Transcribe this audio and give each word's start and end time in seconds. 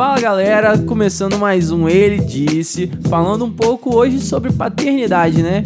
Fala 0.00 0.18
galera, 0.18 0.78
começando 0.78 1.38
mais 1.38 1.70
um 1.70 1.86
Ele 1.86 2.24
Disse, 2.24 2.90
falando 3.10 3.44
um 3.44 3.52
pouco 3.52 3.94
hoje 3.94 4.18
sobre 4.18 4.50
paternidade, 4.50 5.42
né? 5.42 5.62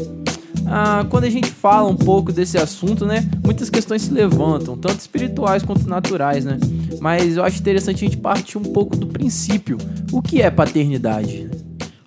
Ah, 0.67 1.07
quando 1.09 1.23
a 1.23 1.31
gente 1.31 1.49
fala 1.49 1.89
um 1.89 1.95
pouco 1.95 2.33
desse 2.33 2.59
assunto, 2.59 3.07
né? 3.07 3.31
Muitas 3.45 3.71
questões 3.71 4.03
se 4.03 4.13
levantam, 4.13 4.77
tanto 4.77 4.99
espirituais 4.99 5.63
quanto 5.63 5.89
naturais, 5.89 6.45
né? 6.45 6.59
Mas 7.01 7.37
eu 7.37 7.45
acho 7.45 7.61
interessante 7.61 8.05
a 8.05 8.09
gente 8.09 8.17
partir 8.17 8.59
um 8.59 8.65
pouco 8.65 8.97
do 8.97 9.07
princípio. 9.07 9.79
O 10.11 10.21
que 10.21 10.43
é 10.43 10.51
paternidade? 10.51 11.49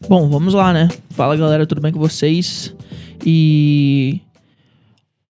Bom, 0.09 0.27
vamos 0.27 0.53
lá, 0.53 0.73
né? 0.73 0.89
Fala 1.11 1.33
galera, 1.37 1.65
tudo 1.65 1.79
bem 1.79 1.93
com 1.93 1.99
vocês? 1.99 2.75
E 3.25 4.19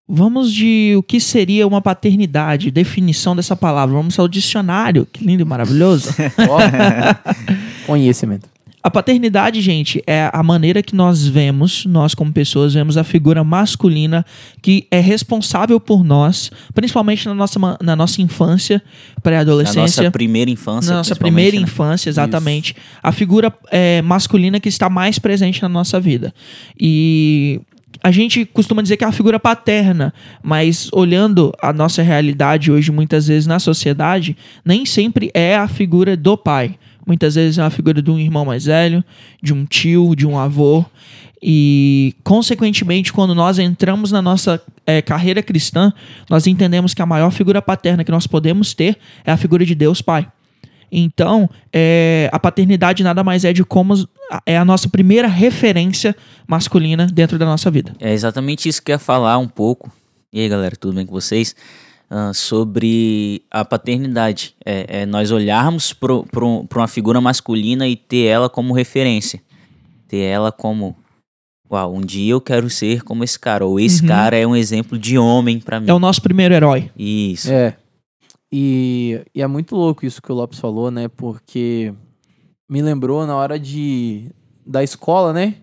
vamos 0.07 0.51
de 0.53 0.95
o 0.97 1.03
que 1.03 1.19
seria 1.19 1.67
uma 1.67 1.81
paternidade, 1.81 2.71
definição 2.71 3.35
dessa 3.35 3.55
palavra. 3.55 3.95
Vamos 3.95 4.17
ao 4.17 4.27
dicionário, 4.27 5.05
que 5.11 5.23
lindo 5.23 5.41
e 5.41 5.45
maravilhoso. 5.45 6.13
Conhecimento. 7.85 8.47
A 8.87 8.89
paternidade, 8.89 9.59
gente, 9.59 10.01
é 10.07 10.29
a 10.31 10.41
maneira 10.41 10.81
que 10.81 10.95
nós 10.95 11.27
vemos, 11.27 11.85
nós 11.85 12.15
como 12.15 12.31
pessoas, 12.31 12.73
vemos 12.73 12.95
a 12.95 13.03
figura 13.03 13.43
masculina 13.43 14.25
que 14.61 14.87
é 14.89 15.01
responsável 15.01 15.77
por 15.77 16.05
nós, 16.05 16.49
principalmente 16.73 17.25
na 17.27 17.35
nossa, 17.35 17.59
na 17.81 17.97
nossa 17.97 18.21
infância, 18.21 18.81
pré-adolescência. 19.21 19.81
Na 19.81 20.05
nossa 20.05 20.11
primeira 20.11 20.49
infância. 20.49 20.91
Na 20.91 20.97
nossa 20.99 21.17
primeira 21.17 21.57
né? 21.57 21.63
infância, 21.63 22.09
exatamente. 22.09 22.71
Isso. 22.71 22.99
A 23.03 23.11
figura 23.11 23.53
é, 23.71 24.01
masculina 24.03 24.57
que 24.57 24.69
está 24.69 24.89
mais 24.89 25.19
presente 25.19 25.61
na 25.61 25.67
nossa 25.67 25.99
vida. 25.99 26.33
E 26.79 27.59
a 28.03 28.11
gente 28.11 28.45
costuma 28.45 28.81
dizer 28.81 28.97
que 28.97 29.03
é 29.03 29.07
a 29.07 29.11
figura 29.11 29.39
paterna, 29.39 30.13
mas 30.41 30.89
olhando 30.91 31.53
a 31.61 31.73
nossa 31.73 32.01
realidade 32.01 32.71
hoje, 32.71 32.91
muitas 32.91 33.27
vezes 33.27 33.47
na 33.47 33.59
sociedade, 33.59 34.35
nem 34.63 34.85
sempre 34.85 35.31
é 35.33 35.55
a 35.55 35.67
figura 35.67 36.15
do 36.15 36.37
pai. 36.37 36.75
Muitas 37.05 37.35
vezes 37.35 37.57
é 37.57 37.61
a 37.61 37.69
figura 37.69 38.01
de 38.01 38.11
um 38.11 38.19
irmão 38.19 38.43
mais 38.43 38.65
velho, 38.65 39.03
de 39.41 39.53
um 39.53 39.65
tio, 39.65 40.13
de 40.15 40.27
um 40.27 40.37
avô. 40.37 40.85
E, 41.41 42.15
consequentemente, 42.23 43.13
quando 43.13 43.33
nós 43.33 43.59
entramos 43.59 44.11
na 44.11 44.21
nossa 44.21 44.61
é, 44.85 45.01
carreira 45.01 45.41
cristã, 45.41 45.93
nós 46.29 46.47
entendemos 46.47 46.93
que 46.93 47.01
a 47.01 47.05
maior 47.05 47.31
figura 47.31 47.61
paterna 47.61 48.03
que 48.03 48.11
nós 48.11 48.27
podemos 48.27 48.73
ter 48.73 48.97
é 49.23 49.31
a 49.31 49.37
figura 49.37 49.65
de 49.65 49.73
Deus 49.73 50.01
Pai. 50.01 50.27
Então, 50.91 51.49
é, 51.73 52.29
a 52.31 52.39
paternidade 52.39 53.03
nada 53.03 53.23
mais 53.23 53.43
é 53.43 53.51
de 53.51 53.63
como 53.63 53.93
é 54.45 54.57
a 54.57 54.65
nossa 54.65 54.89
primeira 54.89 55.27
referência 55.27 56.15
masculina 56.47 57.07
dentro 57.07 57.37
da 57.37 57.45
nossa 57.45 57.69
vida. 57.69 57.93
É 57.99 58.13
exatamente 58.13 58.69
isso 58.69 58.81
que 58.81 58.91
eu 58.91 58.95
ia 58.95 58.99
falar 58.99 59.37
um 59.37 59.47
pouco. 59.47 59.91
E 60.31 60.41
aí, 60.41 60.49
galera, 60.49 60.75
tudo 60.75 60.95
bem 60.95 61.05
com 61.05 61.13
vocês? 61.13 61.55
uh, 62.11 62.33
sobre 62.33 63.43
a 63.51 63.63
paternidade. 63.63 64.55
É, 64.65 65.01
é 65.01 65.05
nós 65.05 65.31
olharmos 65.31 65.93
para 65.93 66.13
uma 66.43 66.87
figura 66.87 67.21
masculina 67.21 67.87
e 67.87 67.95
ter 67.95 68.25
ela 68.25 68.49
como 68.49 68.73
referência. 68.73 69.41
Ter 70.07 70.21
ela 70.21 70.51
como. 70.51 70.95
Uau, 71.69 71.95
um 71.95 72.01
dia 72.01 72.31
eu 72.31 72.39
quero 72.39 72.69
ser 72.69 73.03
como 73.03 73.23
esse 73.23 73.37
cara. 73.37 73.65
Ou 73.65 73.79
esse 73.79 74.01
uhum. 74.01 74.07
cara 74.07 74.37
é 74.37 74.47
um 74.47 74.55
exemplo 74.55 74.97
de 74.97 75.17
homem 75.17 75.59
para 75.59 75.79
mim. 75.79 75.89
É 75.89 75.93
o 75.93 75.99
nosso 75.99 76.21
primeiro 76.21 76.53
herói. 76.53 76.89
Isso. 76.97 77.51
É. 77.51 77.75
E, 78.51 79.23
e 79.35 79.41
é 79.41 79.47
muito 79.47 79.75
louco 79.75 80.05
isso 80.05 80.21
que 80.21 80.31
o 80.31 80.35
Lopes 80.35 80.59
falou, 80.59 80.89
né? 80.89 81.07
Porque 81.07 81.93
me 82.69 82.81
lembrou 82.81 83.25
na 83.25 83.35
hora 83.35 83.59
de 83.59 84.31
da 84.65 84.83
escola, 84.83 85.31
né? 85.31 85.55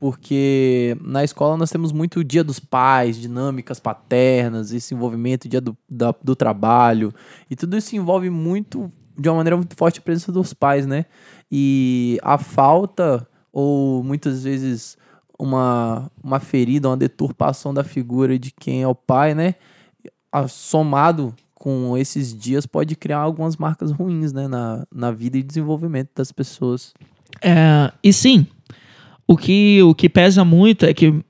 porque 0.00 0.96
na 1.02 1.22
escola 1.22 1.58
nós 1.58 1.70
temos 1.70 1.92
muito 1.92 2.20
o 2.20 2.24
dia 2.24 2.42
dos 2.42 2.58
pais, 2.58 3.20
dinâmicas 3.20 3.78
paternas, 3.78 4.72
esse 4.72 4.94
envolvimento, 4.94 5.46
dia 5.46 5.60
do, 5.60 5.76
da, 5.86 6.14
do 6.24 6.34
trabalho, 6.34 7.12
e 7.50 7.54
tudo 7.54 7.76
isso 7.76 7.94
envolve 7.94 8.30
muito, 8.30 8.90
de 9.16 9.28
uma 9.28 9.36
maneira 9.36 9.58
muito 9.58 9.76
forte, 9.76 9.98
a 9.98 10.02
presença 10.02 10.32
dos 10.32 10.54
pais, 10.54 10.86
né? 10.86 11.04
E 11.52 12.18
a 12.22 12.38
falta, 12.38 13.28
ou 13.52 14.02
muitas 14.02 14.42
vezes 14.42 14.96
uma, 15.38 16.10
uma 16.24 16.40
ferida, 16.40 16.88
uma 16.88 16.96
deturpação 16.96 17.74
da 17.74 17.84
figura 17.84 18.38
de 18.38 18.52
quem 18.52 18.82
é 18.82 18.88
o 18.88 18.94
pai, 18.94 19.34
né? 19.34 19.54
Somado 20.48 21.34
com 21.60 21.94
esses 21.94 22.34
dias 22.34 22.64
pode 22.64 22.96
criar 22.96 23.18
algumas 23.18 23.58
marcas 23.58 23.90
ruins, 23.92 24.32
né? 24.32 24.48
Na, 24.48 24.86
na 24.90 25.10
vida 25.10 25.36
e 25.36 25.42
desenvolvimento 25.42 26.08
das 26.16 26.32
pessoas. 26.32 26.94
É, 27.42 27.92
e 28.02 28.14
sim, 28.14 28.46
o 29.28 29.36
que, 29.36 29.82
o 29.82 29.94
que 29.94 30.08
pesa 30.08 30.42
muito 30.42 30.86
é 30.86 30.94
que 30.94 31.22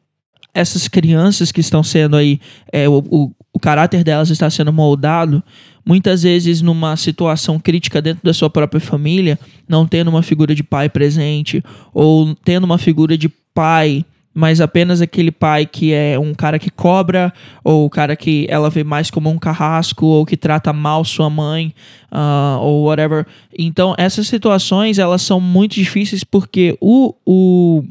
essas 0.55 0.87
crianças 0.87 1.51
que 1.51 1.61
estão 1.61 1.83
sendo 1.83 2.15
aí, 2.15 2.41
é, 2.73 2.89
o, 2.89 3.03
o, 3.11 3.33
o 3.53 3.59
caráter 3.59 4.05
delas 4.05 4.31
está 4.31 4.49
sendo 4.49 4.73
moldado, 4.73 5.43
muitas 5.85 6.23
vezes 6.23 6.63
numa 6.63 6.97
situação 6.97 7.59
crítica 7.59 8.01
dentro 8.01 8.23
da 8.23 8.33
sua 8.33 8.49
própria 8.49 8.81
família, 8.81 9.37
não 9.69 9.85
tendo 9.85 10.09
uma 10.09 10.23
figura 10.23 10.55
de 10.55 10.63
pai 10.63 10.89
presente, 10.89 11.61
ou 11.93 12.37
tendo 12.37 12.63
uma 12.63 12.79
figura 12.79 13.19
de 13.19 13.29
pai 13.53 14.05
mas 14.41 14.59
apenas 14.59 15.03
aquele 15.03 15.31
pai 15.31 15.67
que 15.67 15.93
é 15.93 16.19
um 16.19 16.33
cara 16.33 16.59
que 16.59 16.71
cobra, 16.71 17.31
ou 17.63 17.85
o 17.85 17.91
cara 17.91 18.17
que 18.17 18.47
ela 18.49 18.71
vê 18.71 18.83
mais 18.83 19.11
como 19.11 19.29
um 19.29 19.39
carrasco, 19.39 20.07
ou 20.07 20.25
que 20.25 20.35
trata 20.35 20.73
mal 20.73 21.05
sua 21.05 21.29
mãe, 21.29 21.75
uh, 22.11 22.59
ou 22.59 22.85
whatever. 22.85 23.27
Então, 23.57 23.95
essas 23.99 24.27
situações, 24.27 24.99
elas 24.99 25.21
são 25.21 25.39
muito 25.39 25.75
difíceis 25.75 26.25
porque 26.25 26.75
o, 26.81 27.15
o, 27.27 27.85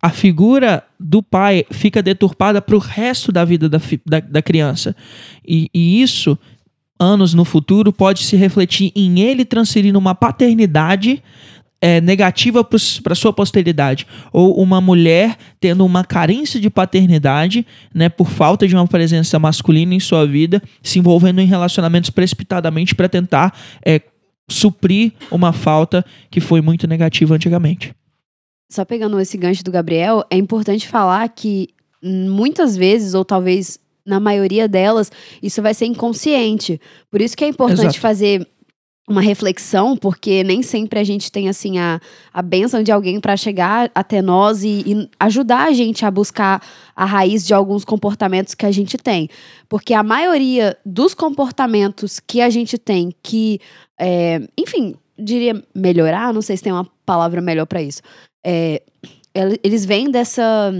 a 0.00 0.10
figura 0.10 0.84
do 0.98 1.24
pai 1.24 1.66
fica 1.72 2.00
deturpada 2.00 2.62
para 2.62 2.76
o 2.76 2.78
resto 2.78 3.32
da 3.32 3.44
vida 3.44 3.68
da, 3.68 3.80
da, 4.06 4.20
da 4.20 4.40
criança. 4.40 4.94
E, 5.44 5.68
e 5.74 6.00
isso, 6.00 6.38
anos 7.00 7.34
no 7.34 7.44
futuro, 7.44 7.92
pode 7.92 8.22
se 8.22 8.36
refletir 8.36 8.92
em 8.94 9.18
ele 9.18 9.44
transferindo 9.44 9.98
uma 9.98 10.14
paternidade 10.14 11.20
é, 11.80 12.00
negativa 12.00 12.62
para 12.62 13.14
sua 13.14 13.32
posteridade, 13.32 14.06
ou 14.32 14.60
uma 14.60 14.80
mulher 14.80 15.36
tendo 15.58 15.84
uma 15.84 16.04
carência 16.04 16.60
de 16.60 16.68
paternidade, 16.68 17.66
né, 17.94 18.08
por 18.08 18.28
falta 18.28 18.68
de 18.68 18.74
uma 18.74 18.86
presença 18.86 19.38
masculina 19.38 19.94
em 19.94 20.00
sua 20.00 20.26
vida, 20.26 20.62
se 20.82 20.98
envolvendo 20.98 21.40
em 21.40 21.46
relacionamentos 21.46 22.10
precipitadamente 22.10 22.94
para 22.94 23.08
tentar 23.08 23.58
é, 23.84 24.00
suprir 24.48 25.12
uma 25.30 25.52
falta 25.52 26.04
que 26.30 26.40
foi 26.40 26.60
muito 26.60 26.86
negativa 26.86 27.34
antigamente. 27.34 27.94
Só 28.70 28.84
pegando 28.84 29.18
esse 29.18 29.36
gancho 29.36 29.64
do 29.64 29.72
Gabriel, 29.72 30.24
é 30.30 30.36
importante 30.36 30.86
falar 30.86 31.28
que 31.30 31.70
muitas 32.02 32.76
vezes, 32.76 33.14
ou 33.14 33.24
talvez 33.24 33.78
na 34.06 34.20
maioria 34.20 34.68
delas, 34.68 35.10
isso 35.42 35.60
vai 35.60 35.74
ser 35.74 35.86
inconsciente. 35.86 36.80
Por 37.10 37.20
isso 37.20 37.36
que 37.36 37.44
é 37.44 37.48
importante 37.48 37.80
Exato. 37.80 38.00
fazer 38.00 38.46
uma 39.10 39.20
reflexão, 39.20 39.96
porque 39.96 40.44
nem 40.44 40.62
sempre 40.62 41.00
a 41.00 41.04
gente 41.04 41.32
tem 41.32 41.48
assim 41.48 41.78
a, 41.78 42.00
a 42.32 42.40
bênção 42.40 42.82
de 42.82 42.92
alguém 42.92 43.20
para 43.20 43.36
chegar 43.36 43.90
até 43.94 44.22
nós 44.22 44.62
e, 44.62 44.84
e, 44.86 45.10
ajudar 45.18 45.68
a 45.68 45.72
gente 45.72 46.06
a 46.06 46.10
buscar 46.10 46.62
a 46.94 47.04
raiz 47.04 47.44
de 47.44 47.52
alguns 47.52 47.84
comportamentos 47.84 48.54
que 48.54 48.64
a 48.64 48.70
gente 48.70 48.96
tem. 48.96 49.28
Porque 49.68 49.94
a 49.94 50.02
maioria 50.02 50.76
dos 50.86 51.12
comportamentos 51.12 52.20
que 52.20 52.40
a 52.40 52.48
gente 52.48 52.78
tem 52.78 53.12
que, 53.22 53.60
é, 53.98 54.40
enfim, 54.56 54.94
diria 55.18 55.60
melhorar, 55.74 56.32
não 56.32 56.40
sei 56.40 56.56
se 56.56 56.62
tem 56.62 56.72
uma 56.72 56.86
palavra 57.04 57.40
melhor 57.40 57.66
para 57.66 57.82
isso. 57.82 58.02
É, 58.46 58.80
eles 59.62 59.84
vêm 59.84 60.10
dessa 60.10 60.72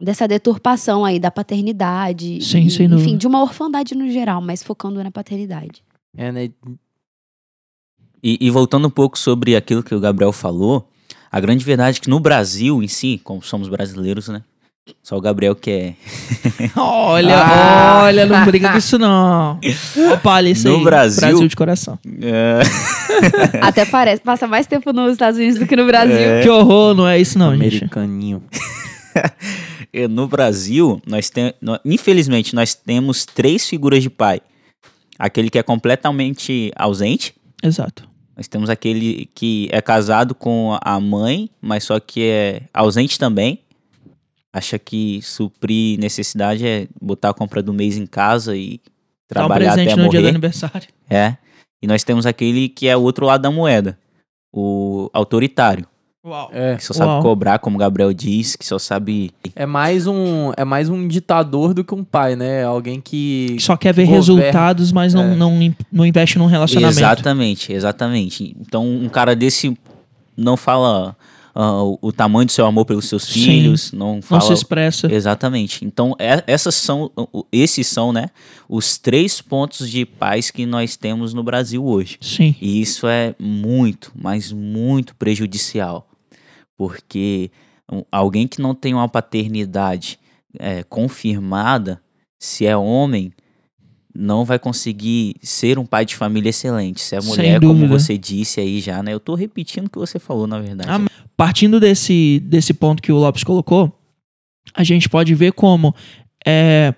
dessa 0.00 0.28
deturpação 0.28 1.02
aí 1.02 1.18
da 1.18 1.30
paternidade, 1.30 2.42
Sim, 2.42 2.66
e, 2.66 2.84
enfim, 2.94 3.16
de 3.16 3.26
uma 3.26 3.40
orfandade 3.40 3.94
no 3.94 4.10
geral, 4.10 4.42
mas 4.42 4.62
focando 4.62 5.02
na 5.02 5.10
paternidade. 5.10 5.82
É, 6.16 6.30
né? 6.30 6.50
E, 8.26 8.38
e, 8.40 8.48
voltando 8.48 8.88
um 8.88 8.90
pouco 8.90 9.18
sobre 9.18 9.54
aquilo 9.54 9.82
que 9.82 9.94
o 9.94 10.00
Gabriel 10.00 10.32
falou, 10.32 10.88
a 11.30 11.38
grande 11.38 11.62
verdade 11.62 11.98
é 11.98 12.00
que 12.00 12.08
no 12.08 12.18
Brasil 12.18 12.82
em 12.82 12.88
si, 12.88 13.20
como 13.22 13.42
somos 13.42 13.68
brasileiros, 13.68 14.28
né? 14.28 14.40
Só 15.02 15.18
o 15.18 15.20
Gabriel 15.20 15.54
que 15.54 15.70
é. 15.70 15.94
olha, 16.74 17.36
ah. 17.36 18.04
olha, 18.04 18.24
não 18.24 18.42
briga 18.46 18.72
com 18.72 18.78
isso 18.78 18.98
não. 18.98 19.60
Opa, 20.14 20.42
isso 20.42 20.66
no 20.66 20.76
aí. 20.76 20.84
Brasil. 20.84 21.20
Brasil 21.20 21.48
de 21.48 21.56
coração. 21.56 21.98
É... 22.22 22.60
Até 23.60 23.84
parece, 23.84 24.22
passa 24.22 24.46
mais 24.46 24.66
tempo 24.66 24.90
nos 24.90 25.12
Estados 25.12 25.38
Unidos 25.38 25.58
do 25.58 25.66
que 25.66 25.76
no 25.76 25.84
Brasil. 25.84 26.16
É... 26.16 26.42
Que 26.42 26.48
horror, 26.48 26.94
não 26.94 27.06
é 27.06 27.20
isso 27.20 27.38
não, 27.38 27.50
Americaninho. 27.50 28.42
gente. 29.92 30.08
no 30.08 30.26
Brasil, 30.26 31.00
nós 31.06 31.28
temos, 31.28 31.52
infelizmente, 31.84 32.54
nós 32.54 32.74
temos 32.74 33.26
três 33.26 33.68
figuras 33.68 34.02
de 34.02 34.08
pai. 34.08 34.40
Aquele 35.18 35.50
que 35.50 35.58
é 35.58 35.62
completamente 35.62 36.72
ausente. 36.74 37.34
Exato. 37.62 38.13
Nós 38.36 38.48
temos 38.48 38.68
aquele 38.68 39.30
que 39.34 39.68
é 39.70 39.80
casado 39.80 40.34
com 40.34 40.76
a 40.80 40.98
mãe, 40.98 41.48
mas 41.60 41.84
só 41.84 42.00
que 42.00 42.24
é 42.24 42.62
ausente 42.72 43.18
também. 43.18 43.60
Acha 44.52 44.78
que 44.78 45.20
suprir 45.22 45.98
necessidade 45.98 46.66
é 46.66 46.88
botar 47.00 47.30
a 47.30 47.34
compra 47.34 47.62
do 47.62 47.72
mês 47.72 47.96
em 47.96 48.06
casa 48.06 48.56
e 48.56 48.80
trabalhar 49.28 49.72
um 49.72 49.74
presente 49.74 49.92
até 49.92 49.96
no 49.96 50.04
morrer. 50.04 50.18
dia 50.18 50.22
do 50.22 50.28
aniversário. 50.28 50.88
É. 51.08 51.36
E 51.82 51.86
nós 51.86 52.02
temos 52.02 52.24
aquele 52.26 52.68
que 52.68 52.88
é 52.88 52.96
o 52.96 53.02
outro 53.02 53.26
lado 53.26 53.42
da 53.42 53.50
moeda, 53.50 53.98
o 54.52 55.10
autoritário. 55.12 55.86
Uau. 56.24 56.50
É. 56.54 56.76
Que 56.76 56.84
só 56.84 56.94
sabe 56.94 57.10
Uau. 57.10 57.22
cobrar, 57.22 57.58
como 57.58 57.76
o 57.76 57.78
Gabriel 57.78 58.12
diz, 58.14 58.56
que 58.56 58.64
só 58.64 58.78
sabe. 58.78 59.30
É 59.54 59.66
mais 59.66 60.06
um, 60.06 60.52
é 60.56 60.64
mais 60.64 60.88
um 60.88 61.06
ditador 61.06 61.74
do 61.74 61.84
que 61.84 61.94
um 61.94 62.02
pai, 62.02 62.34
né? 62.34 62.64
Alguém 62.64 62.98
que 63.00 63.56
Só 63.60 63.76
quer 63.76 63.92
ver 63.92 64.06
Governo. 64.06 64.36
resultados, 64.40 64.90
mas 64.90 65.12
não, 65.12 65.24
É. 65.24 65.34
não, 65.34 65.74
não 65.92 66.06
investe 66.06 66.38
num 66.38 66.46
relacionamento. 66.46 66.98
Exatamente, 66.98 67.72
exatamente. 67.72 68.56
Então, 68.58 68.86
um 68.88 69.08
cara 69.10 69.36
desse 69.36 69.76
não 70.34 70.56
fala 70.56 71.14
ah, 71.54 71.82
o, 72.00 72.10
tamanho 72.10 72.46
do 72.46 72.52
seu 72.52 72.66
amor 72.66 72.84
pelos 72.86 73.04
seus 73.08 73.22
Sim. 73.24 73.44
filhos, 73.44 73.92
não 73.92 74.14
Não 74.16 74.22
fala. 74.22 74.40
se 74.40 74.52
expressa. 74.54 75.12
Exatamente. 75.12 75.84
Então, 75.84 76.16
é- 76.18 76.42
essas 76.46 76.74
são, 76.74 77.10
esses 77.52 77.86
são, 77.86 78.12
né, 78.14 78.30
os 78.68 78.96
três 78.98 79.40
pontos 79.42 79.88
de 79.90 80.04
paz 80.06 80.50
que 80.50 80.64
nós 80.66 80.96
temos 80.96 81.32
no 81.34 81.42
Brasil 81.44 81.84
hoje. 81.84 82.16
Sim. 82.20 82.56
E 82.60 82.80
isso 82.80 83.06
é 83.06 83.34
muito, 83.38 84.10
mas 84.20 84.50
muito 84.50 85.14
prejudicial. 85.16 86.08
Porque 86.76 87.50
alguém 88.10 88.46
que 88.48 88.60
não 88.60 88.74
tem 88.74 88.94
uma 88.94 89.08
paternidade 89.08 90.18
é, 90.58 90.82
confirmada, 90.82 92.00
se 92.38 92.66
é 92.66 92.76
homem, 92.76 93.32
não 94.14 94.44
vai 94.44 94.58
conseguir 94.58 95.36
ser 95.42 95.78
um 95.78 95.84
pai 95.84 96.04
de 96.04 96.14
família 96.14 96.50
excelente. 96.50 97.00
Se 97.00 97.16
é 97.16 97.20
mulher, 97.20 97.60
como 97.60 97.88
você 97.88 98.16
disse 98.16 98.60
aí 98.60 98.80
já, 98.80 99.02
né? 99.02 99.12
Eu 99.12 99.20
tô 99.20 99.34
repetindo 99.34 99.86
o 99.86 99.90
que 99.90 99.98
você 99.98 100.18
falou, 100.18 100.46
na 100.46 100.60
verdade. 100.60 100.90
Ah, 100.90 101.24
Partindo 101.36 101.80
desse, 101.80 102.40
desse 102.44 102.72
ponto 102.72 103.02
que 103.02 103.10
o 103.10 103.16
Lopes 103.16 103.42
colocou, 103.42 103.92
a 104.72 104.84
gente 104.84 105.08
pode 105.08 105.34
ver 105.34 105.52
como 105.52 105.92
é, 106.46 106.94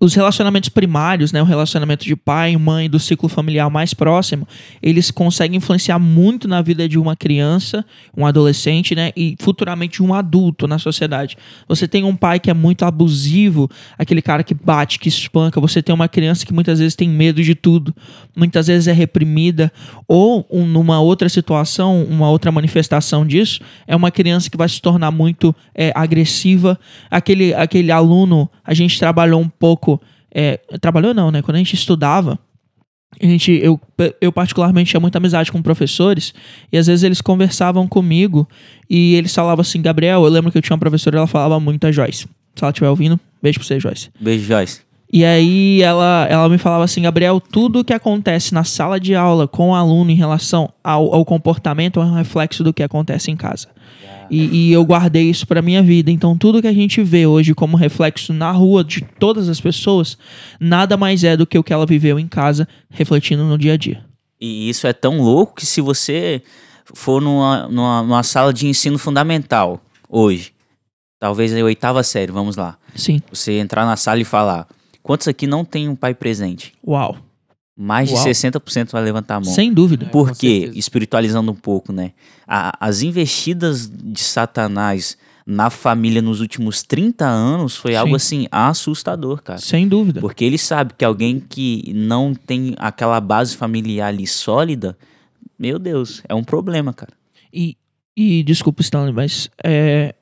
os 0.00 0.14
relacionamentos 0.14 0.68
primários, 0.68 1.32
né, 1.32 1.42
o 1.42 1.44
relacionamento 1.44 2.04
de 2.04 2.14
pai 2.14 2.56
mãe, 2.56 2.88
do 2.88 2.98
ciclo 3.00 3.28
familiar 3.28 3.68
mais 3.68 3.92
próximo, 3.92 4.46
eles 4.80 5.10
conseguem 5.10 5.56
influenciar 5.56 5.98
muito 5.98 6.46
na 6.46 6.62
vida 6.62 6.88
de 6.88 6.98
uma 6.98 7.16
criança, 7.16 7.84
um 8.16 8.24
adolescente, 8.24 8.94
né, 8.94 9.10
e 9.16 9.36
futuramente 9.40 10.02
um 10.02 10.14
adulto 10.14 10.68
na 10.68 10.78
sociedade. 10.78 11.36
Você 11.66 11.88
tem 11.88 12.04
um 12.04 12.14
pai 12.14 12.38
que 12.38 12.50
é 12.50 12.54
muito 12.54 12.84
abusivo, 12.84 13.68
aquele 13.98 14.22
cara 14.22 14.44
que 14.44 14.54
bate, 14.54 14.98
que 15.00 15.08
espanca, 15.08 15.60
você 15.60 15.82
tem 15.82 15.94
uma 15.94 16.08
criança 16.08 16.46
que 16.46 16.52
muitas 16.54 16.78
vezes 16.78 16.94
tem 16.94 17.08
medo 17.08 17.42
de 17.42 17.54
tudo, 17.54 17.92
muitas 18.36 18.68
vezes 18.68 18.86
é 18.86 18.92
reprimida, 18.92 19.72
ou 20.06 20.46
um- 20.50 20.66
numa 20.66 21.00
outra 21.00 21.28
situação, 21.28 22.04
uma 22.04 22.30
outra 22.30 22.52
manifestação 22.52 23.26
disso, 23.26 23.60
é 23.86 23.96
uma 23.96 24.10
criança 24.10 24.48
que 24.48 24.56
vai 24.56 24.68
se 24.68 24.80
tornar 24.80 25.10
muito 25.10 25.54
é, 25.74 25.92
agressiva. 25.94 26.78
Aquele, 27.10 27.54
aquele 27.54 27.90
aluno, 27.90 28.48
a 28.64 28.74
gente 28.74 28.98
trabalhou 28.98 29.40
um 29.40 29.48
pouco. 29.48 29.87
É, 30.34 30.58
trabalhou 30.80 31.14
não, 31.14 31.30
né? 31.30 31.42
Quando 31.42 31.56
a 31.56 31.58
gente 31.58 31.74
estudava, 31.74 32.38
a 33.20 33.26
gente, 33.26 33.52
eu, 33.52 33.80
eu 34.20 34.30
particularmente 34.30 34.90
tinha 34.90 35.00
muita 35.00 35.18
amizade 35.18 35.50
com 35.50 35.62
professores, 35.62 36.34
e 36.70 36.76
às 36.76 36.86
vezes 36.86 37.02
eles 37.02 37.20
conversavam 37.20 37.88
comigo 37.88 38.48
e 38.88 39.14
eles 39.14 39.34
falavam 39.34 39.62
assim, 39.62 39.80
Gabriel, 39.80 40.24
eu 40.24 40.30
lembro 40.30 40.52
que 40.52 40.58
eu 40.58 40.62
tinha 40.62 40.74
uma 40.74 40.80
professora, 40.80 41.18
ela 41.18 41.26
falava 41.26 41.58
muito 41.58 41.86
a 41.86 41.92
Joyce. 41.92 42.28
Se 42.54 42.64
ela 42.64 42.70
estiver 42.70 42.88
ouvindo, 42.88 43.18
beijo 43.42 43.58
pra 43.58 43.66
você, 43.66 43.80
Joyce. 43.80 44.10
Beijo, 44.20 44.44
Joyce. 44.44 44.87
E 45.10 45.24
aí 45.24 45.80
ela, 45.80 46.26
ela 46.28 46.48
me 46.48 46.58
falava 46.58 46.84
assim, 46.84 47.02
Gabriel, 47.02 47.40
tudo 47.40 47.84
que 47.84 47.94
acontece 47.94 48.52
na 48.52 48.62
sala 48.62 49.00
de 49.00 49.14
aula 49.14 49.48
com 49.48 49.70
o 49.70 49.74
aluno 49.74 50.10
em 50.10 50.14
relação 50.14 50.70
ao, 50.84 51.14
ao 51.14 51.24
comportamento 51.24 51.98
é 51.98 52.04
um 52.04 52.14
reflexo 52.14 52.62
do 52.62 52.74
que 52.74 52.82
acontece 52.82 53.30
em 53.30 53.36
casa. 53.36 53.68
E, 54.30 54.68
e 54.68 54.72
eu 54.72 54.84
guardei 54.84 55.30
isso 55.30 55.46
pra 55.46 55.62
minha 55.62 55.82
vida. 55.82 56.10
Então 56.10 56.36
tudo 56.36 56.60
que 56.60 56.68
a 56.68 56.72
gente 56.74 57.02
vê 57.02 57.26
hoje 57.26 57.54
como 57.54 57.76
reflexo 57.76 58.34
na 58.34 58.50
rua 58.50 58.84
de 58.84 59.00
todas 59.00 59.48
as 59.48 59.60
pessoas, 59.60 60.18
nada 60.60 60.96
mais 60.96 61.24
é 61.24 61.36
do 61.36 61.46
que 61.46 61.58
o 61.58 61.64
que 61.64 61.72
ela 61.72 61.86
viveu 61.86 62.18
em 62.18 62.28
casa, 62.28 62.68
refletindo 62.90 63.44
no 63.44 63.56
dia 63.56 63.72
a 63.72 63.76
dia. 63.76 64.04
E 64.38 64.68
isso 64.68 64.86
é 64.86 64.92
tão 64.92 65.20
louco 65.20 65.56
que 65.56 65.66
se 65.66 65.80
você 65.80 66.42
for 66.94 67.20
numa, 67.20 67.66
numa, 67.68 68.02
numa 68.02 68.22
sala 68.22 68.52
de 68.52 68.66
ensino 68.66 68.98
fundamental 68.98 69.80
hoje, 70.08 70.52
talvez 71.18 71.54
a 71.54 71.64
oitava 71.64 72.02
série, 72.02 72.30
vamos 72.30 72.56
lá, 72.56 72.76
Sim. 72.94 73.20
você 73.30 73.58
entrar 73.58 73.84
na 73.84 73.96
sala 73.96 74.20
e 74.20 74.24
falar, 74.24 74.66
quantos 75.08 75.26
aqui 75.26 75.46
não 75.46 75.64
tem 75.64 75.88
um 75.88 75.96
pai 75.96 76.14
presente? 76.14 76.74
Uau. 76.86 77.16
Mais 77.76 78.08
de 78.08 78.14
Uau. 78.14 78.24
60% 78.24 78.90
vai 78.90 79.02
levantar 79.02 79.36
a 79.36 79.40
mão. 79.40 79.52
Sem 79.52 79.72
dúvida. 79.72 80.04
É, 80.06 80.08
Por 80.08 80.28
com 80.28 80.34
quê? 80.34 80.60
certeza. 80.60 80.78
Espiritualizando 80.78 81.50
um 81.50 81.54
pouco, 81.54 81.92
né? 81.92 82.12
A- 82.46 82.76
as 82.80 83.02
investidas 83.02 83.88
de 83.88 84.20
Satanás 84.20 85.16
na 85.46 85.70
família 85.70 86.20
nos 86.20 86.40
últimos 86.40 86.82
30 86.82 87.24
anos 87.24 87.74
foi 87.74 87.96
algo 87.96 88.14
assim 88.14 88.46
assustador, 88.52 89.42
cara. 89.42 89.58
Sem 89.58 89.88
dúvida. 89.88 90.20
Porque 90.20 90.44
ele 90.44 90.58
sabe 90.58 90.92
que 90.98 91.04
alguém 91.04 91.40
que 91.40 91.90
não 91.94 92.34
tem 92.34 92.74
aquela 92.78 93.18
base 93.20 93.56
familiar 93.56 94.08
ali 94.08 94.26
sólida, 94.26 94.98
meu 95.58 95.78
Deus, 95.78 96.22
é 96.28 96.34
um 96.34 96.44
problema, 96.44 96.92
cara. 96.92 97.12
E, 97.50 97.76
e 98.16 98.42
desculpa, 98.42 98.82
Stanley, 98.82 99.12
mas 99.14 99.48
é, 99.64 100.14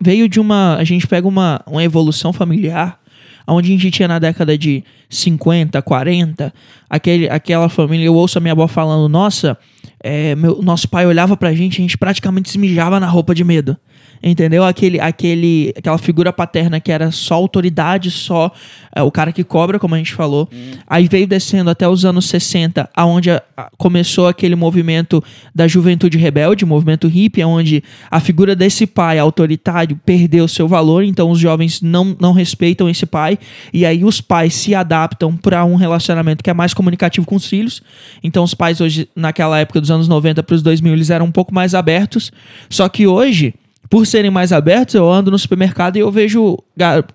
veio 0.00 0.28
de 0.28 0.40
uma. 0.40 0.76
A 0.76 0.84
gente 0.84 1.06
pega 1.06 1.28
uma, 1.28 1.60
uma 1.66 1.84
evolução 1.84 2.32
familiar, 2.32 2.98
onde 3.46 3.68
a 3.68 3.72
gente 3.72 3.90
tinha 3.90 4.08
na 4.08 4.18
década 4.18 4.56
de 4.56 4.82
50, 5.08 5.80
40, 5.82 6.52
aquele, 6.88 7.28
aquela 7.28 7.68
família. 7.68 8.06
Eu 8.06 8.14
ouço 8.14 8.38
a 8.38 8.40
minha 8.40 8.52
avó 8.52 8.66
falando: 8.66 9.08
Nossa, 9.08 9.56
é, 10.02 10.34
meu, 10.34 10.60
nosso 10.62 10.88
pai 10.88 11.06
olhava 11.06 11.36
pra 11.36 11.54
gente, 11.54 11.80
a 11.80 11.82
gente 11.82 11.96
praticamente 11.96 12.50
se 12.50 12.58
mijava 12.58 12.98
na 12.98 13.06
roupa 13.06 13.34
de 13.34 13.44
medo. 13.44 13.76
Entendeu? 14.22 14.64
Aquele, 14.64 14.98
aquele, 15.00 15.72
aquela 15.76 15.98
figura 15.98 16.32
paterna 16.32 16.80
que 16.80 16.90
era 16.90 17.10
só 17.10 17.34
autoridade, 17.34 18.10
só 18.10 18.50
é, 18.94 19.02
o 19.02 19.10
cara 19.10 19.30
que 19.32 19.44
cobra, 19.44 19.78
como 19.78 19.94
a 19.94 19.98
gente 19.98 20.14
falou. 20.14 20.48
Aí 20.86 21.06
veio 21.06 21.26
descendo 21.26 21.70
até 21.70 21.88
os 21.88 22.04
anos 22.04 22.26
60, 22.26 22.88
aonde 22.96 23.30
a- 23.30 23.42
a- 23.56 23.70
começou 23.76 24.26
aquele 24.26 24.54
movimento 24.56 25.22
da 25.54 25.68
juventude 25.68 26.16
rebelde, 26.18 26.64
movimento 26.64 27.06
hippie, 27.08 27.44
onde 27.44 27.84
a 28.10 28.18
figura 28.20 28.56
desse 28.56 28.86
pai 28.86 29.18
autoritário 29.18 30.00
perdeu 30.04 30.48
seu 30.48 30.66
valor, 30.66 31.04
então 31.04 31.30
os 31.30 31.38
jovens 31.38 31.80
não, 31.82 32.16
não 32.18 32.32
respeitam 32.32 32.88
esse 32.88 33.06
pai, 33.06 33.38
e 33.72 33.84
aí 33.84 34.04
os 34.04 34.20
pais 34.20 34.54
se 34.54 34.74
adaptam 34.74 35.36
para 35.36 35.64
um 35.64 35.76
relacionamento 35.76 36.42
que 36.42 36.50
é 36.50 36.54
mais 36.54 36.72
comunicativo 36.74 37.26
com 37.26 37.36
os 37.36 37.46
filhos. 37.46 37.82
Então 38.22 38.42
os 38.42 38.54
pais 38.54 38.80
hoje, 38.80 39.08
naquela 39.14 39.58
época 39.58 39.80
dos 39.80 39.90
anos 39.90 40.08
90 40.08 40.42
para 40.42 40.54
os 40.54 40.62
2000, 40.62 40.92
eles 40.94 41.10
eram 41.10 41.26
um 41.26 41.32
pouco 41.32 41.54
mais 41.54 41.74
abertos, 41.74 42.32
só 42.70 42.88
que 42.88 43.06
hoje 43.06 43.54
por 43.88 44.06
serem 44.06 44.30
mais 44.30 44.52
abertos, 44.52 44.94
eu 44.94 45.10
ando 45.10 45.30
no 45.30 45.38
supermercado 45.38 45.96
e 45.96 46.00
eu 46.00 46.10
vejo 46.10 46.58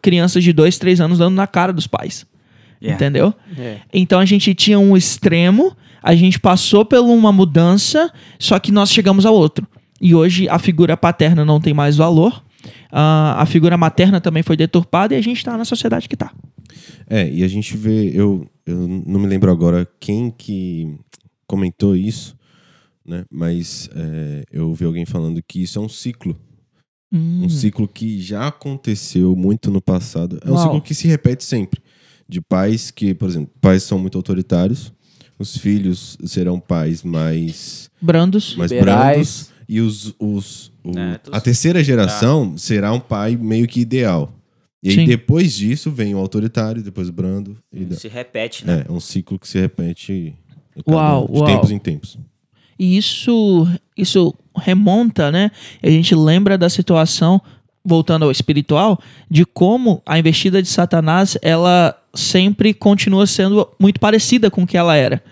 crianças 0.01 0.43
de 0.43 0.53
2, 0.53 0.77
3 0.77 1.01
anos 1.01 1.17
dando 1.17 1.35
na 1.35 1.47
cara 1.47 1.73
dos 1.73 1.87
pais. 1.87 2.25
Yeah. 2.81 2.95
Entendeu? 2.95 3.33
É. 3.57 3.77
Então 3.93 4.19
a 4.19 4.25
gente 4.25 4.53
tinha 4.55 4.79
um 4.79 4.97
extremo, 4.97 5.75
a 6.01 6.15
gente 6.15 6.39
passou 6.39 6.83
por 6.83 6.99
uma 6.99 7.31
mudança, 7.31 8.11
só 8.39 8.57
que 8.57 8.71
nós 8.71 8.91
chegamos 8.91 9.25
ao 9.25 9.35
outro. 9.35 9.67
E 9.99 10.15
hoje 10.15 10.49
a 10.49 10.57
figura 10.57 10.97
paterna 10.97 11.45
não 11.45 11.61
tem 11.61 11.73
mais 11.73 11.95
valor, 11.95 12.43
ah, 12.91 13.35
a 13.39 13.45
figura 13.45 13.77
materna 13.77 14.19
também 14.19 14.43
foi 14.43 14.57
deturpada 14.57 15.13
e 15.13 15.17
a 15.17 15.21
gente 15.21 15.43
tá 15.43 15.57
na 15.57 15.65
sociedade 15.65 16.09
que 16.09 16.17
tá. 16.17 16.33
É, 17.07 17.29
e 17.29 17.43
a 17.43 17.47
gente 17.47 17.75
vê, 17.77 18.09
eu, 18.13 18.47
eu 18.65 18.87
não 18.87 19.19
me 19.19 19.27
lembro 19.27 19.51
agora 19.51 19.87
quem 19.99 20.31
que 20.31 20.97
comentou 21.45 21.95
isso, 21.95 22.35
né? 23.05 23.25
Mas 23.29 23.89
é, 23.95 24.43
eu 24.51 24.69
ouvi 24.69 24.85
alguém 24.85 25.05
falando 25.05 25.41
que 25.45 25.61
isso 25.61 25.77
é 25.77 25.81
um 25.81 25.89
ciclo. 25.89 26.35
Hum, 27.11 27.43
Um 27.45 27.49
ciclo 27.49 27.87
que 27.87 28.21
já 28.21 28.47
aconteceu 28.47 29.35
muito 29.35 29.69
no 29.69 29.81
passado. 29.81 30.39
É 30.45 30.49
um 30.49 30.53
Uau. 30.53 30.63
ciclo 30.63 30.81
que 30.81 30.93
se 30.93 31.07
repete 31.07 31.43
sempre. 31.43 31.81
De 32.27 32.39
pais 32.39 32.89
que, 32.91 33.13
por 33.13 33.27
exemplo, 33.27 33.51
pais 33.59 33.83
são 33.83 33.99
muito 33.99 34.17
autoritários, 34.17 34.93
os 35.37 35.57
filhos 35.57 36.17
serão 36.23 36.59
pais 36.59 37.03
mais, 37.03 37.89
brandos. 38.01 38.55
mais 38.55 38.71
Liberais. 38.71 39.13
brandos, 39.13 39.51
e 39.67 39.81
os, 39.81 40.15
os, 40.19 40.71
o- 40.83 40.91
a 41.31 41.41
terceira 41.41 41.83
geração 41.83 42.57
será 42.57 42.93
um 42.93 42.99
pai 42.99 43.35
meio 43.35 43.67
que 43.67 43.81
ideal. 43.81 44.33
E 44.83 44.89
aí 44.89 45.05
depois 45.05 45.53
disso 45.53 45.91
vem 45.91 46.15
o 46.15 46.17
autoritário, 46.17 46.81
depois 46.81 47.09
o 47.09 47.11
brando. 47.11 47.57
E 47.73 47.93
Se 47.95 48.07
repete, 48.07 48.65
né? 48.65 48.85
é, 48.87 48.89
é 48.89 48.91
um 48.91 48.99
ciclo 48.99 49.37
que 49.37 49.47
se 49.47 49.59
repete 49.59 50.33
Uau, 50.87 51.25
um, 51.29 51.33
de 51.33 51.39
uau. 51.39 51.45
tempos 51.47 51.71
em 51.71 51.77
tempos. 51.79 52.17
E 52.79 52.97
isso, 52.97 53.67
isso 53.95 54.33
remonta, 54.57 55.31
né? 55.31 55.51
A 55.81 55.89
gente 55.89 56.13
lembra 56.15 56.57
da 56.57 56.69
situação, 56.69 57.41
voltando 57.83 58.25
ao 58.25 58.31
espiritual, 58.31 58.99
de 59.29 59.45
como 59.45 60.01
a 60.05 60.19
investida 60.19 60.61
de 60.61 60.67
Satanás, 60.67 61.37
ela 61.41 61.97
sempre 62.13 62.73
continua 62.73 63.25
sendo 63.25 63.67
muito 63.79 63.99
parecida 63.99 64.51
com 64.51 64.63
o 64.63 64.67
que 64.67 64.77
ela 64.77 64.95
era. 64.95 65.23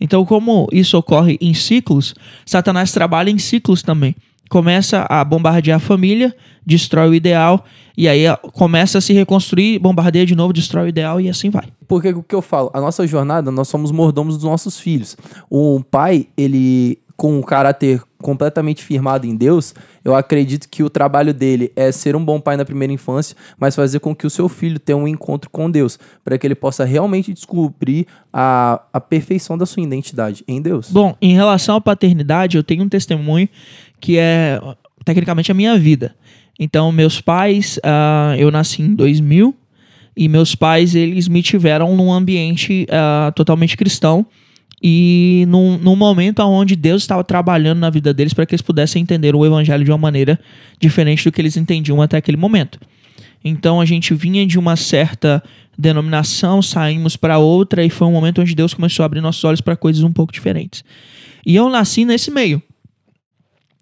Então, 0.00 0.24
como 0.24 0.68
isso 0.72 0.96
ocorre 0.98 1.38
em 1.40 1.54
ciclos, 1.54 2.14
Satanás 2.44 2.92
trabalha 2.92 3.30
em 3.30 3.38
ciclos 3.38 3.82
também. 3.82 4.14
Começa 4.48 5.06
a 5.08 5.24
bombardear 5.24 5.76
a 5.76 5.80
família, 5.80 6.34
destrói 6.64 7.08
o 7.08 7.14
ideal, 7.14 7.64
e 7.96 8.08
aí 8.08 8.24
começa 8.52 8.98
a 8.98 9.00
se 9.00 9.12
reconstruir, 9.12 9.78
bombardeia 9.78 10.26
de 10.26 10.36
novo, 10.36 10.52
destrói 10.52 10.84
o 10.84 10.88
ideal 10.88 11.20
e 11.20 11.28
assim 11.28 11.50
vai. 11.50 11.64
Porque 11.88 12.10
o 12.10 12.22
que 12.22 12.34
eu 12.34 12.42
falo, 12.42 12.70
a 12.74 12.80
nossa 12.80 13.06
jornada, 13.06 13.50
nós 13.50 13.68
somos 13.68 13.90
mordomos 13.90 14.36
dos 14.36 14.44
nossos 14.44 14.78
filhos. 14.78 15.16
Um 15.50 15.80
pai, 15.80 16.28
ele 16.36 16.98
com 17.16 17.38
um 17.38 17.42
caráter 17.42 18.02
completamente 18.26 18.82
firmado 18.82 19.24
em 19.24 19.36
Deus, 19.36 19.72
eu 20.04 20.12
acredito 20.12 20.68
que 20.68 20.82
o 20.82 20.90
trabalho 20.90 21.32
dele 21.32 21.70
é 21.76 21.92
ser 21.92 22.16
um 22.16 22.24
bom 22.24 22.40
pai 22.40 22.56
na 22.56 22.64
primeira 22.64 22.92
infância, 22.92 23.36
mas 23.56 23.76
fazer 23.76 24.00
com 24.00 24.16
que 24.16 24.26
o 24.26 24.30
seu 24.30 24.48
filho 24.48 24.80
tenha 24.80 24.96
um 24.96 25.06
encontro 25.06 25.48
com 25.48 25.70
Deus, 25.70 25.96
para 26.24 26.36
que 26.36 26.44
ele 26.44 26.56
possa 26.56 26.84
realmente 26.84 27.32
descobrir 27.32 28.04
a, 28.32 28.82
a 28.92 29.00
perfeição 29.00 29.56
da 29.56 29.64
sua 29.64 29.80
identidade 29.80 30.42
em 30.48 30.60
Deus. 30.60 30.90
Bom, 30.90 31.14
em 31.22 31.34
relação 31.34 31.76
à 31.76 31.80
paternidade, 31.80 32.56
eu 32.56 32.64
tenho 32.64 32.82
um 32.82 32.88
testemunho 32.88 33.48
que 34.00 34.18
é 34.18 34.60
tecnicamente 35.04 35.52
a 35.52 35.54
minha 35.54 35.78
vida. 35.78 36.16
Então, 36.58 36.90
meus 36.90 37.20
pais, 37.20 37.78
uh, 37.78 38.34
eu 38.36 38.50
nasci 38.50 38.82
em 38.82 38.92
2000 38.92 39.54
e 40.16 40.28
meus 40.28 40.56
pais, 40.56 40.96
eles 40.96 41.28
me 41.28 41.44
tiveram 41.44 41.94
num 41.94 42.12
ambiente 42.12 42.88
uh, 42.90 43.30
totalmente 43.36 43.76
cristão 43.76 44.26
e 44.82 45.44
num, 45.48 45.78
num 45.78 45.96
momento 45.96 46.40
onde 46.42 46.76
Deus 46.76 47.02
estava 47.02 47.24
trabalhando 47.24 47.78
na 47.78 47.90
vida 47.90 48.12
deles 48.12 48.34
para 48.34 48.44
que 48.44 48.54
eles 48.54 48.62
pudessem 48.62 49.02
entender 49.02 49.34
o 49.34 49.44
evangelho 49.44 49.84
de 49.84 49.90
uma 49.90 49.98
maneira 49.98 50.38
diferente 50.78 51.24
do 51.24 51.32
que 51.32 51.40
eles 51.40 51.56
entendiam 51.56 52.00
até 52.02 52.16
aquele 52.16 52.36
momento. 52.36 52.78
Então 53.44 53.80
a 53.80 53.84
gente 53.84 54.12
vinha 54.14 54.46
de 54.46 54.58
uma 54.58 54.76
certa 54.76 55.42
denominação, 55.78 56.60
saímos 56.60 57.16
para 57.16 57.38
outra 57.38 57.84
e 57.84 57.90
foi 57.90 58.06
um 58.06 58.12
momento 58.12 58.40
onde 58.40 58.54
Deus 58.54 58.74
começou 58.74 59.02
a 59.02 59.06
abrir 59.06 59.20
nossos 59.20 59.42
olhos 59.44 59.60
para 59.60 59.76
coisas 59.76 60.02
um 60.02 60.12
pouco 60.12 60.32
diferentes. 60.32 60.84
E 61.44 61.54
eu 61.54 61.68
nasci 61.70 62.04
nesse 62.04 62.30
meio. 62.30 62.62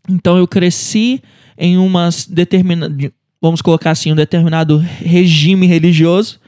Então 0.08 0.36
eu 0.36 0.46
cresci 0.46 1.22
em 1.56 1.78
umas 1.78 2.26
determinadas, 2.26 3.10
vamos 3.40 3.62
colocar 3.62 3.92
assim, 3.92 4.12
um 4.12 4.16
determinado 4.16 4.78
regime 4.78 5.66
religioso 5.66 6.38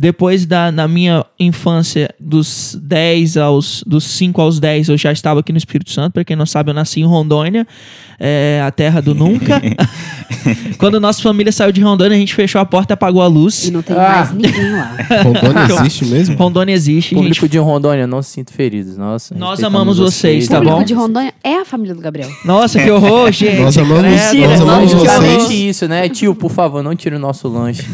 depois 0.00 0.46
da 0.46 0.70
na 0.70 0.86
minha 0.86 1.26
infância, 1.40 2.14
dos 2.20 2.78
10 2.80 3.36
aos. 3.36 3.82
dos 3.84 4.04
5 4.04 4.40
aos 4.40 4.60
10, 4.60 4.90
eu 4.90 4.96
já 4.96 5.10
estava 5.10 5.40
aqui 5.40 5.50
no 5.50 5.58
Espírito 5.58 5.90
Santo. 5.90 6.12
Para 6.12 6.24
quem 6.24 6.36
não 6.36 6.46
sabe, 6.46 6.70
eu 6.70 6.74
nasci 6.74 7.00
em 7.00 7.04
Rondônia, 7.04 7.66
é, 8.16 8.62
a 8.64 8.70
terra 8.70 9.02
do 9.02 9.12
nunca. 9.12 9.60
Quando 10.78 11.00
nossa 11.00 11.20
família 11.20 11.50
saiu 11.50 11.72
de 11.72 11.80
Rondônia, 11.80 12.16
a 12.16 12.20
gente 12.20 12.32
fechou 12.32 12.60
a 12.60 12.64
porta 12.64 12.92
e 12.92 12.94
apagou 12.94 13.20
a 13.20 13.26
luz. 13.26 13.66
E 13.66 13.72
não 13.72 13.82
tem 13.82 13.96
ah. 13.96 14.00
mais 14.00 14.32
ninguém 14.32 14.70
lá. 14.70 14.96
Rondônia 15.24 15.80
existe 15.80 16.04
mesmo? 16.04 16.36
Rondônia 16.36 16.72
existe. 16.72 17.14
Público 17.16 17.34
gente... 17.34 17.50
de 17.50 17.58
Rondônia, 17.58 18.06
não 18.06 18.22
se 18.22 18.30
sinto 18.30 18.52
feridos. 18.52 18.96
Nossa, 18.96 19.34
nós 19.34 19.64
amamos 19.64 19.98
vocês, 19.98 20.46
vocês 20.46 20.48
tá 20.48 20.60
bom? 20.60 20.66
O 20.66 20.70
público 20.70 20.86
de 20.86 20.94
Rondônia 20.94 21.34
é 21.42 21.54
a 21.56 21.64
família 21.64 21.96
do 21.96 22.00
Gabriel. 22.00 22.30
Nossa, 22.44 22.80
que 22.80 22.88
horror, 22.88 23.30
gente. 23.34 23.60
Nós 23.62 23.76
amamos, 23.76 24.04
é, 24.04 24.46
nós 24.46 24.60
amamos 24.60 24.92
vocês. 24.92 25.50
isso, 25.50 25.88
né? 25.88 26.08
Tio, 26.08 26.36
por 26.36 26.52
favor, 26.52 26.84
não 26.84 26.94
tire 26.94 27.16
o 27.16 27.18
nosso 27.18 27.48
lanche. 27.48 27.84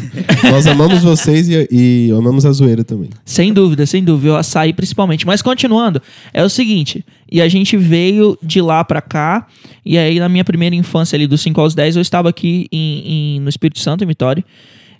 nós 0.51 0.67
amamos 0.67 1.01
vocês 1.01 1.49
e, 1.49 1.67
e 1.71 1.94
amamos 2.17 2.45
a 2.45 2.51
zoeira 2.51 2.83
também. 2.83 3.09
Sem 3.23 3.53
dúvida, 3.53 3.85
sem 3.85 4.03
dúvida. 4.03 4.33
O 4.33 4.35
açaí 4.35 4.73
principalmente. 4.73 5.25
Mas 5.25 5.41
continuando, 5.41 6.01
é 6.33 6.43
o 6.43 6.49
seguinte. 6.49 7.05
E 7.31 7.41
a 7.41 7.47
gente 7.47 7.77
veio 7.77 8.37
de 8.41 8.61
lá 8.61 8.83
para 8.83 9.01
cá. 9.01 9.47
E 9.85 9.97
aí, 9.97 10.19
na 10.19 10.29
minha 10.29 10.43
primeira 10.43 10.75
infância, 10.75 11.15
ali 11.15 11.27
dos 11.27 11.41
5 11.41 11.59
aos 11.59 11.75
10, 11.75 11.95
eu 11.95 12.01
estava 12.01 12.29
aqui 12.29 12.67
em, 12.71 13.37
em, 13.37 13.39
no 13.39 13.49
Espírito 13.49 13.79
Santo, 13.79 14.03
em 14.03 14.07
Vitória. 14.07 14.43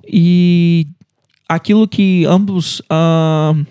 E 0.08 0.88
aquilo 1.48 1.88
que 1.88 2.26
ambos. 2.26 2.80
Uh, 2.82 3.66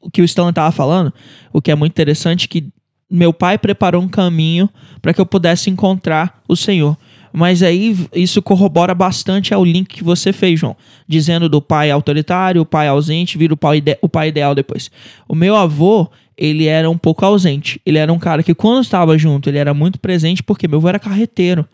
o 0.00 0.10
que 0.10 0.22
o 0.22 0.24
Stanley 0.24 0.50
estava 0.50 0.70
falando, 0.72 1.12
o 1.52 1.60
que 1.60 1.70
é 1.70 1.74
muito 1.74 1.92
interessante, 1.92 2.48
que 2.48 2.72
meu 3.10 3.32
pai 3.32 3.58
preparou 3.58 4.02
um 4.02 4.08
caminho 4.08 4.68
para 5.00 5.12
que 5.12 5.20
eu 5.20 5.26
pudesse 5.26 5.70
encontrar 5.70 6.42
o 6.46 6.54
Senhor. 6.54 6.96
Mas 7.32 7.62
aí 7.62 7.96
isso 8.14 8.40
corrobora 8.42 8.94
bastante 8.94 9.52
ao 9.52 9.64
link 9.64 9.88
que 9.88 10.04
você 10.04 10.32
fez, 10.32 10.60
João. 10.60 10.76
Dizendo 11.06 11.48
do 11.48 11.60
pai 11.60 11.90
autoritário, 11.90 12.62
o 12.62 12.66
pai 12.66 12.88
ausente, 12.88 13.38
vira 13.38 13.54
o 13.54 13.56
pai, 13.56 13.82
o 14.00 14.08
pai 14.08 14.28
ideal 14.28 14.54
depois. 14.54 14.90
O 15.28 15.34
meu 15.34 15.56
avô, 15.56 16.08
ele 16.36 16.66
era 16.66 16.88
um 16.88 16.98
pouco 16.98 17.24
ausente. 17.24 17.80
Ele 17.84 17.98
era 17.98 18.12
um 18.12 18.18
cara 18.18 18.42
que 18.42 18.54
quando 18.54 18.82
estava 18.82 19.16
junto, 19.18 19.48
ele 19.48 19.58
era 19.58 19.74
muito 19.74 19.98
presente 19.98 20.42
porque 20.42 20.68
meu 20.68 20.78
avô 20.78 20.88
era 20.88 20.98
carreteiro. 20.98 21.66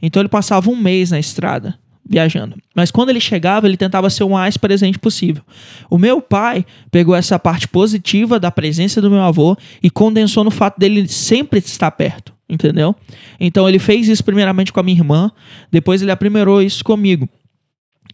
Então 0.00 0.20
ele 0.20 0.28
passava 0.28 0.70
um 0.70 0.76
mês 0.76 1.10
na 1.10 1.18
estrada 1.18 1.78
viajando. 2.04 2.56
Mas 2.74 2.90
quando 2.90 3.10
ele 3.10 3.20
chegava, 3.20 3.66
ele 3.66 3.76
tentava 3.76 4.10
ser 4.10 4.24
o 4.24 4.30
mais 4.30 4.56
presente 4.56 4.98
possível. 4.98 5.42
O 5.88 5.96
meu 5.96 6.20
pai 6.20 6.66
pegou 6.90 7.14
essa 7.14 7.38
parte 7.38 7.68
positiva 7.68 8.40
da 8.40 8.50
presença 8.50 9.00
do 9.00 9.10
meu 9.10 9.20
avô 9.20 9.56
e 9.82 9.88
condensou 9.88 10.42
no 10.42 10.50
fato 10.50 10.78
dele 10.78 11.06
sempre 11.06 11.60
estar 11.60 11.90
perto 11.92 12.32
entendeu? 12.52 12.94
Então 13.40 13.66
ele 13.66 13.78
fez 13.78 14.08
isso 14.08 14.22
primeiramente 14.22 14.72
com 14.72 14.78
a 14.78 14.82
minha 14.82 14.98
irmã, 14.98 15.30
depois 15.70 16.02
ele 16.02 16.10
aprimorou 16.10 16.60
isso 16.60 16.84
comigo. 16.84 17.28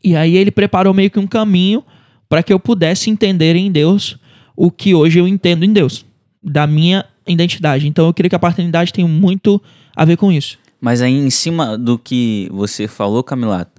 E 0.03 0.15
aí 0.15 0.37
ele 0.37 0.53
preparou 0.53 0.95
meio 0.95 1.11
que 1.11 1.19
um 1.19 1.27
caminho 1.27 1.83
para 2.29 2.43
que 2.43 2.53
eu 2.53 2.61
pudesse 2.61 3.11
entender 3.11 3.57
em 3.57 3.71
Deus 3.71 4.17
o 4.57 4.71
que 4.71 4.95
hoje 4.95 5.19
eu 5.19 5.27
entendo 5.27 5.65
em 5.65 5.73
Deus, 5.73 6.07
da 6.43 6.67
minha 6.67 7.05
identidade. 7.27 7.89
Então 7.89 8.07
eu 8.07 8.15
creio 8.15 8.31
que 8.31 8.37
a 8.37 8.41
paternidade 8.41 8.93
tem 8.93 9.07
muito 9.07 9.61
a 9.97 10.05
ver 10.05 10.17
com 10.17 10.31
isso. 10.31 10.57
Mas 10.81 11.03
aí 11.03 11.13
em 11.13 11.31
cima 11.31 11.77
do 11.77 11.99
que 11.99 12.49
você 12.53 12.87
falou, 12.87 13.25
Camilato, 13.25 13.73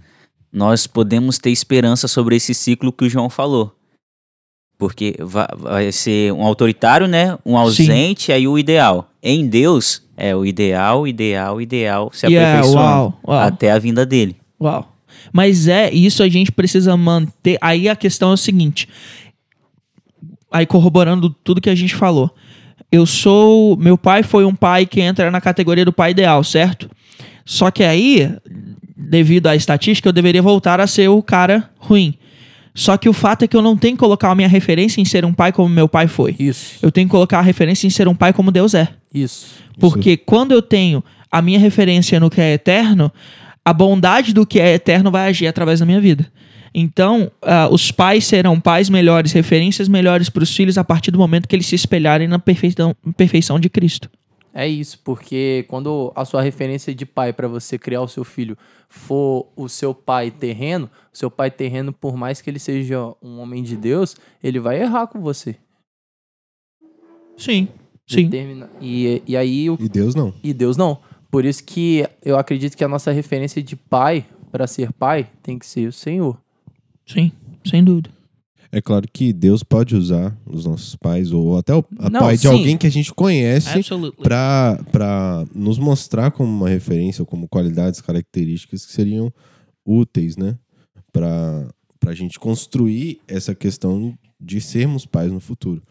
nós 0.51 0.85
podemos 0.85 1.37
ter 1.37 1.51
esperança 1.51 2.07
sobre 2.07 2.35
esse 2.35 2.53
ciclo 2.53 2.91
que 2.91 3.05
o 3.05 3.09
João 3.09 3.29
falou. 3.29 3.78
Porque 4.79 5.13
vai, 5.19 5.91
ser 5.91 6.31
um 6.31 6.41
autoritário, 6.41 7.05
né? 7.05 7.37
Um 7.45 7.57
ausente, 7.57 8.27
Sim. 8.27 8.31
aí 8.31 8.47
o 8.47 8.57
ideal. 8.57 9.11
Em 9.21 9.45
Deus, 9.45 10.01
é 10.15 10.33
o 10.33 10.45
ideal, 10.45 11.05
ideal, 11.05 11.61
ideal 11.61 12.09
se 12.13 12.25
yeah, 12.25 12.49
aperfeiçoando 12.49 12.87
uau, 12.87 13.19
uau. 13.27 13.39
até 13.39 13.71
a 13.71 13.77
vinda 13.77 14.05
dele. 14.05 14.37
Uau. 14.59 14.95
Mas 15.33 15.67
é, 15.67 15.91
isso 15.91 16.23
a 16.23 16.29
gente 16.29 16.49
precisa 16.51 16.95
manter. 16.95 17.57
Aí 17.59 17.89
a 17.89 17.95
questão 17.95 18.31
é 18.31 18.33
o 18.35 18.37
seguinte. 18.37 18.87
Aí 20.49 20.65
corroborando 20.65 21.29
tudo 21.29 21.59
que 21.59 21.69
a 21.69 21.75
gente 21.75 21.93
falou. 21.93 22.33
Eu 22.91 23.05
sou. 23.05 23.75
Meu 23.75 23.97
pai 23.97 24.23
foi 24.23 24.45
um 24.45 24.55
pai 24.55 24.85
que 24.85 25.01
entra 25.01 25.29
na 25.29 25.41
categoria 25.41 25.83
do 25.83 25.93
pai 25.93 26.11
ideal, 26.11 26.41
certo? 26.43 26.89
Só 27.45 27.69
que 27.69 27.83
aí, 27.83 28.31
devido 28.95 29.47
à 29.47 29.55
estatística, 29.55 30.07
eu 30.07 30.13
deveria 30.13 30.41
voltar 30.41 30.79
a 30.79 30.87
ser 30.87 31.09
o 31.09 31.21
cara 31.21 31.69
ruim. 31.77 32.18
Só 32.79 32.95
que 32.95 33.09
o 33.09 33.13
fato 33.13 33.43
é 33.43 33.47
que 33.47 33.57
eu 33.57 33.61
não 33.61 33.75
tenho 33.75 33.95
que 33.95 33.99
colocar 33.99 34.31
a 34.31 34.35
minha 34.35 34.47
referência 34.47 35.01
em 35.01 35.05
ser 35.05 35.25
um 35.25 35.33
pai 35.33 35.51
como 35.51 35.67
meu 35.67 35.87
pai 35.87 36.07
foi. 36.07 36.33
Isso. 36.39 36.77
Eu 36.81 36.89
tenho 36.89 37.07
que 37.07 37.11
colocar 37.11 37.39
a 37.39 37.41
referência 37.41 37.85
em 37.85 37.89
ser 37.89 38.07
um 38.07 38.15
pai 38.15 38.31
como 38.31 38.51
Deus 38.51 38.73
é. 38.73 38.87
Isso. 39.13 39.47
Porque 39.77 40.11
Isso. 40.11 40.21
quando 40.25 40.53
eu 40.53 40.61
tenho 40.61 41.03
a 41.29 41.41
minha 41.41 41.59
referência 41.59 42.21
no 42.21 42.29
que 42.29 42.39
é 42.39 42.53
eterno, 42.53 43.11
a 43.65 43.73
bondade 43.73 44.33
do 44.33 44.45
que 44.45 44.61
é 44.61 44.75
eterno 44.75 45.11
vai 45.11 45.27
agir 45.27 45.45
através 45.47 45.81
da 45.81 45.85
minha 45.85 45.99
vida. 45.99 46.25
Então, 46.73 47.29
uh, 47.43 47.73
os 47.73 47.91
pais 47.91 48.25
serão 48.25 48.57
pais 48.61 48.89
melhores, 48.89 49.33
referências 49.33 49.89
melhores 49.89 50.29
para 50.29 50.43
os 50.43 50.55
filhos 50.55 50.77
a 50.77 50.83
partir 50.83 51.11
do 51.11 51.19
momento 51.19 51.49
que 51.49 51.55
eles 51.57 51.65
se 51.65 51.75
espelharem 51.75 52.29
na 52.29 52.39
perfeição, 52.39 52.95
perfeição 53.17 53.59
de 53.59 53.69
Cristo. 53.69 54.09
É 54.59 54.67
isso, 54.67 54.99
porque 55.05 55.63
quando 55.69 56.11
a 56.13 56.25
sua 56.25 56.41
referência 56.41 56.93
de 56.93 57.05
pai 57.05 57.31
para 57.31 57.47
você 57.47 57.79
criar 57.79 58.01
o 58.01 58.09
seu 58.09 58.25
filho 58.25 58.57
for 58.89 59.47
o 59.55 59.69
seu 59.69 59.95
pai 59.95 60.29
terreno, 60.29 60.89
o 61.13 61.17
seu 61.17 61.31
pai 61.31 61.49
terreno, 61.49 61.93
por 61.93 62.17
mais 62.17 62.41
que 62.41 62.49
ele 62.49 62.59
seja 62.59 63.15
um 63.23 63.39
homem 63.39 63.63
de 63.63 63.77
Deus, 63.77 64.17
ele 64.43 64.59
vai 64.59 64.81
errar 64.81 65.07
com 65.07 65.21
você. 65.21 65.55
Sim, 67.37 67.69
sim. 68.05 68.27
Determina... 68.27 68.69
E, 68.81 69.23
e 69.25 69.37
aí... 69.37 69.69
O... 69.69 69.77
E 69.79 69.87
Deus 69.87 70.13
não. 70.13 70.33
E 70.43 70.53
Deus 70.53 70.75
não. 70.75 70.99
Por 71.31 71.45
isso 71.45 71.63
que 71.63 72.05
eu 72.21 72.37
acredito 72.37 72.75
que 72.75 72.83
a 72.83 72.89
nossa 72.89 73.13
referência 73.13 73.63
de 73.63 73.77
pai, 73.77 74.25
para 74.51 74.67
ser 74.67 74.91
pai, 74.91 75.29
tem 75.41 75.57
que 75.57 75.65
ser 75.65 75.87
o 75.87 75.93
Senhor. 75.93 76.37
Sim, 77.05 77.31
sem 77.65 77.81
dúvida. 77.81 78.09
É 78.71 78.79
claro 78.79 79.07
que 79.11 79.33
Deus 79.33 79.63
pode 79.63 79.95
usar 79.95 80.37
os 80.45 80.65
nossos 80.65 80.95
pais 80.95 81.31
ou 81.31 81.57
até 81.57 81.73
o 81.73 81.83
Não, 82.11 82.19
pai 82.19 82.35
de 82.35 82.41
sim. 82.41 82.47
alguém 82.47 82.77
que 82.77 82.85
a 82.85 82.91
gente 82.91 83.11
conhece 83.13 83.67
para 84.21 85.45
nos 85.55 85.79
mostrar 85.79 86.29
como 86.29 86.49
uma 86.51 86.69
referência, 86.69 87.25
como 87.25 87.47
qualidades, 87.47 87.99
características 87.99 88.85
que 88.85 88.91
seriam 88.91 89.33
úteis, 89.83 90.37
né? 90.37 90.55
Para 91.11 91.67
a 92.05 92.13
gente 92.13 92.39
construir 92.39 93.19
essa 93.27 93.55
questão 93.55 94.15
de 94.39 94.61
sermos 94.61 95.05
pais 95.05 95.31
no 95.31 95.39
futuro. 95.39 95.81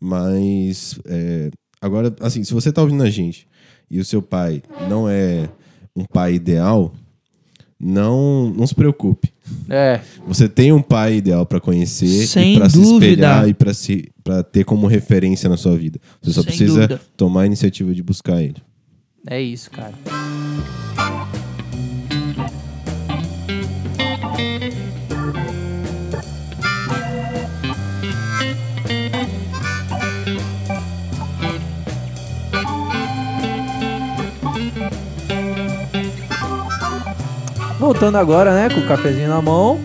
Mas, 0.00 0.98
é, 1.04 1.50
agora, 1.80 2.14
assim, 2.20 2.42
se 2.42 2.54
você 2.54 2.70
está 2.70 2.80
ouvindo 2.80 3.02
a 3.02 3.10
gente 3.10 3.46
e 3.90 4.00
o 4.00 4.04
seu 4.04 4.22
pai 4.22 4.62
não 4.88 5.08
é 5.08 5.48
um 5.94 6.04
pai 6.04 6.34
ideal, 6.34 6.92
não, 7.84 8.48
não 8.56 8.66
se 8.66 8.74
preocupe. 8.74 9.30
É. 9.68 10.00
Você 10.26 10.48
tem 10.48 10.72
um 10.72 10.80
pai 10.80 11.16
ideal 11.16 11.44
para 11.44 11.60
conhecer 11.60 12.26
Sem 12.26 12.54
e 12.54 12.58
para 12.58 12.70
se 12.70 12.80
espelhar 12.80 13.46
e 13.46 13.52
para 13.52 13.74
se 13.74 14.10
para 14.24 14.42
ter 14.42 14.64
como 14.64 14.86
referência 14.86 15.50
na 15.50 15.56
sua 15.58 15.76
vida. 15.76 16.00
Você 16.22 16.32
só 16.32 16.40
Sem 16.40 16.46
precisa 16.48 16.80
dúvida. 16.88 17.00
tomar 17.14 17.42
a 17.42 17.46
iniciativa 17.46 17.94
de 17.94 18.02
buscar 18.02 18.40
ele. 18.42 18.56
É 19.26 19.40
isso, 19.40 19.70
cara. 19.70 19.92
Voltando 37.84 38.16
agora, 38.16 38.54
né, 38.54 38.74
com 38.74 38.80
o 38.80 38.86
cafezinho 38.88 39.28
na 39.28 39.42
mão. 39.42 39.78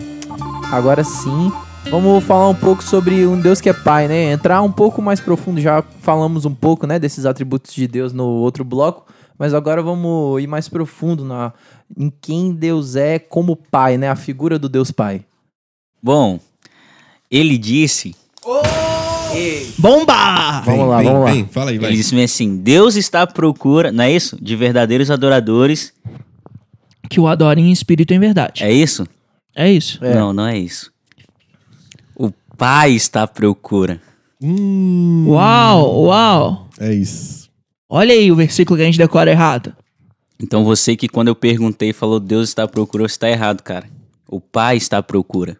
Agora 0.72 1.04
sim, 1.04 1.52
vamos 1.90 2.24
falar 2.24 2.48
um 2.48 2.54
pouco 2.54 2.82
sobre 2.82 3.26
um 3.26 3.38
Deus 3.38 3.60
que 3.60 3.68
é 3.68 3.74
Pai, 3.74 4.08
né? 4.08 4.32
Entrar 4.32 4.62
um 4.62 4.72
pouco 4.72 5.02
mais 5.02 5.20
profundo, 5.20 5.60
já 5.60 5.84
falamos 6.00 6.46
um 6.46 6.54
pouco, 6.54 6.86
né, 6.86 6.98
desses 6.98 7.26
atributos 7.26 7.74
de 7.74 7.86
Deus 7.86 8.14
no 8.14 8.24
outro 8.24 8.64
bloco, 8.64 9.04
Mas 9.38 9.52
agora 9.52 9.82
vamos 9.82 10.42
ir 10.42 10.46
mais 10.46 10.66
profundo 10.66 11.26
na, 11.26 11.52
em 11.94 12.10
quem 12.22 12.54
Deus 12.54 12.96
é 12.96 13.18
como 13.18 13.54
pai, 13.54 13.98
né? 13.98 14.08
A 14.08 14.16
figura 14.16 14.58
do 14.58 14.70
Deus 14.70 14.90
Pai. 14.90 15.22
Bom, 16.02 16.40
ele 17.30 17.58
disse. 17.58 18.16
Oh! 18.42 18.62
Bomba! 19.76 20.62
Vem, 20.62 20.76
vamos 20.76 20.90
lá, 20.90 20.96
vem, 20.96 21.06
vamos 21.06 21.24
lá. 21.24 21.32
Vem, 21.32 21.46
fala 21.48 21.70
aí, 21.70 21.78
vai. 21.78 21.90
Ele 21.90 21.98
disse 21.98 22.18
assim: 22.18 22.56
Deus 22.56 22.96
está 22.96 23.20
à 23.20 23.26
procura, 23.26 23.92
não 23.92 24.04
é 24.04 24.10
isso? 24.10 24.38
De 24.40 24.56
verdadeiros 24.56 25.10
adoradores. 25.10 25.92
Que 27.10 27.20
o 27.20 27.26
adorem 27.26 27.68
em 27.68 27.72
espírito 27.72 28.12
e 28.12 28.16
em 28.16 28.20
verdade. 28.20 28.64
É 28.64 28.72
isso? 28.72 29.06
É 29.54 29.70
isso. 29.70 30.02
É. 30.02 30.14
Não, 30.14 30.32
não 30.32 30.46
é 30.46 30.56
isso. 30.56 30.90
O 32.16 32.30
Pai 32.56 32.92
está 32.92 33.24
à 33.24 33.26
procura. 33.26 34.00
Hum, 34.40 35.26
Uau, 35.28 36.04
uau. 36.04 36.68
É 36.78 36.94
isso. 36.94 37.50
Olha 37.88 38.14
aí 38.14 38.30
o 38.30 38.36
versículo 38.36 38.76
que 38.76 38.82
a 38.82 38.86
gente 38.86 38.96
decora 38.96 39.30
errado. 39.30 39.76
Então 40.40 40.64
você 40.64 40.96
que 40.96 41.08
quando 41.08 41.28
eu 41.28 41.34
perguntei 41.34 41.92
falou 41.92 42.20
Deus 42.20 42.48
está 42.48 42.62
à 42.62 42.68
procura, 42.68 43.06
você 43.06 43.14
está 43.14 43.28
errado, 43.28 43.62
cara. 43.62 43.86
O 44.28 44.40
Pai 44.40 44.76
está 44.76 44.98
à 44.98 45.02
procura. 45.02 45.58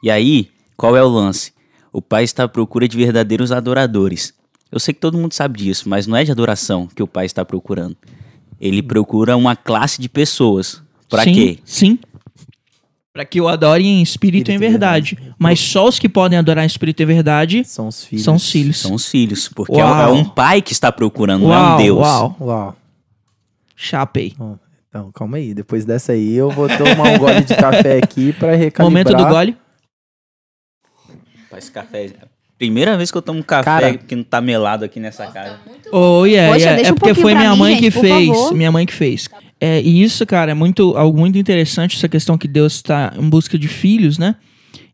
E 0.00 0.10
aí, 0.10 0.48
qual 0.76 0.96
é 0.96 1.02
o 1.02 1.08
lance? 1.08 1.52
O 1.92 2.00
Pai 2.00 2.22
está 2.22 2.44
à 2.44 2.48
procura 2.48 2.86
de 2.86 2.96
verdadeiros 2.96 3.50
adoradores. 3.50 4.32
Eu 4.70 4.78
sei 4.78 4.94
que 4.94 5.00
todo 5.00 5.18
mundo 5.18 5.32
sabe 5.32 5.58
disso, 5.58 5.88
mas 5.88 6.06
não 6.06 6.16
é 6.16 6.22
de 6.22 6.30
adoração 6.30 6.86
que 6.86 7.02
o 7.02 7.06
Pai 7.06 7.26
está 7.26 7.44
procurando. 7.44 7.96
Ele 8.60 8.82
procura 8.82 9.36
uma 9.36 9.56
classe 9.56 10.00
de 10.00 10.08
pessoas. 10.08 10.82
Para 11.16 11.24
quê? 11.24 11.58
Sim. 11.64 11.98
Para 13.12 13.24
que 13.24 13.40
o 13.40 13.46
adorem 13.46 14.00
em 14.00 14.02
espírito, 14.02 14.50
e 14.50 14.54
em 14.54 14.58
verdade. 14.58 15.14
verdade. 15.14 15.36
Mas 15.38 15.60
só 15.60 15.86
os 15.86 15.98
que 15.98 16.08
podem 16.08 16.36
adorar 16.36 16.64
em 16.64 16.66
espírito 16.66 17.00
e 17.00 17.06
verdade 17.06 17.64
são 17.64 17.86
os 17.86 18.04
filhos. 18.04 18.24
São 18.24 18.34
os 18.34 18.50
filhos. 18.50 18.80
São 18.80 18.94
os 18.94 19.08
filhos. 19.08 19.48
Porque 19.48 19.80
é, 19.80 19.84
é 19.84 20.06
um 20.08 20.24
pai 20.24 20.60
que 20.60 20.72
está 20.72 20.90
procurando, 20.90 21.46
uau, 21.46 21.52
não 21.52 21.70
é 21.70 21.74
um 21.74 21.76
Deus. 21.76 21.98
Uau, 21.98 22.36
uau. 22.40 22.76
Chapei. 23.76 24.34
Então, 24.88 25.10
calma 25.12 25.36
aí. 25.36 25.54
Depois 25.54 25.84
dessa 25.84 26.12
aí, 26.12 26.34
eu 26.34 26.50
vou 26.50 26.68
tomar 26.68 27.12
um 27.12 27.18
gole 27.18 27.42
de 27.42 27.54
café 27.54 27.98
aqui 28.02 28.32
para 28.32 28.54
recalibrar. 28.54 28.84
Momento 28.84 29.16
do 29.16 29.28
gole. 29.28 29.56
Faz 31.50 31.68
café. 31.68 32.10
Primeira 32.58 32.96
vez 32.96 33.10
que 33.10 33.18
eu 33.18 33.22
tomo 33.22 33.42
café 33.44 33.64
Cara, 33.64 33.98
que 33.98 34.14
não 34.14 34.22
tá 34.22 34.40
melado 34.40 34.84
aqui 34.84 35.00
nessa 35.00 35.24
Nossa, 35.24 35.34
casa. 35.34 35.50
Tá 35.54 35.90
oh, 35.92 36.24
yeah, 36.24 36.52
Poxa, 36.52 36.66
yeah. 36.66 36.88
É 36.88 36.92
um 36.92 36.94
porque 36.94 37.14
foi 37.14 37.34
minha 37.34 37.52
mim, 37.52 37.58
mãe 37.58 37.74
gente, 37.74 37.82
que 37.82 37.90
fez. 37.90 38.28
Favor. 38.28 38.54
Minha 38.54 38.72
mãe 38.72 38.86
que 38.86 38.92
fez. 38.92 39.28
É, 39.60 39.80
e 39.80 40.02
isso, 40.02 40.26
cara, 40.26 40.50
é 40.50 40.54
muito, 40.54 40.96
algo 40.96 41.18
muito 41.18 41.38
interessante, 41.38 41.96
essa 41.96 42.08
questão 42.08 42.36
que 42.36 42.48
Deus 42.48 42.74
está 42.74 43.12
em 43.18 43.28
busca 43.28 43.58
de 43.58 43.68
filhos, 43.68 44.18
né? 44.18 44.36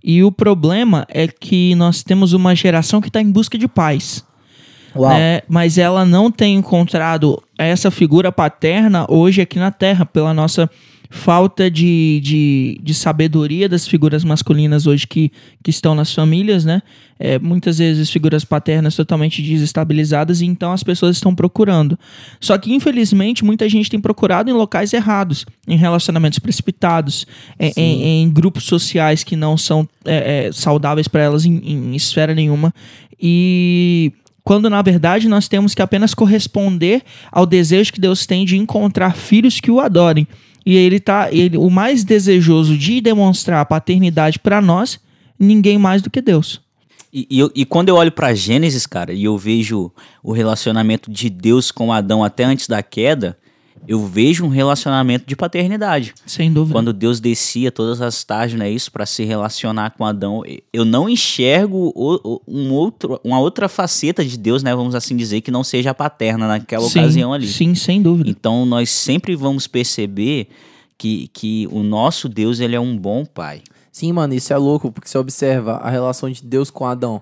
E 0.03 0.23
o 0.23 0.33
problema 0.33 1.07
é 1.09 1.27
que 1.29 1.75
nós 1.75 2.03
temos 2.03 2.33
uma 2.33 2.55
geração 2.55 3.01
que 3.01 3.09
está 3.09 3.21
em 3.21 3.31
busca 3.31 3.59
de 3.59 3.69
pais. 3.69 4.25
Né? 4.95 5.43
Mas 5.49 5.79
ela 5.79 6.05
não 6.05 6.31
tem 6.31 6.57
encontrado 6.57 7.43
essa 7.59 7.91
figura 7.91 8.33
paterna 8.33 9.07
hoje 9.09 9.41
aqui 9.43 9.59
na 9.59 9.71
Terra, 9.71 10.07
pela 10.07 10.33
nossa 10.33 10.71
falta 11.13 11.69
de, 11.69 12.21
de, 12.23 12.81
de 12.81 12.95
sabedoria 12.95 13.69
das 13.69 13.85
figuras 13.85 14.23
masculinas 14.23 14.87
hoje 14.87 15.09
que, 15.09 15.33
que 15.61 15.69
estão 15.69 15.93
nas 15.93 16.15
famílias, 16.15 16.65
né? 16.65 16.81
É, 17.19 17.37
muitas 17.39 17.79
vezes 17.79 18.09
figuras 18.09 18.45
paternas 18.45 18.95
totalmente 18.95 19.43
desestabilizadas 19.43 20.41
e 20.41 20.47
então 20.47 20.73
as 20.73 20.85
pessoas 20.85 21.17
estão 21.17 21.35
procurando. 21.35 21.99
Só 22.41 22.57
que, 22.57 22.73
infelizmente, 22.73 23.45
muita 23.45 23.69
gente 23.69 23.91
tem 23.91 24.01
procurado 24.01 24.49
em 24.49 24.55
locais 24.55 24.93
errados, 24.93 25.45
em 25.67 25.77
relacionamentos 25.77 26.39
precipitados, 26.39 27.27
é, 27.59 27.73
em, 27.77 28.23
em, 28.23 28.31
grupos 28.31 28.63
sociais 28.65 29.25
que 29.25 29.35
não 29.35 29.59
são 29.59 29.87
é, 30.05 30.47
é 30.47 30.53
saudáveis 30.53 31.09
para 31.09 31.23
elas 31.23 31.45
em, 31.45 31.57
em 31.59 31.97
esfera 31.97 32.35
nenhuma. 32.35 32.73
E 33.21 34.13
quando 34.45 34.71
na 34.71 34.81
verdade 34.81 35.29
nós 35.29 35.49
temos 35.49 35.75
que 35.75 35.83
apenas 35.83 36.15
corresponder 36.15 37.03
ao 37.31 37.45
desejo 37.45 37.93
que 37.93 38.01
Deus 38.01 38.27
tem 38.27 38.45
de 38.45 38.57
encontrar 38.57 39.17
filhos 39.17 39.61
que 39.61 39.71
o 39.71 39.81
adorem. 39.81 40.27
E 40.65 40.77
ele 40.77 41.01
tá, 41.01 41.33
ele, 41.33 41.57
o 41.57 41.71
mais 41.71 42.05
desejoso 42.05 42.77
de 42.77 43.01
demonstrar 43.01 43.61
a 43.61 43.65
paternidade 43.65 44.39
para 44.39 44.61
nós, 44.61 45.01
ninguém 45.39 45.79
mais 45.79 46.03
do 46.03 46.11
que 46.11 46.21
Deus. 46.21 46.61
E, 47.13 47.27
e, 47.31 47.63
e 47.63 47.65
quando 47.65 47.89
eu 47.89 47.97
olho 47.97 48.13
para 48.13 48.35
Gênesis, 48.35 48.87
cara, 48.87 49.13
e 49.13 49.25
eu 49.25 49.37
vejo 49.37 49.91
o 50.23 50.33
relacionamento 50.33 51.11
de 51.11 51.29
Deus 51.29 51.71
com 51.71 51.93
Adão 51.93 52.23
até 52.23 52.45
antes 52.45 52.69
da 52.69 52.83
queda, 52.83 53.37
eu 53.87 54.07
vejo 54.07 54.45
um 54.45 54.49
relacionamento 54.49 55.27
de 55.27 55.35
paternidade. 55.35 56.15
Sem 56.27 56.53
dúvida. 56.53 56.75
Quando 56.75 56.93
Deus 56.93 57.21
descia 57.21 57.73
todas 57.73 58.01
as 58.01 58.23
tardes, 58.25 58.59
né, 58.59 58.71
isso 58.71 58.91
para 58.93 59.07
se 59.07 59.25
relacionar 59.25 59.91
com 59.91 60.05
Adão, 60.05 60.43
eu 60.73 60.85
não 60.85 61.09
enxergo 61.09 61.93
um 62.47 62.73
outro, 62.73 63.21
uma 63.25 63.41
outra 63.41 63.69
faceta 63.69 64.25
de 64.25 64.39
Deus, 64.39 64.63
né, 64.63 64.75
vamos 64.75 64.95
assim 64.95 65.17
dizer, 65.17 65.41
que 65.41 65.51
não 65.51 65.65
seja 65.65 65.95
paterna 65.95 66.47
naquela 66.47 66.89
sim, 66.89 67.01
ocasião 67.01 67.33
ali. 67.33 67.49
Sim, 67.49 67.75
sem 67.75 68.01
dúvida. 68.03 68.31
Então 68.31 68.65
nós 68.67 68.91
sempre 68.91 69.35
vamos 69.35 69.67
perceber 69.67 70.49
que, 70.97 71.29
que 71.33 71.69
o 71.71 71.83
nosso 71.83 72.29
Deus 72.29 72.61
ele 72.61 72.77
é 72.77 72.81
um 72.81 72.97
bom 72.97 73.25
pai. 73.25 73.63
Sim, 73.91 74.13
mano, 74.13 74.35
isso 74.35 74.53
é 74.53 74.57
louco, 74.57 74.93
porque 74.93 75.09
você 75.09 75.19
observa 75.19 75.77
a 75.79 75.91
relação 75.91 76.31
de 76.31 76.45
Deus 76.45 76.71
com 76.71 76.87
Adão 76.87 77.21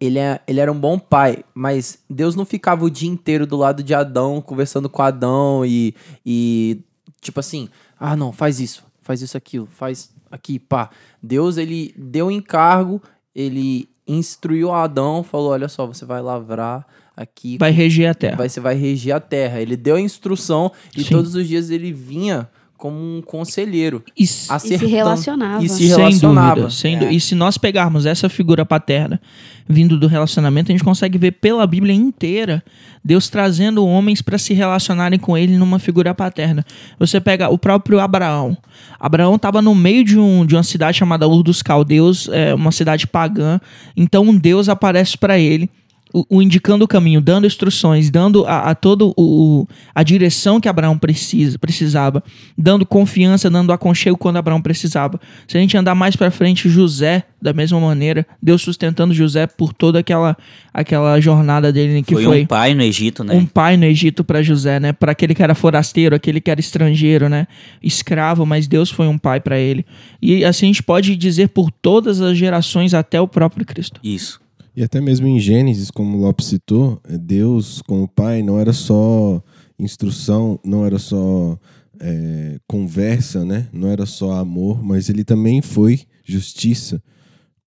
ele, 0.00 0.18
é, 0.18 0.40
ele 0.46 0.60
era 0.60 0.70
um 0.70 0.78
bom 0.78 0.98
pai, 0.98 1.44
mas 1.54 1.98
Deus 2.08 2.34
não 2.34 2.44
ficava 2.44 2.84
o 2.84 2.90
dia 2.90 3.08
inteiro 3.08 3.46
do 3.46 3.56
lado 3.56 3.82
de 3.82 3.94
Adão, 3.94 4.40
conversando 4.40 4.88
com 4.88 5.02
Adão 5.02 5.64
e, 5.64 5.94
e 6.24 6.80
tipo 7.20 7.40
assim, 7.40 7.68
ah, 7.98 8.16
não, 8.16 8.32
faz 8.32 8.60
isso, 8.60 8.84
faz 9.02 9.22
isso, 9.22 9.36
aquilo, 9.36 9.66
faz 9.66 10.10
aqui, 10.30 10.58
pá. 10.58 10.90
Deus, 11.22 11.56
ele 11.56 11.94
deu 11.96 12.30
encargo, 12.30 13.02
ele 13.34 13.88
instruiu 14.06 14.72
Adão, 14.72 15.22
falou, 15.22 15.50
olha 15.50 15.68
só, 15.68 15.86
você 15.86 16.04
vai 16.04 16.22
lavrar 16.22 16.86
aqui. 17.16 17.58
Vai 17.58 17.72
reger 17.72 18.10
a 18.10 18.14
terra. 18.14 18.36
Vai, 18.36 18.48
você 18.48 18.60
vai 18.60 18.74
reger 18.74 19.14
a 19.14 19.20
terra. 19.20 19.60
Ele 19.60 19.76
deu 19.76 19.96
a 19.96 20.00
instrução 20.00 20.70
e 20.96 21.02
Sim. 21.02 21.10
todos 21.10 21.34
os 21.34 21.46
dias 21.46 21.70
ele 21.70 21.92
vinha 21.92 22.48
como 22.78 22.96
um 22.96 23.20
conselheiro. 23.20 24.02
E, 24.16 24.22
e 24.22 24.26
se 24.26 24.76
relacionava. 24.76 25.64
E 25.64 25.68
se 25.68 25.86
relacionava. 25.88 26.70
Sem 26.70 26.92
dúvida, 26.94 27.04
sem 27.04 27.08
é. 27.08 27.12
E 27.12 27.20
se 27.20 27.34
nós 27.34 27.58
pegarmos 27.58 28.06
essa 28.06 28.28
figura 28.28 28.64
paterna 28.64 29.20
vindo 29.68 29.98
do 29.98 30.06
relacionamento, 30.06 30.70
a 30.70 30.72
gente 30.72 30.84
consegue 30.84 31.18
ver 31.18 31.32
pela 31.32 31.66
Bíblia 31.66 31.92
inteira 31.92 32.62
Deus 33.04 33.28
trazendo 33.28 33.84
homens 33.84 34.22
para 34.22 34.38
se 34.38 34.54
relacionarem 34.54 35.18
com 35.18 35.36
ele 35.36 35.56
numa 35.56 35.78
figura 35.78 36.14
paterna. 36.14 36.64
Você 36.98 37.20
pega 37.20 37.48
o 37.48 37.58
próprio 37.58 38.00
Abraão. 38.00 38.56
Abraão 38.98 39.34
estava 39.34 39.60
no 39.60 39.74
meio 39.74 40.04
de, 40.04 40.18
um, 40.18 40.46
de 40.46 40.54
uma 40.54 40.62
cidade 40.62 40.98
chamada 40.98 41.26
Ur 41.26 41.42
dos 41.42 41.62
Caldeus, 41.62 42.28
é, 42.32 42.54
uma 42.54 42.72
cidade 42.72 43.06
pagã. 43.06 43.60
Então 43.96 44.34
Deus 44.36 44.68
aparece 44.68 45.18
para 45.18 45.38
ele 45.38 45.68
o, 46.12 46.24
o, 46.28 46.42
indicando 46.42 46.84
o 46.84 46.88
caminho, 46.88 47.20
dando 47.20 47.46
instruções, 47.46 48.10
dando 48.10 48.44
a, 48.46 48.70
a 48.70 48.74
todo 48.74 49.12
o, 49.16 49.66
a 49.94 50.02
direção 50.02 50.60
que 50.60 50.68
Abraão 50.68 50.98
precisa, 50.98 51.58
precisava, 51.58 52.22
dando 52.56 52.86
confiança, 52.86 53.50
dando 53.50 53.72
aconchego 53.72 54.16
quando 54.16 54.36
Abraão 54.36 54.60
precisava. 54.60 55.20
Se 55.46 55.56
a 55.56 55.60
gente 55.60 55.76
andar 55.76 55.94
mais 55.94 56.16
para 56.16 56.30
frente, 56.30 56.68
José, 56.68 57.24
da 57.40 57.52
mesma 57.52 57.78
maneira, 57.78 58.26
Deus 58.42 58.62
sustentando 58.62 59.14
José 59.14 59.46
por 59.46 59.72
toda 59.72 59.98
aquela, 59.98 60.36
aquela 60.72 61.20
jornada 61.20 61.72
dele 61.72 62.02
que 62.02 62.14
foi, 62.14 62.24
foi 62.24 62.42
um 62.42 62.46
pai 62.46 62.74
no 62.74 62.82
Egito, 62.82 63.22
né? 63.22 63.34
Um 63.34 63.46
pai 63.46 63.76
no 63.76 63.84
Egito 63.84 64.24
para 64.24 64.42
José, 64.42 64.80
né? 64.80 64.92
Para 64.92 65.12
aquele 65.12 65.34
que 65.34 65.42
era 65.42 65.54
forasteiro, 65.54 66.14
aquele 66.14 66.40
que 66.40 66.50
era 66.50 66.60
estrangeiro, 66.60 67.28
né? 67.28 67.46
Escravo, 67.82 68.44
mas 68.44 68.66
Deus 68.66 68.90
foi 68.90 69.06
um 69.06 69.18
pai 69.18 69.40
para 69.40 69.58
ele. 69.58 69.84
E 70.20 70.44
assim 70.44 70.66
a 70.66 70.68
gente 70.68 70.82
pode 70.82 71.14
dizer 71.16 71.48
por 71.48 71.70
todas 71.70 72.20
as 72.20 72.36
gerações 72.36 72.94
até 72.94 73.20
o 73.20 73.28
próprio 73.28 73.64
Cristo. 73.64 74.00
Isso. 74.02 74.40
E 74.78 74.82
até 74.84 75.00
mesmo 75.00 75.26
em 75.26 75.40
Gênesis, 75.40 75.90
como 75.90 76.16
o 76.16 76.20
Lopes 76.20 76.46
citou, 76.46 77.00
é, 77.08 77.18
Deus 77.18 77.82
como 77.84 78.06
pai 78.06 78.44
não 78.44 78.60
era 78.60 78.72
só 78.72 79.42
instrução, 79.76 80.60
não 80.64 80.86
era 80.86 81.00
só 81.00 81.58
é, 81.98 82.60
conversa, 82.64 83.44
né? 83.44 83.66
não 83.72 83.88
era 83.88 84.06
só 84.06 84.34
amor, 84.34 84.80
mas 84.80 85.08
ele 85.08 85.24
também 85.24 85.60
foi 85.60 86.02
justiça, 86.24 87.02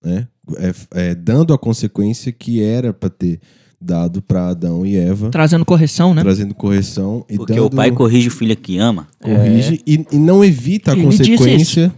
né? 0.02 0.26
É, 0.56 0.72
é, 0.92 1.14
dando 1.14 1.52
a 1.52 1.58
consequência 1.58 2.32
que 2.32 2.62
era 2.62 2.94
para 2.94 3.10
ter 3.10 3.40
dado 3.78 4.22
para 4.22 4.48
Adão 4.48 4.86
e 4.86 4.96
Eva. 4.96 5.28
Trazendo 5.28 5.66
correção, 5.66 6.14
né? 6.14 6.22
Trazendo 6.22 6.54
correção. 6.54 7.26
E 7.28 7.36
Porque 7.36 7.52
dando... 7.52 7.66
o 7.66 7.70
pai 7.70 7.92
corrige 7.92 8.28
o 8.28 8.30
filho 8.30 8.56
que 8.56 8.78
ama. 8.78 9.06
Corrige 9.20 9.74
é. 9.74 9.78
e, 9.86 10.06
e, 10.12 10.16
não 10.16 10.42
evita 10.42 10.92
a 10.92 10.94
ele 10.94 11.04
consequência. 11.04 11.92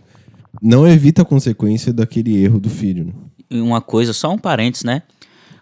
Não 0.60 0.88
evita 0.88 1.22
a 1.22 1.24
consequência 1.24 1.92
daquele 1.92 2.36
erro 2.36 2.58
do 2.58 2.68
filho. 2.68 3.04
Né? 3.04 3.12
Uma 3.60 3.80
coisa, 3.80 4.12
só 4.12 4.30
um 4.30 4.38
parênteses, 4.38 4.84
né? 4.84 5.02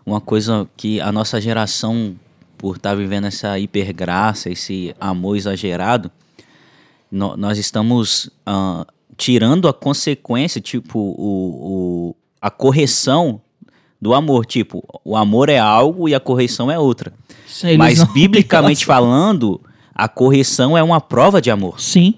Uma 0.05 0.20
coisa 0.20 0.68
que 0.76 1.00
a 1.00 1.12
nossa 1.12 1.40
geração, 1.40 2.16
por 2.59 2.76
estar 2.76 2.90
tá 2.90 2.94
vivendo 2.96 3.26
essa 3.26 3.59
hipergraça, 3.59 4.50
esse 4.50 4.94
amor 5.00 5.37
exagerado, 5.37 6.11
no, 7.11 7.37
nós 7.37 7.59
estamos 7.59 8.31
uh, 8.48 8.87
tirando 9.16 9.68
a 9.68 9.72
consequência, 9.72 10.61
tipo, 10.61 10.98
o, 10.98 12.11
o, 12.11 12.16
a 12.40 12.50
correção 12.50 13.40
do 14.00 14.14
amor. 14.14 14.44
Tipo, 14.46 14.83
o 15.05 15.16
amor 15.16 15.48
é 15.48 15.59
algo 15.59 16.09
e 16.09 16.14
a 16.14 16.20
correção 16.20 16.70
é 16.70 16.78
outra. 16.78 17.12
Sim, 17.46 17.76
Mas, 17.76 18.02
biblicamente 18.12 18.85
falando, 18.87 19.61
a 19.94 20.09
correção 20.09 20.76
é 20.76 20.83
uma 20.83 21.00
prova 21.00 21.40
de 21.40 21.50
amor. 21.50 21.81
Sim. 21.81 22.14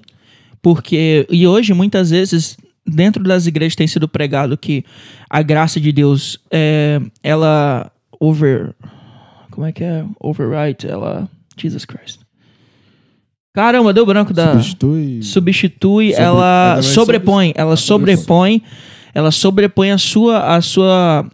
Porque, 0.62 1.26
e 1.28 1.46
hoje, 1.46 1.74
muitas 1.74 2.08
vezes, 2.08 2.56
dentro 2.86 3.22
das 3.22 3.46
igrejas 3.46 3.74
tem 3.76 3.86
sido 3.86 4.08
pregado 4.08 4.56
que 4.56 4.84
a 5.28 5.42
graça 5.42 5.80
de 5.80 5.92
Deus 5.92 6.38
é, 6.50 7.00
ela 7.22 7.90
over 8.20 8.74
como 9.50 9.66
é 9.66 9.72
que 9.72 9.82
é 9.82 10.04
override 10.20 10.86
ela 10.86 11.28
Jesus 11.56 11.84
Christ 11.84 12.24
Caramba, 13.54 13.92
deu 13.92 14.04
branco 14.04 14.34
da. 14.34 14.54
Substitui. 14.54 15.22
Substitui, 15.22 16.10
Sobre... 16.10 16.24
ela 16.24 16.82
sobrepõe. 16.82 17.52
Ela 17.54 17.76
sobrepõe. 17.76 18.60
Ela 19.14 19.30
sobrepõe 19.30 19.92
a 19.92 19.98
sua, 19.98 20.56
a 20.56 20.60
sua 20.60 21.24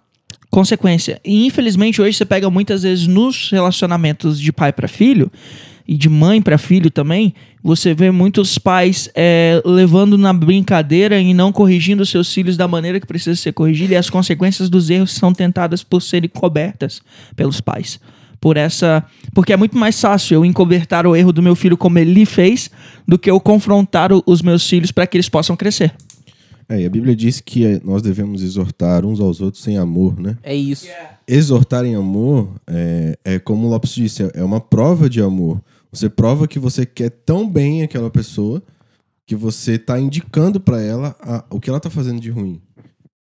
consequência. 0.50 1.18
E 1.24 1.46
infelizmente 1.46 2.02
hoje 2.02 2.18
você 2.18 2.26
pega 2.26 2.50
muitas 2.50 2.82
vezes 2.82 3.06
nos 3.06 3.50
relacionamentos 3.50 4.38
de 4.38 4.52
pai 4.52 4.70
para 4.70 4.86
filho 4.86 5.32
e 5.90 5.96
de 5.96 6.08
mãe 6.08 6.40
para 6.40 6.56
filho 6.56 6.88
também, 6.88 7.34
você 7.60 7.92
vê 7.92 8.12
muitos 8.12 8.56
pais 8.58 9.10
é, 9.12 9.60
levando 9.66 10.16
na 10.16 10.32
brincadeira 10.32 11.20
e 11.20 11.34
não 11.34 11.50
corrigindo 11.50 12.06
seus 12.06 12.32
filhos 12.32 12.56
da 12.56 12.68
maneira 12.68 13.00
que 13.00 13.06
precisa 13.08 13.34
ser 13.34 13.52
corrigido 13.52 13.92
e 13.92 13.96
as 13.96 14.08
consequências 14.08 14.70
dos 14.70 14.88
erros 14.88 15.10
são 15.10 15.32
tentadas 15.32 15.82
por 15.82 16.00
serem 16.00 16.30
cobertas 16.32 17.02
pelos 17.34 17.60
pais 17.60 17.98
por 18.40 18.56
essa. 18.56 19.04
Porque 19.34 19.52
é 19.52 19.56
muito 19.56 19.76
mais 19.76 20.00
fácil 20.00 20.36
eu 20.36 20.44
encobertar 20.44 21.08
o 21.08 21.16
erro 21.16 21.32
do 21.32 21.42
meu 21.42 21.56
filho 21.56 21.76
como 21.76 21.98
ele 21.98 22.24
fez 22.24 22.70
do 23.06 23.18
que 23.18 23.28
eu 23.28 23.40
confrontar 23.40 24.10
os 24.24 24.42
meus 24.42 24.64
filhos 24.68 24.92
para 24.92 25.08
que 25.08 25.16
eles 25.16 25.28
possam 25.28 25.56
crescer. 25.56 25.92
É, 26.68 26.82
e 26.82 26.86
a 26.86 26.88
Bíblia 26.88 27.16
diz 27.16 27.40
que 27.40 27.66
é, 27.66 27.80
nós 27.82 28.00
devemos 28.00 28.44
exortar 28.44 29.04
uns 29.04 29.18
aos 29.18 29.40
outros 29.40 29.66
em 29.66 29.76
amor, 29.76 30.20
né? 30.20 30.38
É 30.40 30.54
isso. 30.54 30.86
Exortar 31.26 31.84
em 31.84 31.96
amor 31.96 32.48
é, 32.64 33.18
é 33.24 33.38
como 33.40 33.66
o 33.66 33.70
Lopes 33.70 33.92
disse, 33.92 34.30
é 34.32 34.44
uma 34.44 34.60
prova 34.60 35.10
de 35.10 35.20
amor. 35.20 35.60
Você 35.92 36.08
prova 36.08 36.46
que 36.46 36.58
você 36.58 36.86
quer 36.86 37.10
tão 37.10 37.48
bem 37.48 37.82
aquela 37.82 38.10
pessoa 38.10 38.62
que 39.26 39.36
você 39.36 39.72
está 39.72 39.98
indicando 39.98 40.60
para 40.60 40.80
ela 40.80 41.16
a, 41.20 41.44
o 41.50 41.60
que 41.60 41.70
ela 41.70 41.76
está 41.76 41.90
fazendo 41.90 42.20
de 42.20 42.30
ruim. 42.30 42.60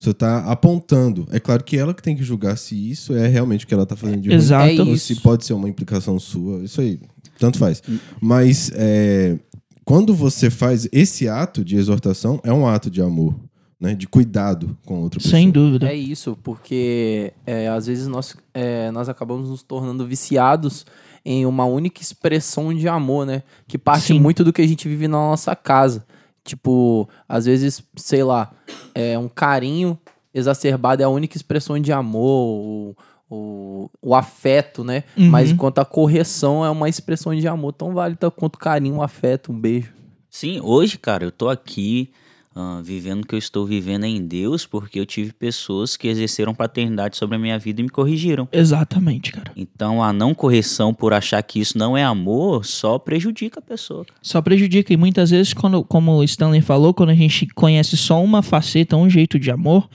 Você 0.00 0.10
está 0.10 0.50
apontando. 0.50 1.26
É 1.30 1.38
claro 1.38 1.62
que 1.62 1.76
ela 1.76 1.92
que 1.92 2.02
tem 2.02 2.16
que 2.16 2.22
julgar 2.24 2.56
se 2.56 2.74
isso 2.90 3.14
é 3.14 3.28
realmente 3.28 3.64
o 3.64 3.68
que 3.68 3.74
ela 3.74 3.82
está 3.82 3.94
fazendo 3.94 4.22
de 4.22 4.32
Exato. 4.32 4.64
ruim. 4.64 4.74
Exato. 4.74 4.90
Ou 4.90 4.96
se 4.96 5.16
pode 5.16 5.44
ser 5.44 5.52
uma 5.52 5.68
implicação 5.68 6.18
sua. 6.18 6.64
Isso 6.64 6.80
aí, 6.80 6.98
tanto 7.38 7.58
faz. 7.58 7.82
Mas 8.20 8.72
é, 8.74 9.38
quando 9.84 10.14
você 10.14 10.48
faz 10.48 10.88
esse 10.90 11.28
ato 11.28 11.64
de 11.64 11.76
exortação, 11.76 12.40
é 12.42 12.52
um 12.52 12.66
ato 12.66 12.90
de 12.90 13.02
amor. 13.02 13.34
Né, 13.78 13.94
de 13.94 14.06
cuidado 14.06 14.76
com 14.84 15.00
outra 15.00 15.18
pessoa. 15.18 15.40
Sem 15.40 15.50
dúvida. 15.50 15.88
É 15.88 15.94
isso, 15.94 16.36
porque 16.42 17.32
é, 17.46 17.66
às 17.66 17.86
vezes 17.86 18.08
nós, 18.08 18.36
é, 18.52 18.90
nós 18.90 19.08
acabamos 19.08 19.48
nos 19.48 19.62
tornando 19.62 20.06
viciados 20.06 20.84
em 21.24 21.46
uma 21.46 21.64
única 21.64 22.00
expressão 22.00 22.74
de 22.74 22.88
amor, 22.88 23.26
né? 23.26 23.42
Que 23.66 23.78
parte 23.78 24.08
Sim. 24.08 24.20
muito 24.20 24.44
do 24.44 24.52
que 24.52 24.62
a 24.62 24.66
gente 24.66 24.88
vive 24.88 25.06
na 25.06 25.18
nossa 25.18 25.54
casa. 25.54 26.06
Tipo, 26.44 27.08
às 27.28 27.44
vezes, 27.44 27.82
sei 27.96 28.24
lá, 28.24 28.50
é 28.94 29.18
um 29.18 29.28
carinho 29.28 29.98
exacerbado 30.32 31.02
é 31.02 31.04
a 31.04 31.08
única 31.08 31.36
expressão 31.36 31.78
de 31.78 31.92
amor, 31.92 32.48
o, 32.48 32.96
o, 33.28 33.90
o 34.00 34.14
afeto, 34.14 34.84
né? 34.84 35.04
Uhum. 35.16 35.28
Mas 35.28 35.50
enquanto 35.50 35.78
a 35.78 35.84
correção 35.84 36.64
é 36.64 36.70
uma 36.70 36.88
expressão 36.88 37.34
de 37.34 37.46
amor 37.46 37.72
tão 37.72 37.92
válida 37.92 38.30
quanto 38.30 38.58
carinho, 38.58 38.96
um 38.96 39.02
afeto, 39.02 39.52
um 39.52 39.58
beijo. 39.58 39.92
Sim, 40.28 40.60
hoje, 40.62 40.96
cara, 40.96 41.24
eu 41.24 41.32
tô 41.32 41.48
aqui 41.48 42.10
uh, 42.54 42.82
vivendo 42.82 43.22
o 43.22 43.26
que 43.26 43.34
eu 43.34 43.38
estou 43.38 43.64
vivendo 43.64 44.04
em 44.04 44.24
Deus, 44.24 44.66
porque 44.66 44.98
eu 44.98 45.06
tive 45.06 45.32
pessoas 45.32 45.96
que 45.96 46.08
exerceram 46.08 46.54
paternidade 46.54 47.16
sobre 47.16 47.36
a 47.36 47.38
minha 47.38 47.58
vida 47.58 47.80
e 47.80 47.84
me 47.84 47.90
corrigiram. 47.90 48.48
Exatamente, 48.52 49.32
cara. 49.32 49.52
Então 49.56 50.02
a 50.02 50.12
não 50.12 50.34
correção 50.34 50.92
por 50.92 51.12
achar 51.12 51.42
que 51.42 51.60
isso 51.60 51.76
não 51.78 51.96
é 51.96 52.04
amor 52.04 52.64
só 52.64 52.98
prejudica 52.98 53.60
a 53.60 53.62
pessoa. 53.62 54.04
Só 54.22 54.40
prejudica. 54.42 54.92
E 54.92 54.96
muitas 54.96 55.30
vezes, 55.30 55.52
quando, 55.52 55.82
como 55.84 56.12
o 56.12 56.24
Stanley 56.24 56.60
falou, 56.60 56.94
quando 56.94 57.10
a 57.10 57.14
gente 57.14 57.46
conhece 57.48 57.96
só 57.96 58.22
uma 58.22 58.42
faceta, 58.42 58.96
um 58.96 59.08
jeito 59.08 59.38
de 59.38 59.50
amor, 59.50 59.88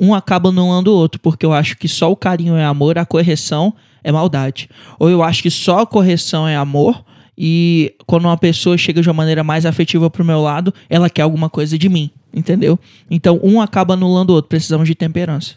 um 0.00 0.14
acaba 0.14 0.48
anulando 0.48 0.88
o 0.88 0.96
outro, 0.96 1.20
porque 1.20 1.44
eu 1.44 1.52
acho 1.52 1.76
que 1.76 1.88
só 1.88 2.10
o 2.10 2.16
carinho 2.16 2.56
é 2.56 2.64
amor, 2.64 2.98
a 2.98 3.06
correção 3.06 3.74
é 4.02 4.12
maldade. 4.12 4.68
Ou 4.98 5.10
eu 5.10 5.22
acho 5.22 5.42
que 5.42 5.50
só 5.50 5.80
a 5.80 5.86
correção 5.86 6.46
é 6.46 6.56
amor 6.56 7.04
e 7.40 7.94
quando 8.04 8.24
uma 8.24 8.36
pessoa 8.36 8.76
chega 8.76 9.00
de 9.00 9.08
uma 9.08 9.14
maneira 9.14 9.44
mais 9.44 9.64
afetiva 9.64 10.10
pro 10.10 10.24
meu 10.24 10.40
lado, 10.40 10.74
ela 10.90 11.08
quer 11.08 11.22
alguma 11.22 11.48
coisa 11.48 11.78
de 11.78 11.88
mim, 11.88 12.10
entendeu? 12.34 12.76
Então 13.08 13.38
um 13.44 13.60
acaba 13.60 13.94
anulando 13.94 14.30
o 14.30 14.32
outro, 14.32 14.48
precisamos 14.48 14.88
de 14.88 14.96
temperança. 14.96 15.54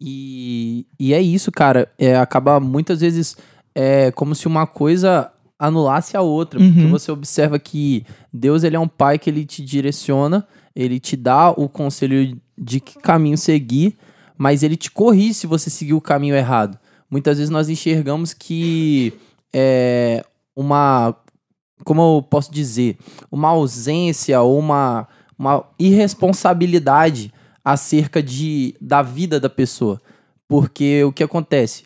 E, 0.00 0.86
e 0.98 1.12
é 1.12 1.20
isso, 1.20 1.52
cara. 1.52 1.86
É, 1.98 2.16
acaba 2.16 2.58
muitas 2.58 3.02
vezes 3.02 3.36
é 3.74 4.10
como 4.12 4.34
se 4.34 4.46
uma 4.46 4.66
coisa 4.66 5.30
anulasse 5.58 6.16
a 6.16 6.22
outra, 6.22 6.58
uhum. 6.58 6.72
porque 6.72 6.88
você 6.88 7.12
observa 7.12 7.58
que 7.58 8.04
Deus 8.32 8.64
ele 8.64 8.74
é 8.74 8.80
um 8.80 8.88
pai 8.88 9.18
que 9.18 9.28
ele 9.28 9.44
te 9.44 9.62
direciona, 9.62 10.46
ele 10.74 10.98
te 10.98 11.14
dá 11.14 11.50
o 11.50 11.68
conselho 11.68 12.38
de 12.56 12.80
que 12.80 12.98
caminho 12.98 13.36
seguir, 13.36 13.98
mas 14.38 14.62
ele 14.62 14.76
te 14.76 14.90
corrige 14.90 15.34
se 15.34 15.46
você 15.46 15.68
seguir 15.68 15.92
o 15.92 16.00
caminho 16.00 16.34
errado. 16.34 16.78
Muitas 17.10 17.36
vezes 17.36 17.50
nós 17.50 17.68
enxergamos 17.68 18.32
que 18.32 19.12
é, 19.54 20.24
uma. 20.54 21.16
Como 21.84 22.00
eu 22.00 22.22
posso 22.22 22.52
dizer? 22.52 22.96
Uma 23.30 23.48
ausência 23.48 24.40
ou 24.40 24.58
uma, 24.58 25.08
uma 25.36 25.64
irresponsabilidade 25.78 27.32
acerca 27.64 28.22
de, 28.22 28.74
da 28.80 29.02
vida 29.02 29.40
da 29.40 29.50
pessoa. 29.50 30.00
Porque 30.46 31.02
o 31.04 31.12
que 31.12 31.22
acontece? 31.22 31.84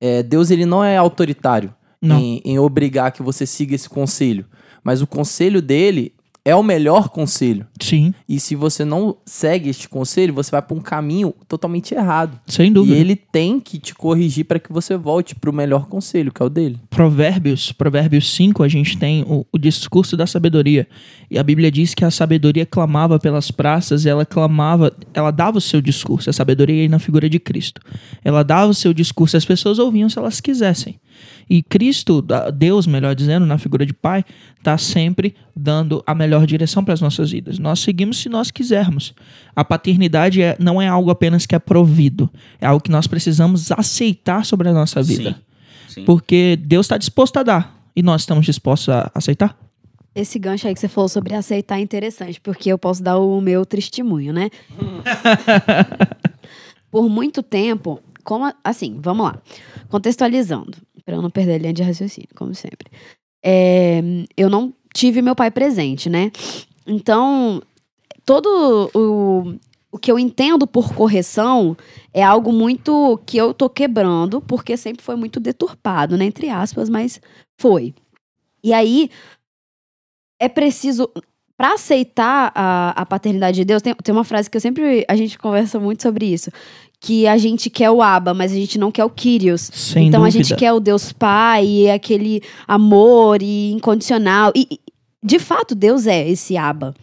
É, 0.00 0.22
Deus 0.22 0.50
ele 0.50 0.64
não 0.64 0.82
é 0.82 0.96
autoritário 0.96 1.74
não. 2.00 2.18
Em, 2.18 2.40
em 2.44 2.58
obrigar 2.58 3.12
que 3.12 3.22
você 3.22 3.46
siga 3.46 3.74
esse 3.74 3.88
conselho. 3.88 4.46
Mas 4.84 5.02
o 5.02 5.06
conselho 5.06 5.60
dele 5.60 6.14
é 6.46 6.54
o 6.54 6.62
melhor 6.62 7.08
conselho. 7.08 7.66
Sim. 7.82 8.14
E 8.28 8.38
se 8.38 8.54
você 8.54 8.84
não 8.84 9.16
segue 9.26 9.68
este 9.68 9.88
conselho, 9.88 10.32
você 10.32 10.52
vai 10.52 10.62
para 10.62 10.76
um 10.76 10.80
caminho 10.80 11.34
totalmente 11.48 11.92
errado. 11.92 12.38
Sem 12.46 12.72
dúvida. 12.72 12.96
E 12.96 13.00
ele 13.00 13.16
tem 13.16 13.58
que 13.58 13.80
te 13.80 13.92
corrigir 13.92 14.44
para 14.44 14.60
que 14.60 14.72
você 14.72 14.96
volte 14.96 15.34
para 15.34 15.50
o 15.50 15.52
melhor 15.52 15.88
conselho, 15.88 16.30
que 16.30 16.40
é 16.40 16.46
o 16.46 16.48
dele. 16.48 16.78
Provérbios, 16.88 17.72
Provérbios 17.72 18.32
5, 18.32 18.62
a 18.62 18.68
gente 18.68 18.96
tem 18.96 19.24
o, 19.24 19.44
o, 19.52 19.58
discurso 19.58 20.16
da 20.16 20.24
sabedoria. 20.24 20.86
E 21.28 21.36
a 21.36 21.42
Bíblia 21.42 21.68
diz 21.68 21.94
que 21.94 22.04
a 22.04 22.12
sabedoria 22.12 22.64
clamava 22.64 23.18
pelas 23.18 23.50
praças, 23.50 24.06
ela 24.06 24.24
clamava, 24.24 24.96
ela 25.12 25.32
dava 25.32 25.58
o 25.58 25.60
seu 25.60 25.80
discurso, 25.80 26.30
a 26.30 26.32
sabedoria 26.32 26.82
aí 26.82 26.88
na 26.88 27.00
figura 27.00 27.28
de 27.28 27.40
Cristo. 27.40 27.80
Ela 28.24 28.44
dava 28.44 28.70
o 28.70 28.74
seu 28.74 28.94
discurso, 28.94 29.36
as 29.36 29.44
pessoas 29.44 29.80
ouviam 29.80 30.08
se 30.08 30.16
elas 30.16 30.40
quisessem. 30.40 31.00
E 31.48 31.62
Cristo, 31.62 32.24
Deus, 32.54 32.86
melhor 32.86 33.14
dizendo, 33.14 33.46
na 33.46 33.56
figura 33.56 33.86
de 33.86 33.92
Pai, 33.92 34.24
está 34.58 34.76
sempre 34.76 35.34
dando 35.54 36.02
a 36.06 36.14
melhor 36.14 36.46
direção 36.46 36.84
para 36.84 36.94
as 36.94 37.00
nossas 37.00 37.30
vidas. 37.30 37.58
Nós 37.58 37.80
seguimos 37.80 38.18
se 38.18 38.28
nós 38.28 38.50
quisermos. 38.50 39.14
A 39.54 39.64
paternidade 39.64 40.42
é, 40.42 40.56
não 40.58 40.82
é 40.82 40.88
algo 40.88 41.10
apenas 41.10 41.46
que 41.46 41.54
é 41.54 41.58
provido, 41.58 42.28
é 42.60 42.66
algo 42.66 42.82
que 42.82 42.90
nós 42.90 43.06
precisamos 43.06 43.70
aceitar 43.70 44.44
sobre 44.44 44.68
a 44.68 44.72
nossa 44.72 45.02
vida. 45.02 45.32
Sim, 45.86 46.00
sim. 46.00 46.04
Porque 46.04 46.58
Deus 46.60 46.86
está 46.86 46.98
disposto 46.98 47.36
a 47.38 47.42
dar 47.42 47.76
e 47.94 48.02
nós 48.02 48.22
estamos 48.22 48.44
dispostos 48.44 48.88
a 48.88 49.10
aceitar. 49.14 49.56
Esse 50.14 50.38
gancho 50.38 50.66
aí 50.66 50.74
que 50.74 50.80
você 50.80 50.88
falou 50.88 51.08
sobre 51.08 51.34
aceitar 51.34 51.78
é 51.78 51.82
interessante, 51.82 52.40
porque 52.40 52.72
eu 52.72 52.78
posso 52.78 53.02
dar 53.02 53.18
o 53.18 53.40
meu 53.40 53.66
testemunho, 53.66 54.32
né? 54.32 54.48
Por 56.90 57.08
muito 57.08 57.42
tempo, 57.42 58.00
como 58.24 58.50
assim, 58.64 58.98
vamos 58.98 59.26
lá. 59.26 59.38
Contextualizando 59.90 60.78
para 61.06 61.14
eu 61.14 61.22
não 61.22 61.30
perder 61.30 61.54
a 61.54 61.58
linha 61.58 61.72
de 61.72 61.84
raciocínio, 61.84 62.28
como 62.34 62.52
sempre. 62.52 62.90
É, 63.42 64.02
eu 64.36 64.50
não 64.50 64.74
tive 64.92 65.22
meu 65.22 65.36
pai 65.36 65.52
presente, 65.52 66.10
né? 66.10 66.32
Então, 66.84 67.62
todo 68.24 68.90
o, 68.92 69.54
o 69.92 69.98
que 69.98 70.10
eu 70.10 70.18
entendo 70.18 70.66
por 70.66 70.92
correção 70.92 71.76
é 72.12 72.24
algo 72.24 72.52
muito 72.52 73.20
que 73.24 73.36
eu 73.36 73.54
tô 73.54 73.70
quebrando, 73.70 74.40
porque 74.40 74.76
sempre 74.76 75.04
foi 75.04 75.14
muito 75.14 75.38
deturpado, 75.38 76.16
né? 76.16 76.24
Entre 76.24 76.50
aspas, 76.50 76.88
mas 76.88 77.20
foi. 77.56 77.94
E 78.64 78.72
aí, 78.72 79.08
é 80.40 80.48
preciso. 80.48 81.08
Para 81.56 81.72
aceitar 81.72 82.52
a, 82.54 82.90
a 82.90 83.06
paternidade 83.06 83.56
de 83.56 83.64
Deus, 83.64 83.80
tem, 83.80 83.94
tem 83.94 84.14
uma 84.14 84.24
frase 84.24 84.50
que 84.50 84.56
eu 84.56 84.60
sempre. 84.60 85.06
A 85.08 85.16
gente 85.16 85.38
conversa 85.38 85.78
muito 85.78 86.02
sobre 86.02 86.26
isso 86.26 86.50
que 87.00 87.26
a 87.26 87.36
gente 87.36 87.70
quer 87.70 87.90
o 87.90 88.02
Abba, 88.02 88.34
mas 88.34 88.52
a 88.52 88.54
gente 88.54 88.78
não 88.78 88.90
quer 88.90 89.04
o 89.04 89.10
Kyrios. 89.10 89.70
Sem 89.72 90.08
então 90.08 90.20
dúvida. 90.22 90.40
a 90.40 90.42
gente 90.42 90.56
quer 90.56 90.72
o 90.72 90.80
Deus 90.80 91.12
Pai, 91.12 91.66
e 91.66 91.90
aquele 91.90 92.42
amor 92.66 93.42
e 93.42 93.72
incondicional. 93.72 94.52
E, 94.54 94.80
de 95.22 95.38
fato, 95.38 95.74
Deus 95.74 96.06
é 96.06 96.28
esse 96.28 96.56
Abba. 96.56 96.94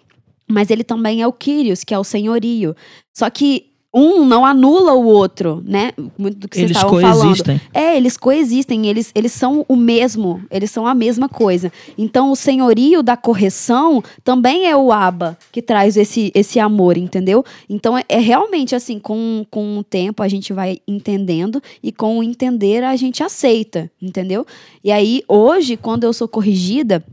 Mas 0.50 0.70
ele 0.70 0.84
também 0.84 1.22
é 1.22 1.28
o 1.28 1.34
Kyrios, 1.34 1.84
que 1.84 1.94
é 1.94 2.00
o 2.00 2.04
senhorio. 2.04 2.76
Só 3.14 3.30
que 3.30 3.73
um 3.94 4.26
não 4.26 4.44
anula 4.44 4.94
o 4.94 5.06
outro, 5.06 5.62
né? 5.64 5.92
Muito 6.18 6.40
do 6.40 6.50
que 6.50 6.58
vocês 6.58 6.72
estavam 6.72 6.90
coexistem. 6.90 7.60
falando. 7.60 7.72
É, 7.74 7.96
eles 7.96 8.18
coexistem, 8.18 8.88
eles, 8.88 9.12
eles 9.14 9.32
são 9.32 9.64
o 9.68 9.76
mesmo, 9.76 10.42
eles 10.50 10.72
são 10.72 10.88
a 10.88 10.96
mesma 10.96 11.30
coisa. 11.30 11.72
Então, 11.98 12.32
o 12.32 12.36
senhorio 12.36 13.04
da 13.04 13.16
correção 13.16 14.04
também 14.24 14.66
é 14.66 14.76
o 14.76 14.92
aba 14.92 15.38
que 15.52 15.62
traz 15.62 15.96
esse, 15.96 16.32
esse 16.34 16.60
amor, 16.60 16.98
entendeu? 16.98 17.46
Então, 17.70 17.96
é, 17.96 18.04
é 18.10 18.18
realmente 18.18 18.76
assim, 18.76 18.98
com, 18.98 19.46
com 19.52 19.78
o 19.78 19.84
tempo 19.84 20.24
a 20.24 20.28
gente 20.28 20.52
vai 20.54 20.80
entendendo 20.88 21.62
e 21.84 21.92
com 21.92 22.18
o 22.18 22.24
entender 22.24 22.84
a 22.84 22.96
gente 22.96 23.22
aceita, 23.22 23.92
entendeu? 24.02 24.46
E 24.84 24.92
aí, 24.92 25.22
hoje, 25.28 25.78
quando 25.78 26.04
eu 26.04 26.14
sou 26.14 26.28
corrigida, 26.28 27.04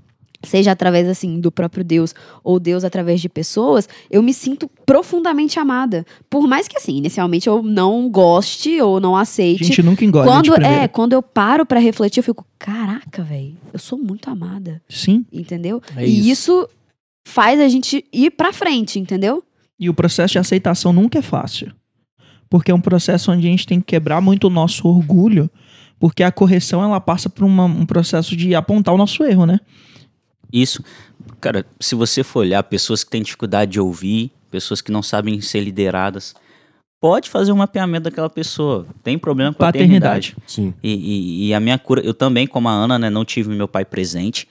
seja 0.43 0.73
através 0.73 1.09
assim 1.09 1.41
do 1.41 1.53
próprio 1.53 1.85
Deus 1.85 2.15
ou 2.43 2.59
Deus 2.59 2.85
através 2.85 3.21
de 3.21 3.29
pessoas, 3.29 3.89
eu 4.11 4.23
me 4.23 4.33
sinto 4.33 4.69
profundamente 4.87 5.59
amada. 5.59 6.05
Por 6.29 6.47
mais 6.47 6.67
que 6.67 6.77
assim, 6.77 6.97
inicialmente 6.97 7.49
eu 7.49 7.63
não 7.63 8.09
goste 8.09 8.81
ou 8.81 9.01
não 9.01 9.17
aceite. 9.17 9.63
A 9.63 9.67
gente 9.67 9.83
nunca 9.83 10.05
engole 10.05 10.27
quando 10.27 10.55
é, 10.55 10.89
quando 10.89 11.13
eu 11.13 11.23
paro 11.23 11.67
para 11.67 11.81
refletir, 11.81 12.21
eu 12.21 12.25
fico, 12.25 12.47
caraca, 12.59 13.23
velho, 13.23 13.57
eu 13.73 13.79
sou 13.79 13.99
muito 13.99 14.31
amada. 14.31 14.81
Sim. 14.89 15.25
Entendeu? 15.33 15.83
É 15.97 16.07
e 16.07 16.21
isso. 16.21 16.31
isso 16.31 16.69
faz 17.27 17.61
a 17.61 17.69
gente 17.69 18.05
ir 18.13 18.31
para 18.31 18.53
frente, 18.53 18.99
entendeu? 18.99 19.43
E 19.79 19.89
o 19.89 19.95
processo 19.95 20.33
de 20.33 20.39
aceitação 20.39 20.93
nunca 20.93 21.19
é 21.19 21.23
fácil. 21.23 21.73
Porque 22.49 22.71
é 22.71 22.75
um 22.75 22.81
processo 22.81 23.31
onde 23.31 23.47
a 23.47 23.51
gente 23.51 23.67
tem 23.67 23.79
que 23.79 23.87
quebrar 23.87 24.21
muito 24.21 24.49
o 24.49 24.51
nosso 24.51 24.89
orgulho, 24.89 25.49
porque 26.01 26.23
a 26.23 26.33
correção 26.33 26.83
ela 26.83 27.01
passa 27.01 27.31
por 27.31 27.45
uma, 27.45 27.65
um 27.65 27.87
processo 27.87 28.37
de 28.37 28.55
apontar 28.55 28.93
o 28.93 28.99
nosso 28.99 29.23
erro, 29.23 29.47
né? 29.47 29.61
Isso, 30.53 30.83
cara, 31.41 31.65
se 31.79 31.95
você 31.95 32.23
for 32.23 32.41
olhar 32.41 32.63
pessoas 32.63 33.05
que 33.05 33.11
têm 33.11 33.23
dificuldade 33.23 33.73
de 33.73 33.81
ouvir, 33.81 34.33
pessoas 34.51 34.81
que 34.81 34.91
não 34.91 35.03
sabem 35.03 35.41
ser 35.41 35.61
lideradas, 35.61 36.35
pode 37.01 37.31
fazer 37.31 37.51
um 37.53 37.57
mapeamento 37.57 38.05
daquela 38.05 38.29
pessoa. 38.29 38.87
Tem 39.03 39.19
problema 39.19 39.53
com 39.53 39.59
paternidade. 39.59 40.35
paternidade. 40.35 40.53
Sim. 40.53 40.75
E, 40.83 40.93
e, 40.93 41.49
e, 41.49 41.55
a 41.55 41.61
minha 41.61 41.79
cura, 41.79 42.03
eu 42.03 42.13
também, 42.13 42.47
como 42.47 42.69
a 42.69 42.73
Ana, 42.73 42.99
né, 42.99 43.11
não 43.11 43.25
tive 43.25 43.49
meu 43.49 43.67
pai 43.67 43.85
presente. 43.85 44.47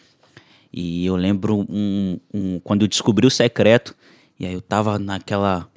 E 0.71 1.05
eu 1.05 1.15
lembro 1.15 1.65
um, 1.69 2.19
um, 2.33 2.59
quando 2.59 2.83
eu 2.83 2.87
descobri 2.87 3.25
o 3.25 3.31
secreto, 3.31 3.95
e 4.39 4.45
aí 4.45 4.53
eu 4.53 4.61
tava 4.61 4.97
naquela, 4.97 5.67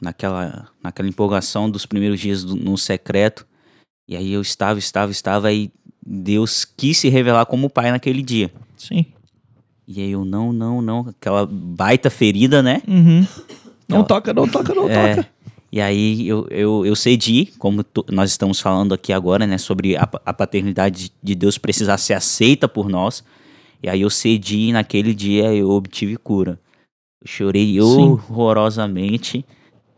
naquela, 0.00 0.68
naquela 0.82 1.08
empolgação 1.08 1.70
dos 1.70 1.86
primeiros 1.86 2.20
dias 2.20 2.44
do, 2.44 2.56
no 2.56 2.76
secreto. 2.78 3.46
E 4.08 4.16
aí 4.16 4.32
eu 4.32 4.42
estava, 4.42 4.78
estava, 4.78 5.10
estava, 5.10 5.52
e 5.52 5.70
Deus 6.04 6.64
quis 6.64 6.98
se 6.98 7.08
revelar 7.08 7.46
como 7.46 7.70
pai 7.70 7.90
naquele 7.90 8.22
dia. 8.22 8.52
Sim. 8.76 9.06
E 9.86 10.00
aí 10.00 10.12
eu, 10.12 10.24
não, 10.24 10.52
não, 10.52 10.80
não. 10.80 11.00
Aquela 11.08 11.46
baita 11.46 12.08
ferida, 12.10 12.62
né? 12.62 12.82
Uhum. 12.86 13.26
Não 13.88 14.04
toca, 14.04 14.32
não 14.32 14.48
toca, 14.48 14.74
não 14.74 14.88
é, 14.88 15.16
toca. 15.16 15.28
E 15.70 15.80
aí 15.80 16.28
eu, 16.28 16.46
eu, 16.50 16.86
eu 16.86 16.94
cedi, 16.94 17.46
como 17.58 17.84
nós 18.10 18.30
estamos 18.30 18.60
falando 18.60 18.92
aqui 18.92 19.12
agora, 19.12 19.46
né? 19.46 19.58
Sobre 19.58 19.96
a, 19.96 20.08
a 20.24 20.32
paternidade 20.32 21.10
de 21.22 21.34
Deus 21.34 21.58
precisar 21.58 21.98
ser 21.98 22.14
aceita 22.14 22.68
por 22.68 22.88
nós. 22.88 23.24
E 23.82 23.88
aí 23.88 24.02
eu 24.02 24.10
cedi 24.10 24.68
e 24.68 24.72
naquele 24.72 25.14
dia 25.14 25.52
eu 25.54 25.70
obtive 25.70 26.16
cura. 26.16 26.58
Eu 27.20 27.26
chorei 27.26 27.72
Sim. 27.72 27.80
horrorosamente. 27.80 29.44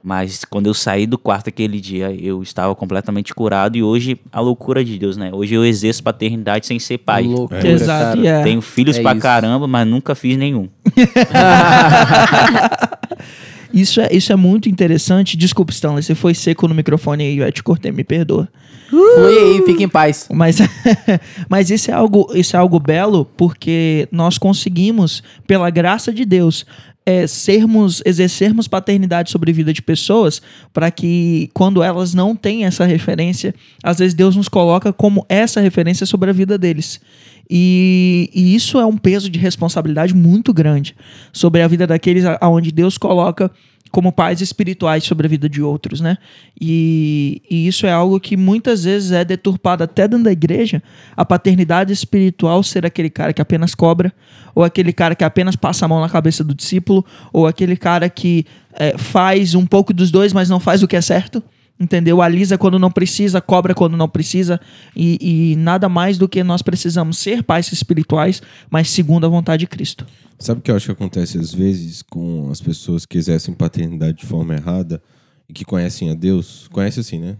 Mas 0.07 0.45
quando 0.45 0.67
eu 0.67 0.75
saí 0.75 1.07
do 1.07 1.17
quarto 1.17 1.49
aquele 1.49 1.81
dia, 1.81 2.15
eu 2.15 2.43
estava 2.43 2.75
completamente 2.75 3.35
curado. 3.35 3.79
E 3.79 3.83
hoje, 3.83 4.21
a 4.31 4.39
loucura 4.39 4.85
de 4.85 4.99
Deus, 4.99 5.17
né? 5.17 5.31
Hoje 5.33 5.55
eu 5.55 5.65
exerço 5.65 6.03
paternidade 6.03 6.67
sem 6.67 6.79
ser 6.79 6.99
pai. 6.99 7.23
Loucura, 7.23 7.67
é. 7.67 7.73
Exato. 7.73 8.23
É. 8.23 8.43
Tenho 8.43 8.61
filhos 8.61 8.99
é 8.99 9.03
pra 9.03 9.13
isso. 9.13 9.23
caramba, 9.23 9.67
mas 9.67 9.89
nunca 9.89 10.15
fiz 10.15 10.37
nenhum. 10.37 10.69
isso, 13.73 14.03
é, 14.03 14.11
isso 14.13 14.31
é 14.31 14.37
muito 14.37 14.69
interessante. 14.69 15.39
Desculpa, 15.39 15.73
Stanley, 15.73 16.03
você 16.03 16.15
foi 16.15 16.35
seco 16.35 16.69
no 16.69 16.75
microfone 16.75 17.25
aí, 17.25 17.39
eu 17.39 17.51
te 17.51 17.63
cortei, 17.63 17.91
me 17.91 18.05
perdoa. 18.05 18.47
Foi 18.91 19.39
aí, 19.39 19.63
fique 19.65 19.85
em 19.85 19.89
paz. 19.89 20.29
Mas, 20.31 20.59
mas 21.49 21.71
isso, 21.71 21.91
é 21.91 21.95
algo, 21.95 22.31
isso 22.35 22.55
é 22.55 22.59
algo 22.59 22.79
belo 22.79 23.25
porque 23.39 24.07
nós 24.13 24.37
conseguimos, 24.37 25.23
pela 25.47 25.71
graça 25.71 26.13
de 26.13 26.27
Deus, 26.27 26.67
é, 27.07 27.27
sermos, 27.27 28.03
exercermos 28.05 28.67
paternidade 28.67 29.31
sobre 29.31 29.51
a 29.51 29.55
vida 29.55 29.73
de 29.73 29.83
pessoas, 29.83 30.41
para 30.73 30.91
que 30.91 31.51
quando 31.53 31.83
elas 31.83 32.15
não 32.15 32.35
têm 32.35 32.65
essa 32.65 32.85
referência, 32.85 33.55
às 33.83 33.99
vezes 33.99 34.15
Deus 34.15 34.37
nos 34.37 34.49
coloca 34.49 34.93
como 34.93 35.25
essa 35.29 35.61
referência 35.61 36.07
sobre 36.07 36.31
a 36.31 36.33
vida 36.33 36.57
deles. 36.57 37.01
E, 37.49 38.31
e 38.35 38.55
isso 38.55 38.79
é 38.79 38.87
um 38.87 38.97
peso 38.97 39.29
de 39.29 39.39
responsabilidade 39.39 40.15
muito 40.15 40.53
grande 40.53 40.97
sobre 41.33 41.61
a 41.61 41.69
vida 41.69 41.87
daqueles 41.87 42.25
aonde 42.41 42.73
Deus 42.73 42.97
coloca 42.97 43.51
como 43.95 44.11
pais 44.11 44.41
espirituais 44.41 45.05
sobre 45.05 45.29
a 45.29 45.31
vida 45.31 45.49
de 45.49 45.63
outros, 45.63 46.01
né? 46.01 46.19
E, 46.61 47.41
e, 47.49 47.69
isso 47.69 47.87
é 47.87 47.93
algo 47.93 48.19
que 48.19 48.37
muitas 48.37 48.83
vezes 48.83 49.13
é 49.13 49.25
deturpado 49.25 49.85
até 49.85 50.09
dentro 50.09 50.25
da 50.25 50.33
igreja, 50.33 50.83
a 51.17 51.25
paternidade 51.25 51.93
espiritual 51.93 52.61
ser 52.65 52.85
aquele 52.85 53.09
cara 53.09 53.33
que 53.33 53.41
apenas 53.41 53.73
cobra, 53.73 54.13
ou 54.53 54.65
aquele 54.65 54.93
cara 54.93 55.15
que 55.15 55.23
apenas 55.23 55.55
passa 55.55 55.85
a 55.85 55.89
mão 55.89 56.01
na 56.01 56.09
cabeça 56.09 56.43
do 56.43 56.53
discípulo, 56.53 57.07
ou 57.33 57.47
aquele 57.47 57.77
cara 57.77 58.11
que 58.11 58.45
é, 58.73 58.99
faz 58.99 59.55
um 59.55 59.65
pouco 59.65 59.95
dos 59.95 60.11
dois, 60.11 60.33
mas 60.33 60.49
não 60.51 60.59
faz 60.59 60.83
o 60.83 60.89
que 60.89 60.97
é 60.97 61.01
certo 61.01 61.41
entendeu? 61.79 62.23
Alisa 62.23 62.57
quando 62.57 62.79
não 62.79 62.91
precisa, 62.91 63.41
cobra 63.41 63.75
quando 63.75 63.97
não 63.97 64.09
precisa, 64.09 64.61
e, 64.95 65.53
e, 65.53 65.57
nada 65.57 65.89
mais 65.89 66.19
do 66.19 66.29
que 66.29 66.43
nós 66.43 66.63
precisamos 66.63 67.19
ser 67.19 67.43
pais 67.43 67.71
espirituais, 67.73 68.41
mas 68.71 68.91
segundo 68.91 69.27
a 69.27 69.29
vontade 69.29 69.61
de 69.61 69.67
Cristo. 69.67 70.07
Sabe 70.39 70.61
o 70.61 70.63
que 70.63 70.71
eu 70.71 70.77
acho 70.77 70.87
que 70.87 70.93
acontece 70.93 71.39
às 71.39 71.53
vezes 71.53 72.03
com 72.03 72.51
as 72.51 72.61
pessoas 72.61 73.07
que 73.07 73.19
exercem 73.19 73.55
paternidade 73.55 74.19
de 74.19 74.27
forma 74.27 74.55
errada 74.55 75.03
e 75.49 75.53
que 75.53 75.65
conhecem 75.65 76.11
a 76.11 76.15
Deus? 76.15 76.69
Conhece 76.73 77.01
assim, 77.01 77.19
né? 77.19 77.37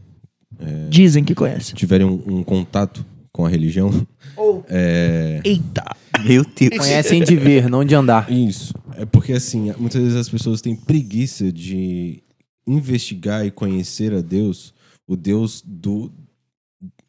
É, 0.59 0.89
Dizem 0.89 1.25
que 1.25 1.35
conhecem. 1.35 1.75
Tiverem 1.75 2.07
um, 2.07 2.23
um, 2.27 2.43
contato 2.43 3.05
com 3.33 3.45
a 3.45 3.49
religião. 3.49 3.91
Oh. 4.37 4.63
É... 4.69 5.41
Eita! 5.45 5.85
Meu 6.25 6.45
Deus. 6.45 6.77
Conhecem 6.77 7.23
de 7.23 7.37
ver, 7.37 7.69
não 7.69 7.85
de 7.85 7.95
andar. 7.95 8.29
Isso. 8.33 8.75
É 8.97 9.05
porque, 9.05 9.33
assim, 9.33 9.73
muitas 9.79 10.03
vezes 10.03 10.17
as 10.17 10.29
pessoas 10.29 10.61
têm 10.61 10.75
preguiça 10.75 11.53
de 11.53 12.24
investigar 12.67 13.47
e 13.47 13.51
conhecer 13.51 14.13
a 14.13 14.21
Deus, 14.21 14.75
o 15.07 15.17
Deus 15.17 15.63
do, 15.65 16.11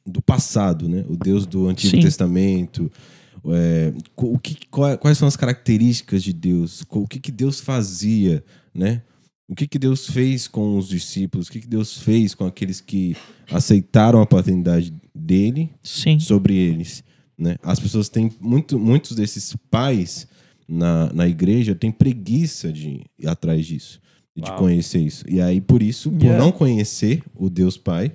do 0.06 0.22
passado, 0.22 0.88
né? 0.90 1.06
O 1.08 1.16
Deus 1.16 1.46
do 1.46 1.68
Antigo 1.68 1.96
Sim. 1.96 2.02
Testamento. 2.02 2.92
É, 3.48 3.94
o 4.16 4.40
que, 4.40 4.58
quais 4.68 5.18
são 5.18 5.28
as 5.28 5.36
características 5.36 6.24
de 6.24 6.34
Deus? 6.34 6.84
O 6.90 7.08
que, 7.08 7.20
que 7.20 7.32
Deus 7.32 7.60
fazia, 7.60 8.44
né? 8.74 9.02
O 9.48 9.54
que, 9.54 9.68
que 9.68 9.78
Deus 9.78 10.08
fez 10.08 10.48
com 10.48 10.78
os 10.78 10.88
discípulos? 10.88 11.48
O 11.48 11.52
que, 11.52 11.62
que 11.62 11.68
Deus 11.68 12.00
fez 12.00 12.34
com 12.34 12.46
aqueles 12.46 12.82
que 12.82 13.16
aceitaram 13.52 14.20
a 14.20 14.26
paternidade 14.26 14.92
dele 15.14 15.70
Sim. 15.84 16.20
sobre 16.20 16.56
eles? 16.56 17.04
Né? 17.38 17.56
As 17.62 17.80
pessoas 17.80 18.10
têm 18.10 18.32
muito, 18.42 18.80
muitos 18.80 19.16
desses 19.16 19.56
pais 19.70 20.28
na, 20.68 21.14
na 21.14 21.28
igreja 21.28 21.76
têm 21.76 21.92
preguiça 21.92 22.74
de 22.74 23.06
ir 23.20 23.28
atrás 23.28 23.66
disso 23.68 24.02
de 24.36 24.50
Uau. 24.50 24.60
conhecer 24.60 25.00
isso. 25.00 25.24
E 25.28 25.42
aí, 25.42 25.62
por 25.62 25.82
isso, 25.82 26.12
por 26.12 26.24
yeah. 26.24 26.44
não 26.44 26.52
conhecer 26.52 27.24
o 27.36 27.50
Deus 27.50 27.78
Pai, 27.78 28.12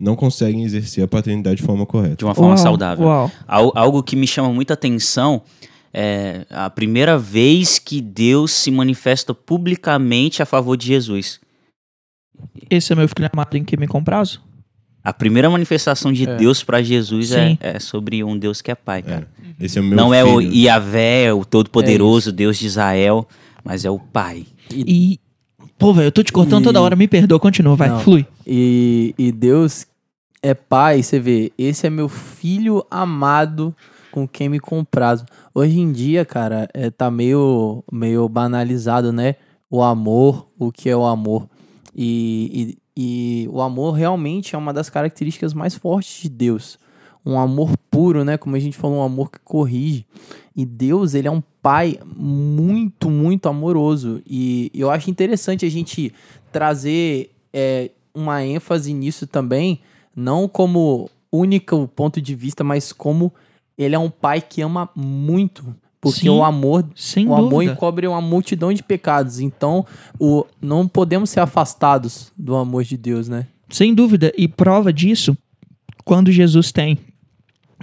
não 0.00 0.16
conseguem 0.16 0.64
exercer 0.64 1.04
a 1.04 1.08
paternidade 1.08 1.56
de 1.56 1.62
forma 1.62 1.84
correta. 1.84 2.16
De 2.16 2.24
uma 2.24 2.34
forma 2.34 2.54
Uau. 2.54 2.58
saudável. 2.58 3.06
Uau. 3.06 3.30
Algo 3.46 4.02
que 4.02 4.16
me 4.16 4.26
chama 4.26 4.52
muita 4.52 4.74
atenção 4.74 5.42
é 5.92 6.46
a 6.50 6.70
primeira 6.70 7.18
vez 7.18 7.78
que 7.78 8.00
Deus 8.00 8.52
se 8.52 8.70
manifesta 8.70 9.34
publicamente 9.34 10.42
a 10.42 10.46
favor 10.46 10.76
de 10.76 10.86
Jesus. 10.86 11.40
Esse 12.70 12.92
é 12.92 12.96
meu 12.96 13.08
filho 13.08 13.28
amado 13.32 13.56
em 13.56 13.64
que 13.64 13.76
me 13.76 13.86
comprazo? 13.86 14.40
A 15.02 15.12
primeira 15.12 15.48
manifestação 15.48 16.12
de 16.12 16.28
é. 16.28 16.36
Deus 16.36 16.62
para 16.62 16.82
Jesus 16.82 17.32
é, 17.32 17.56
é, 17.60 17.80
sobre 17.80 18.22
um 18.22 18.36
Deus 18.38 18.60
que 18.60 18.70
é 18.70 18.74
pai, 18.74 19.02
cara. 19.02 19.28
É. 19.60 19.64
Esse 19.64 19.78
é 19.78 19.80
o 19.80 19.84
meu 19.84 19.96
Não 19.96 20.10
filho. 20.10 20.18
é 20.18 20.24
o 20.24 20.40
Iavé, 20.40 21.32
o 21.32 21.44
Todo-Poderoso, 21.44 22.28
é 22.30 22.32
Deus 22.32 22.58
de 22.58 22.66
Israel, 22.66 23.26
mas 23.64 23.84
é 23.84 23.90
o 23.90 23.98
pai. 23.98 24.46
E, 24.70 25.18
Pô, 25.78 25.94
velho, 25.94 26.08
eu 26.08 26.12
tô 26.12 26.22
te 26.22 26.32
cortando 26.32 26.62
e... 26.62 26.64
toda 26.64 26.82
hora, 26.82 26.96
me 26.96 27.06
perdoa, 27.06 27.38
continua, 27.38 27.76
vai, 27.76 27.88
Não. 27.88 28.00
flui. 28.00 28.26
E, 28.46 29.14
e 29.16 29.30
Deus 29.30 29.86
é 30.42 30.52
pai, 30.54 31.02
você 31.02 31.20
vê, 31.20 31.52
esse 31.56 31.86
é 31.86 31.90
meu 31.90 32.08
filho 32.08 32.84
amado 32.90 33.74
com 34.10 34.26
quem 34.26 34.48
me 34.48 34.58
compraz. 34.58 35.24
Hoje 35.54 35.78
em 35.78 35.92
dia, 35.92 36.24
cara, 36.24 36.68
é, 36.74 36.90
tá 36.90 37.10
meio, 37.10 37.84
meio 37.92 38.28
banalizado, 38.28 39.12
né? 39.12 39.36
O 39.70 39.82
amor, 39.82 40.48
o 40.58 40.72
que 40.72 40.88
é 40.88 40.96
o 40.96 41.04
amor. 41.04 41.48
E, 41.94 42.76
e, 42.96 43.44
e 43.44 43.48
o 43.48 43.60
amor 43.60 43.92
realmente 43.92 44.54
é 44.54 44.58
uma 44.58 44.72
das 44.72 44.90
características 44.90 45.54
mais 45.54 45.74
fortes 45.74 46.22
de 46.22 46.28
Deus. 46.28 46.78
Um 47.28 47.38
amor 47.38 47.76
puro, 47.90 48.24
né? 48.24 48.38
Como 48.38 48.56
a 48.56 48.58
gente 48.58 48.76
falou, 48.76 48.98
um 48.98 49.02
amor 49.02 49.30
que 49.30 49.38
corrige. 49.44 50.06
E 50.56 50.64
Deus, 50.64 51.14
ele 51.14 51.28
é 51.28 51.30
um 51.30 51.42
pai 51.62 51.98
muito, 52.16 53.10
muito 53.10 53.48
amoroso. 53.48 54.22
E 54.26 54.70
eu 54.74 54.90
acho 54.90 55.10
interessante 55.10 55.66
a 55.66 55.70
gente 55.70 56.12
trazer 56.50 57.30
é, 57.52 57.90
uma 58.14 58.42
ênfase 58.42 58.94
nisso 58.94 59.26
também, 59.26 59.80
não 60.16 60.48
como 60.48 61.10
único 61.30 61.86
ponto 61.88 62.20
de 62.20 62.34
vista, 62.34 62.64
mas 62.64 62.92
como 62.92 63.32
ele 63.76 63.94
é 63.94 63.98
um 63.98 64.10
pai 64.10 64.40
que 64.40 64.62
ama 64.62 64.88
muito. 64.96 65.76
Porque 66.00 66.20
Sim, 66.20 66.28
o 66.30 66.42
amor, 66.42 66.88
o 67.26 67.34
amor 67.34 67.62
encobre 67.62 68.06
uma 68.06 68.20
multidão 68.20 68.72
de 68.72 68.82
pecados. 68.82 69.40
Então, 69.40 69.84
o, 70.18 70.46
não 70.62 70.88
podemos 70.88 71.28
ser 71.28 71.40
afastados 71.40 72.32
do 72.36 72.56
amor 72.56 72.84
de 72.84 72.96
Deus, 72.96 73.28
né? 73.28 73.46
Sem 73.68 73.94
dúvida. 73.94 74.32
E 74.36 74.48
prova 74.48 74.92
disso, 74.92 75.36
quando 76.04 76.32
Jesus 76.32 76.72
tem 76.72 76.98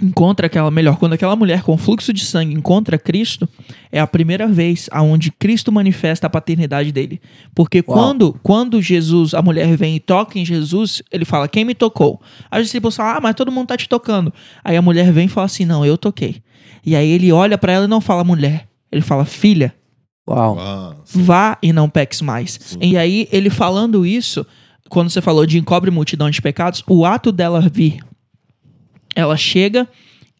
encontra 0.02 0.46
aquela 0.46 0.70
melhor 0.70 0.98
quando 0.98 1.14
aquela 1.14 1.34
mulher 1.34 1.62
com 1.62 1.76
fluxo 1.78 2.12
de 2.12 2.24
sangue 2.24 2.54
encontra 2.54 2.98
Cristo 2.98 3.48
é 3.90 3.98
a 3.98 4.06
primeira 4.06 4.46
vez 4.46 4.88
aonde 4.92 5.30
Cristo 5.30 5.72
manifesta 5.72 6.26
a 6.26 6.30
paternidade 6.30 6.92
dele 6.92 7.20
porque 7.54 7.78
Uau. 7.78 7.96
quando 7.96 8.38
quando 8.42 8.82
Jesus 8.82 9.32
a 9.32 9.40
mulher 9.40 9.74
vem 9.74 9.96
e 9.96 10.00
toca 10.00 10.38
em 10.38 10.44
Jesus 10.44 11.02
ele 11.10 11.24
fala 11.24 11.48
quem 11.48 11.64
me 11.64 11.74
tocou 11.74 12.20
aí 12.50 12.60
os 12.60 12.66
discípulos 12.66 12.94
falam 12.94 13.16
ah 13.16 13.20
mas 13.22 13.34
todo 13.34 13.50
mundo 13.50 13.68
tá 13.68 13.76
te 13.76 13.88
tocando 13.88 14.32
aí 14.62 14.76
a 14.76 14.82
mulher 14.82 15.10
vem 15.12 15.24
e 15.24 15.28
fala 15.28 15.46
assim 15.46 15.64
não 15.64 15.84
eu 15.84 15.96
toquei 15.96 16.42
e 16.84 16.94
aí 16.94 17.10
ele 17.10 17.32
olha 17.32 17.58
para 17.58 17.72
ela 17.72 17.86
e 17.86 17.88
não 17.88 18.00
fala 18.00 18.22
mulher 18.22 18.68
Ele 18.90 19.02
fala, 19.02 19.24
filha, 19.24 19.74
Uau. 20.28 20.56
Uau. 20.56 21.02
vá 21.04 21.58
e 21.62 21.72
não 21.72 21.88
peques 21.88 22.22
mais. 22.22 22.58
Sim. 22.60 22.78
E 22.80 22.96
aí, 22.96 23.28
ele 23.30 23.50
falando 23.50 24.06
isso, 24.06 24.46
quando 24.88 25.10
você 25.10 25.20
falou 25.20 25.44
de 25.46 25.58
encobre 25.58 25.90
multidão 25.90 26.30
de 26.30 26.40
pecados, 26.40 26.82
o 26.86 27.04
ato 27.04 27.32
dela 27.32 27.60
vir, 27.60 27.98
ela 29.16 29.36
chega 29.36 29.88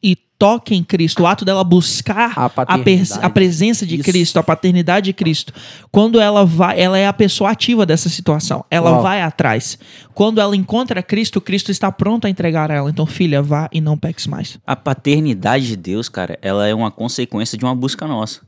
e 0.03 0.15
toca 0.39 0.75
em 0.75 0.85
Cristo, 0.85 1.23
o 1.23 1.27
ato 1.27 1.45
dela 1.45 1.65
buscar 1.65 2.33
A 2.37 2.45
a, 2.45 2.75
a 3.23 3.31
presença 3.31 3.87
de 3.87 3.95
Isso. 3.97 4.05
Cristo, 4.05 4.39
a 4.39 4.43
paternidade 4.43 5.07
de 5.07 5.13
Cristo. 5.15 5.53
Quando 5.91 6.21
ela 6.21 6.45
vai, 6.45 6.79
ela 6.79 6.99
é 6.99 7.07
a 7.07 7.13
pessoa 7.13 7.51
ativa 7.51 7.87
dessa 7.87 8.09
situação. 8.09 8.65
Ela 8.71 8.93
Uau. 8.93 9.03
vai 9.03 9.23
atrás. 9.23 9.79
Quando 10.15 10.41
ela 10.41 10.55
encontra 10.55 11.03
Cristo, 11.03 11.41
Cristo 11.41 11.71
está 11.73 11.91
pronto 11.91 12.27
a 12.27 12.31
entregar 12.31 12.71
a 12.71 12.75
ela. 12.75 12.91
Então, 12.91 13.07
filha, 13.07 13.43
vá 13.43 13.69
e 13.73 13.81
não 13.81 13.97
peques 13.97 14.27
mais. 14.27 14.59
A 14.67 14.77
paternidade 14.77 15.67
de 15.67 15.77
Deus, 15.77 16.09
cara, 16.09 16.39
ela 16.43 16.67
é 16.69 16.75
uma 16.75 16.91
consequência 16.91 17.57
de 17.57 17.65
uma 17.65 17.75
busca 17.75 18.07
nossa. 18.07 18.43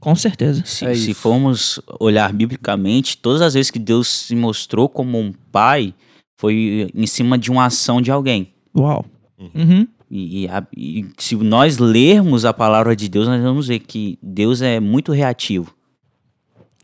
Com 0.00 0.14
certeza. 0.14 0.62
Se, 0.64 0.86
É 0.86 0.94
se 0.94 1.12
formos 1.12 1.80
olhar 2.00 2.32
biblicamente, 2.32 3.18
todas 3.18 3.42
as 3.42 3.54
vezes 3.54 3.70
que 3.70 3.78
Deus 3.78 4.08
se 4.08 4.34
mostrou 4.34 4.88
como 4.88 5.18
um 5.18 5.32
pai, 5.52 5.94
foi 6.38 6.88
em 6.94 7.06
cima 7.06 7.36
de 7.36 7.50
uma 7.50 7.66
ação 7.66 8.00
de 8.00 8.10
alguém. 8.10 8.52
Uau. 8.76 9.04
Uhum. 9.38 9.86
E, 10.10 10.42
e 10.44 10.48
a- 10.48 10.66
e 10.76 11.06
se 11.18 11.34
nós 11.36 11.78
lermos 11.78 12.44
a 12.44 12.52
palavra 12.54 12.94
de 12.96 13.08
Deus, 13.08 13.26
nós 13.28 13.42
vamos 13.42 13.66
ver 13.68 13.80
que 13.80 14.18
Deus 14.22 14.62
é 14.62 14.80
muito 14.80 15.12
reativo. 15.12 15.74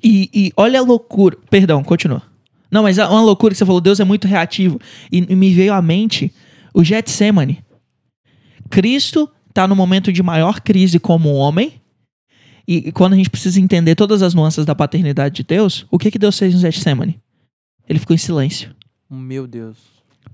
E, 0.02 0.28
e 0.34 0.52
olha 0.56 0.80
a 0.80 0.82
loucura. 0.82 1.36
Perdão, 1.48 1.82
continua. 1.84 2.22
Não, 2.70 2.82
mas 2.82 2.98
é 2.98 3.06
uma 3.06 3.22
loucura 3.22 3.52
que 3.54 3.58
você 3.58 3.66
falou, 3.66 3.80
Deus 3.80 4.00
é 4.00 4.04
muito 4.04 4.26
reativo. 4.26 4.80
E, 5.10 5.18
e 5.18 5.36
me 5.36 5.52
veio 5.54 5.72
à 5.72 5.80
mente 5.80 6.32
o 6.74 6.82
Getsemane. 6.82 7.62
Cristo 8.70 9.28
está 9.48 9.68
no 9.68 9.76
momento 9.76 10.12
de 10.12 10.22
maior 10.22 10.60
crise 10.60 10.98
como 10.98 11.32
homem. 11.34 11.74
E, 12.66 12.88
e 12.88 12.92
quando 12.92 13.12
a 13.12 13.16
gente 13.16 13.28
precisa 13.30 13.60
entender 13.60 13.94
todas 13.94 14.22
as 14.22 14.34
nuances 14.34 14.64
da 14.64 14.74
paternidade 14.74 15.36
de 15.36 15.42
Deus, 15.42 15.86
o 15.90 15.98
que, 15.98 16.10
que 16.10 16.18
Deus 16.18 16.38
fez 16.38 16.54
no 16.54 16.60
Getsemane? 16.60 17.20
Ele 17.88 17.98
ficou 17.98 18.14
em 18.14 18.18
silêncio. 18.18 18.74
Meu 19.10 19.46
Deus. 19.46 19.76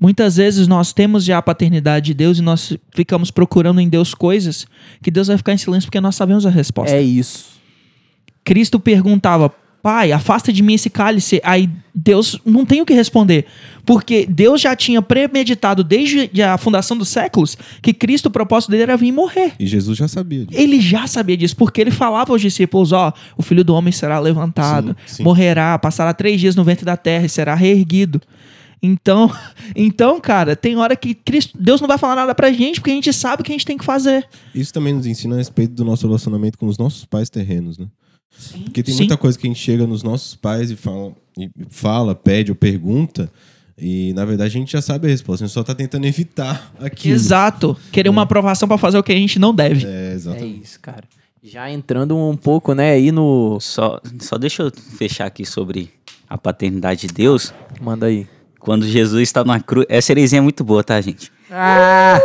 Muitas 0.01 0.37
vezes 0.37 0.69
nós 0.69 0.93
temos 0.93 1.25
já 1.25 1.39
a 1.39 1.43
paternidade 1.43 2.07
de 2.07 2.15
Deus 2.15 2.39
e 2.39 2.43
nós 2.43 2.77
ficamos 2.95 3.31
procurando 3.31 3.81
em 3.81 3.89
Deus 3.89 4.15
coisas 4.15 4.67
que 5.03 5.11
Deus 5.11 5.27
vai 5.29 5.37
ficar 5.37 5.53
em 5.53 5.59
silêncio 5.59 5.89
porque 5.89 6.01
nós 6.01 6.15
sabemos 6.15 6.47
a 6.47 6.51
resposta. 6.51 6.95
É 6.95 7.03
isso. 7.03 7.59
Cristo 8.45 8.79
perguntava, 8.79 9.53
Pai, 9.83 10.11
afasta 10.11 10.53
de 10.53 10.63
mim 10.63 10.75
esse 10.75 10.91
cálice. 10.91 11.41
Aí 11.45 11.71
Deus 11.95 12.39
não 12.45 12.67
tem 12.67 12.81
o 12.81 12.87
que 12.87 12.93
responder. 12.93 13.47
Porque 13.87 14.27
Deus 14.29 14.61
já 14.61 14.75
tinha 14.75 15.01
premeditado 15.01 15.85
desde 15.85 16.43
a 16.43 16.59
fundação 16.59 16.97
dos 16.97 17.09
séculos 17.09 17.57
que 17.81 17.93
Cristo, 17.93 18.27
o 18.27 18.31
propósito 18.31 18.71
dele 18.71 18.83
era 18.85 18.97
vir 18.97 19.13
morrer. 19.13 19.53
E 19.59 19.67
Jesus 19.67 19.97
já 19.97 20.09
sabia 20.09 20.45
disso. 20.45 20.61
Ele 20.61 20.81
já 20.81 21.07
sabia 21.07 21.37
disso, 21.37 21.57
porque 21.57 21.81
ele 21.81 21.91
falava 21.91 22.33
aos 22.33 22.43
discípulos: 22.43 22.93
Ó, 22.93 23.13
o 23.37 23.43
filho 23.43 23.65
do 23.65 23.75
homem 23.75 23.93
será 23.93 24.19
levantado, 24.19 24.97
Sim, 25.07 25.17
sim. 25.17 25.23
morrerá, 25.23 25.79
passará 25.79 26.13
três 26.13 26.41
dias 26.41 26.57
no 26.57 26.65
ventre 26.65 26.85
da 26.85 26.97
terra 26.97 27.25
e 27.27 27.29
será 27.29 27.55
reerguido. 27.55 28.21
Então, 28.83 29.31
então, 29.75 30.21
cara, 30.21 30.55
tem 30.55 30.77
hora 30.77 30.95
que 30.97 31.15
Cristo, 31.15 31.57
Deus 31.59 31.81
não 31.81 31.89
vai 31.89 31.99
falar 31.99 32.17
nada 32.17 32.35
pra 32.35 32.53
gente, 32.53 32.81
porque 32.81 32.91
a 32.91 32.95
gente 32.95 33.13
sabe 33.13 33.43
o 33.43 33.45
que 33.45 33.53
a 33.53 33.55
gente 33.55 33.67
tem 33.67 33.79
que 33.79 33.85
fazer. 33.85 34.27
Isso 34.55 34.73
também 34.73 34.93
nos 34.93 35.07
ensina 35.07 35.35
a 35.35 35.39
respeito 35.39 35.75
do 35.75 35.85
nosso 35.85 36.07
relacionamento 36.07 36.59
com 36.59 36.67
os 36.67 36.79
nossos 36.79 37.05
pais 37.05 37.29
terrenos, 37.31 37.79
né? 37.79 37.87
Porque 38.65 38.83
tem 38.83 38.95
Sim. 38.95 39.01
muita 39.01 39.17
coisa 39.17 39.39
que 39.39 39.47
a 39.47 39.51
gente 39.51 39.61
chega 39.61 39.87
nos 39.87 40.03
nossos 40.03 40.35
pais 40.35 40.71
e 40.71 40.77
fala, 40.77 41.13
e 41.37 41.51
fala, 41.69 42.15
pede 42.15 42.53
ou 42.53 42.57
pergunta, 42.57 43.31
e 43.77 44.13
na 44.13 44.25
verdade 44.25 44.57
a 44.57 44.61
gente 44.61 44.73
já 44.73 44.83
sabe 44.83 45.07
a 45.07 45.11
resposta, 45.11 45.45
a 45.45 45.47
gente 45.47 45.55
só 45.55 45.65
tá 45.65 45.75
tentando 45.75 46.07
evitar 46.07 46.73
aquilo. 46.81 47.15
Exato. 47.15 47.77
Querer 47.91 48.09
uma 48.09 48.23
aprovação 48.23 48.69
pra 48.69 48.79
fazer 48.79 48.99
o 48.99 49.03
que 49.03 49.13
a 49.13 49.17
gente 49.17 49.39
não 49.39 49.55
deve. 49.55 49.87
É, 49.87 50.11
É 50.11 50.13
exatamente. 50.15 50.63
isso, 50.63 50.81
cara. 50.81 51.05
Já 51.43 51.71
entrando 51.71 52.17
um 52.17 52.37
pouco, 52.37 52.75
né, 52.75 52.93
aí 52.93 53.13
no. 53.13 53.59
Só, 53.61 54.01
só 54.21 54.37
deixa 54.37 54.65
eu 54.65 54.73
fechar 54.73 55.27
aqui 55.27 55.47
sobre 55.47 55.89
a 56.29 56.37
paternidade 56.37 57.07
de 57.07 57.15
Deus. 57.15 57.55
Manda 57.81 58.07
aí. 58.07 58.27
Quando 58.69 58.87
Jesus 58.87 59.23
está 59.23 59.43
na 59.47 59.59
cruz. 59.61 59.87
Essa 59.89 60.13
heresia 60.13 60.41
é 60.41 60.43
muito 60.43 60.63
boa, 60.63 60.85
tá, 60.85 61.01
gente? 61.01 61.33
Ah! 61.51 62.21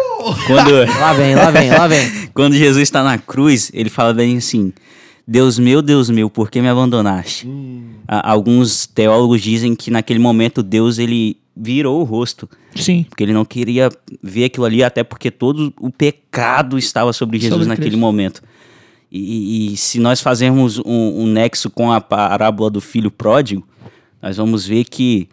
Quando, 0.46 0.74
Lá 1.00 1.14
vem, 1.14 1.36
lá 1.36 1.50
vem, 1.52 1.70
lá 1.70 1.88
vem. 1.88 2.12
quando 2.36 2.54
Jesus 2.54 2.82
está 2.84 3.02
na 3.02 3.18
cruz, 3.18 3.72
ele 3.74 3.90
fala 3.90 4.14
bem 4.14 4.36
assim: 4.36 4.74
Deus 5.26 5.58
meu, 5.58 5.82
Deus 5.82 6.10
meu, 6.10 6.30
por 6.30 6.52
que 6.52 6.62
me 6.62 6.68
abandonaste? 6.68 7.48
A- 8.06 8.30
alguns 8.30 8.86
teólogos 8.86 9.42
dizem 9.42 9.74
que 9.74 9.90
naquele 9.90 10.20
momento 10.20 10.62
Deus 10.62 11.00
ele 11.00 11.38
virou 11.56 12.02
o 12.02 12.04
rosto, 12.04 12.50
Sim. 12.76 13.06
porque 13.08 13.24
ele 13.24 13.32
não 13.32 13.46
queria 13.46 13.88
ver 14.22 14.44
aquilo 14.44 14.66
ali, 14.66 14.84
até 14.84 15.02
porque 15.02 15.32
todo 15.32 15.74
o 15.80 15.90
pecado 15.90 16.78
estava 16.78 17.14
sobre 17.14 17.38
Jesus 17.40 17.54
Sobre 17.54 17.70
naquele 17.70 17.92
Cristo. 17.92 18.02
momento. 18.02 18.42
E, 19.10 19.72
e 19.72 19.78
se 19.78 19.98
nós 19.98 20.20
fazermos 20.20 20.78
um, 20.80 21.22
um 21.22 21.26
nexo 21.26 21.70
com 21.70 21.90
a 21.90 22.02
parábola 22.02 22.70
do 22.70 22.82
filho 22.82 23.10
pródigo, 23.10 23.66
nós 24.22 24.36
vamos 24.36 24.66
ver 24.68 24.84
que 24.84 25.30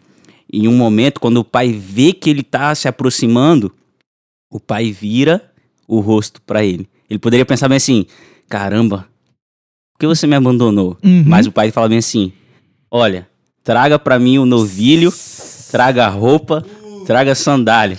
em 0.51 0.67
um 0.67 0.75
momento, 0.75 1.19
quando 1.19 1.37
o 1.37 1.43
pai 1.43 1.71
vê 1.71 2.11
que 2.11 2.29
ele 2.29 2.41
está 2.41 2.75
se 2.75 2.87
aproximando, 2.87 3.71
o 4.51 4.59
pai 4.59 4.91
vira 4.91 5.41
o 5.87 5.99
rosto 5.99 6.41
para 6.41 6.63
ele. 6.63 6.89
Ele 7.09 7.19
poderia 7.19 7.45
pensar 7.45 7.69
bem 7.69 7.77
assim: 7.77 8.05
caramba, 8.49 9.07
por 9.93 9.99
que 9.99 10.07
você 10.07 10.27
me 10.27 10.35
abandonou? 10.35 10.97
Uhum. 11.03 11.23
Mas 11.25 11.47
o 11.47 11.51
pai 11.51 11.71
fala 11.71 11.87
bem 11.87 11.99
assim: 11.99 12.33
olha, 12.89 13.27
traga 13.63 13.97
para 13.97 14.19
mim 14.19 14.37
o 14.37 14.45
novilho, 14.45 15.13
traga 15.71 16.05
a 16.05 16.09
roupa, 16.09 16.65
traga 17.05 17.33
sandália. 17.33 17.97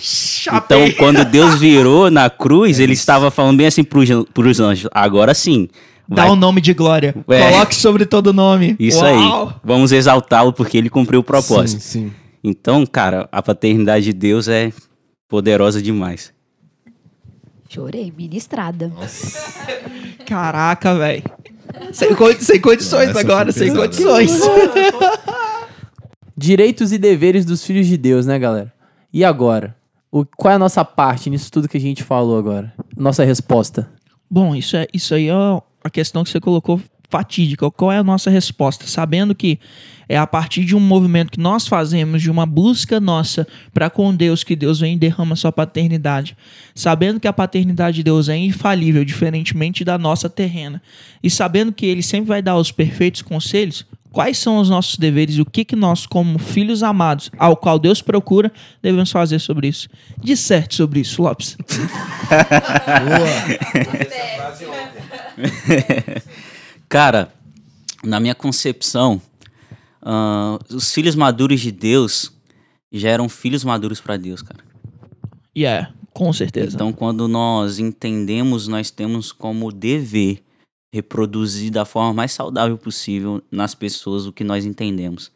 Então, 0.53 0.91
quando 0.97 1.25
Deus 1.25 1.59
virou 1.59 2.11
na 2.11 2.29
cruz, 2.29 2.79
ele 2.79 2.93
estava 2.93 3.31
falando 3.31 3.57
bem 3.57 3.67
assim 3.67 3.83
pros, 3.83 4.09
pros 4.33 4.59
anjos: 4.59 4.89
agora 4.93 5.33
sim. 5.33 5.67
Dá 6.07 6.23
vai 6.23 6.31
um 6.31 6.35
nome 6.35 6.59
de 6.59 6.73
glória. 6.73 7.15
É. 7.29 7.49
Coloque 7.49 7.73
sobre 7.73 8.05
todo 8.05 8.33
nome. 8.33 8.75
isso 8.77 8.99
Uau! 9.03 9.47
aí. 9.47 9.55
Vamos 9.63 9.91
exaltá-lo 9.91 10.51
porque 10.51 10.77
ele 10.77 10.89
cumpriu 10.89 11.21
o 11.21 11.23
propósito. 11.23 11.81
Sim, 11.81 12.09
sim. 12.09 12.11
Então, 12.43 12.85
cara, 12.85 13.29
a 13.31 13.41
paternidade 13.41 14.05
de 14.05 14.13
Deus 14.13 14.47
é 14.47 14.73
poderosa 15.29 15.81
demais. 15.81 16.33
Chorei, 17.69 18.13
ministrada. 18.15 18.91
Caraca, 20.27 20.93
velho. 20.95 21.23
Sem, 21.91 22.09
sem 22.39 22.61
condições 22.61 23.09
Essa 23.09 23.19
agora, 23.21 23.51
sem 23.51 23.69
pesada. 23.69 23.87
condições. 23.87 24.39
Direitos 26.37 26.91
e 26.91 26.97
deveres 26.97 27.45
dos 27.45 27.65
filhos 27.65 27.87
de 27.87 27.97
Deus, 27.97 28.25
né, 28.25 28.37
galera? 28.37 28.71
E 29.11 29.23
agora? 29.23 29.75
O, 30.11 30.25
qual 30.25 30.51
é 30.51 30.55
a 30.55 30.59
nossa 30.59 30.83
parte 30.83 31.29
nisso 31.29 31.51
tudo 31.51 31.67
que 31.67 31.77
a 31.77 31.81
gente 31.81 32.03
falou 32.03 32.37
agora? 32.37 32.73
Nossa 32.95 33.23
resposta. 33.23 33.89
Bom, 34.29 34.55
isso, 34.55 34.75
é, 34.75 34.85
isso 34.93 35.15
aí 35.15 35.29
é 35.29 35.33
a 35.83 35.89
questão 35.89 36.23
que 36.23 36.29
você 36.29 36.39
colocou 36.39 36.79
fatídica. 37.13 37.69
Qual 37.69 37.91
é 37.91 37.99
a 37.99 38.03
nossa 38.03 38.31
resposta? 38.31 38.87
Sabendo 38.87 39.35
que 39.35 39.59
é 40.09 40.17
a 40.17 40.25
partir 40.25 40.65
de 40.65 40.75
um 40.75 40.79
movimento 40.79 41.31
que 41.31 41.39
nós 41.39 41.67
fazemos, 41.67 42.23
de 42.23 42.31
uma 42.31 42.43
busca 42.43 42.99
nossa 42.99 43.47
para 43.71 43.87
com 43.87 44.15
Deus, 44.15 44.43
que 44.43 44.55
Deus 44.55 44.79
vem 44.79 44.95
e 44.95 44.97
derrama 44.97 45.35
sua 45.35 45.51
paternidade. 45.51 46.35
Sabendo 46.73 47.19
que 47.19 47.27
a 47.27 47.33
paternidade 47.33 47.97
de 47.97 48.03
Deus 48.03 48.29
é 48.29 48.35
infalível, 48.35 49.05
diferentemente 49.05 49.85
da 49.85 49.95
nossa 49.95 50.27
terrena. 50.27 50.81
E 51.21 51.29
sabendo 51.29 51.71
que 51.71 51.85
Ele 51.85 52.01
sempre 52.01 52.29
vai 52.29 52.41
dar 52.41 52.57
os 52.57 52.71
perfeitos 52.71 53.21
conselhos, 53.21 53.85
quais 54.11 54.39
são 54.39 54.57
os 54.57 54.67
nossos 54.67 54.97
deveres 54.97 55.35
e 55.35 55.41
o 55.41 55.45
que, 55.45 55.63
que 55.63 55.75
nós, 55.75 56.07
como 56.07 56.39
filhos 56.39 56.81
amados, 56.81 57.29
ao 57.37 57.55
qual 57.55 57.77
Deus 57.77 58.01
procura, 58.01 58.51
devemos 58.81 59.11
fazer 59.11 59.37
sobre 59.37 59.67
isso? 59.67 59.87
Disserte 60.19 60.73
sobre 60.73 61.01
isso, 61.01 61.21
Lopes. 61.21 61.55
Cara, 66.93 67.33
na 68.03 68.19
minha 68.19 68.35
concepção, 68.35 69.19
ah, 69.99 70.59
os 70.69 70.93
filhos 70.93 71.15
maduros 71.15 71.59
de 71.59 71.71
Deus 71.71 72.31
geram 72.91 73.27
filhos 73.27 73.63
maduros 73.63 73.99
para 73.99 74.15
Deus, 74.15 74.43
cara. 74.43 74.63
Yeah, 75.57 75.91
com 76.13 76.31
certeza. 76.31 76.75
Então, 76.75 76.93
quando 76.93 77.27
nós 77.27 77.79
entendemos, 77.79 78.67
nós 78.67 78.91
temos 78.91 79.31
como 79.31 79.71
dever 79.71 80.43
reproduzir 80.93 81.71
da 81.71 81.83
forma 81.83 82.13
mais 82.13 82.31
saudável 82.31 82.77
possível 82.77 83.41
nas 83.49 83.73
pessoas 83.73 84.27
o 84.27 84.31
que 84.31 84.43
nós 84.43 84.63
entendemos. 84.63 85.31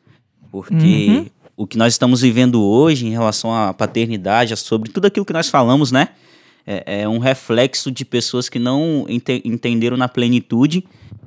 Porque 0.52 1.08
Uhum. 1.08 1.30
o 1.56 1.66
que 1.66 1.76
nós 1.76 1.96
estamos 1.96 2.22
vivendo 2.22 2.62
hoje 2.62 3.08
em 3.08 3.10
relação 3.10 3.52
à 3.52 3.74
paternidade, 3.74 4.56
sobre 4.58 4.92
tudo 4.92 5.06
aquilo 5.06 5.26
que 5.26 5.34
nós 5.34 5.50
falamos, 5.50 5.92
né? 5.92 6.10
É, 6.70 7.04
é 7.04 7.10
um 7.10 7.18
reflexo 7.18 7.90
de 7.90 8.04
pessoas 8.04 8.50
que 8.50 8.60
não 8.60 9.06
ente- 9.08 9.42
entenderam 9.46 9.96
na 9.96 10.10
plenitude 10.10 10.84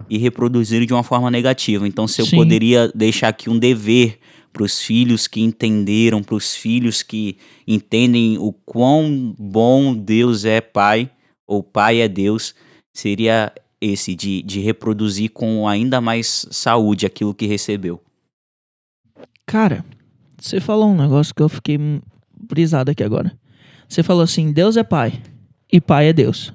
e 0.09 0.19
reproduziram 0.19 0.85
de 0.85 0.93
uma 0.93 1.03
forma 1.03 1.31
negativa. 1.31 1.89
Então, 1.89 2.07
se 2.07 2.21
eu 2.21 2.27
Sim. 2.27 2.37
poderia 2.37 2.93
deixar 2.95 3.29
aqui 3.29 3.49
um 3.49 3.59
dever 3.59 4.19
para 4.53 4.65
os 4.65 4.83
filhos 4.83 5.27
que 5.27 5.41
entenderam, 5.41 6.23
para 6.23 6.35
os 6.35 6.55
filhos 6.55 7.03
que 7.03 7.39
entendem 7.67 8.37
o 8.37 8.53
quão 8.53 9.35
bom 9.39 9.95
Deus 9.95 10.45
é 10.45 10.61
Pai, 10.61 11.11
ou 11.47 11.63
Pai 11.63 12.01
é 12.01 12.09
Deus, 12.09 12.55
seria 12.93 13.51
esse, 13.81 14.15
de, 14.15 14.43
de 14.43 14.61
reproduzir 14.61 15.31
com 15.31 15.67
ainda 15.67 16.03
mais 16.03 16.47
saúde 16.51 17.07
aquilo 17.07 17.35
que 17.35 17.47
recebeu. 17.47 17.99
Cara, 19.47 19.85
você 20.39 20.61
falou 20.61 20.91
um 20.91 20.97
negócio 20.97 21.35
que 21.35 21.43
eu 21.43 21.49
fiquei 21.49 21.79
brisado 22.39 22.91
aqui 22.91 23.03
agora. 23.03 23.40
Você 23.91 24.05
falou 24.05 24.23
assim: 24.23 24.53
Deus 24.53 24.77
é 24.77 24.85
pai 24.85 25.13
e 25.71 25.81
pai 25.81 26.09
é 26.09 26.13
Deus. 26.13 26.55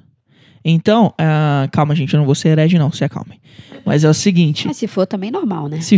Então, 0.63 1.07
uh, 1.07 1.69
calma, 1.71 1.93
gente, 1.93 2.13
eu 2.13 2.17
não 2.17 2.25
vou 2.25 2.33
ser 2.33 2.49
herege, 2.49 2.79
não, 2.79 2.91
se 2.91 3.03
acalmem. 3.03 3.39
Mas 3.85 4.03
é 4.03 4.09
o 4.09 4.13
seguinte. 4.13 4.65
Mas 4.65 4.77
se 4.77 4.87
for, 4.87 5.05
também 5.05 5.29
normal, 5.29 5.67
né? 5.67 5.79
Se... 5.83 5.97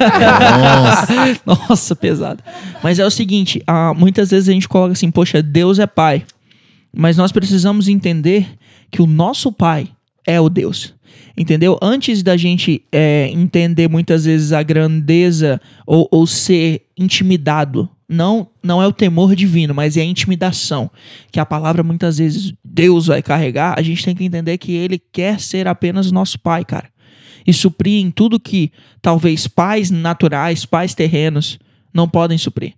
Nossa. 0.00 1.40
Nossa, 1.68 1.94
pesado. 1.94 2.42
Mas 2.82 2.98
é 2.98 3.06
o 3.06 3.10
seguinte: 3.10 3.62
uh, 3.68 3.94
muitas 3.94 4.30
vezes 4.30 4.48
a 4.48 4.52
gente 4.52 4.66
coloca 4.66 4.92
assim, 4.92 5.10
poxa, 5.10 5.40
Deus 5.40 5.78
é 5.78 5.86
pai. 5.86 6.24
Mas 6.92 7.16
nós 7.16 7.30
precisamos 7.30 7.86
entender 7.86 8.48
que 8.90 9.02
o 9.02 9.06
nosso 9.06 9.52
pai 9.52 9.88
é 10.26 10.40
o 10.40 10.48
Deus. 10.48 10.94
Entendeu? 11.36 11.78
Antes 11.82 12.22
da 12.22 12.36
gente 12.36 12.82
é, 12.90 13.28
entender 13.32 13.88
muitas 13.88 14.24
vezes 14.24 14.52
a 14.52 14.62
grandeza 14.62 15.60
ou, 15.86 16.08
ou 16.10 16.26
ser 16.26 16.86
intimidado 16.96 17.88
não 18.08 18.48
não 18.62 18.82
é 18.82 18.86
o 18.86 18.92
temor 18.92 19.34
divino, 19.34 19.74
mas 19.74 19.96
é 19.96 20.02
a 20.02 20.04
intimidação, 20.04 20.90
que 21.30 21.40
a 21.40 21.46
palavra 21.46 21.82
muitas 21.82 22.18
vezes 22.18 22.52
Deus 22.64 23.06
vai 23.06 23.22
carregar, 23.22 23.78
a 23.78 23.82
gente 23.82 24.04
tem 24.04 24.14
que 24.14 24.24
entender 24.24 24.58
que 24.58 24.72
ele 24.72 24.98
quer 25.12 25.40
ser 25.40 25.66
apenas 25.66 26.12
nosso 26.12 26.38
pai, 26.38 26.64
cara. 26.64 26.88
E 27.46 27.52
suprir 27.52 28.02
em 28.02 28.10
tudo 28.10 28.40
que 28.40 28.72
talvez 29.02 29.46
pais 29.46 29.90
naturais, 29.90 30.64
pais 30.64 30.94
terrenos 30.94 31.58
não 31.92 32.08
podem 32.08 32.38
suprir. 32.38 32.74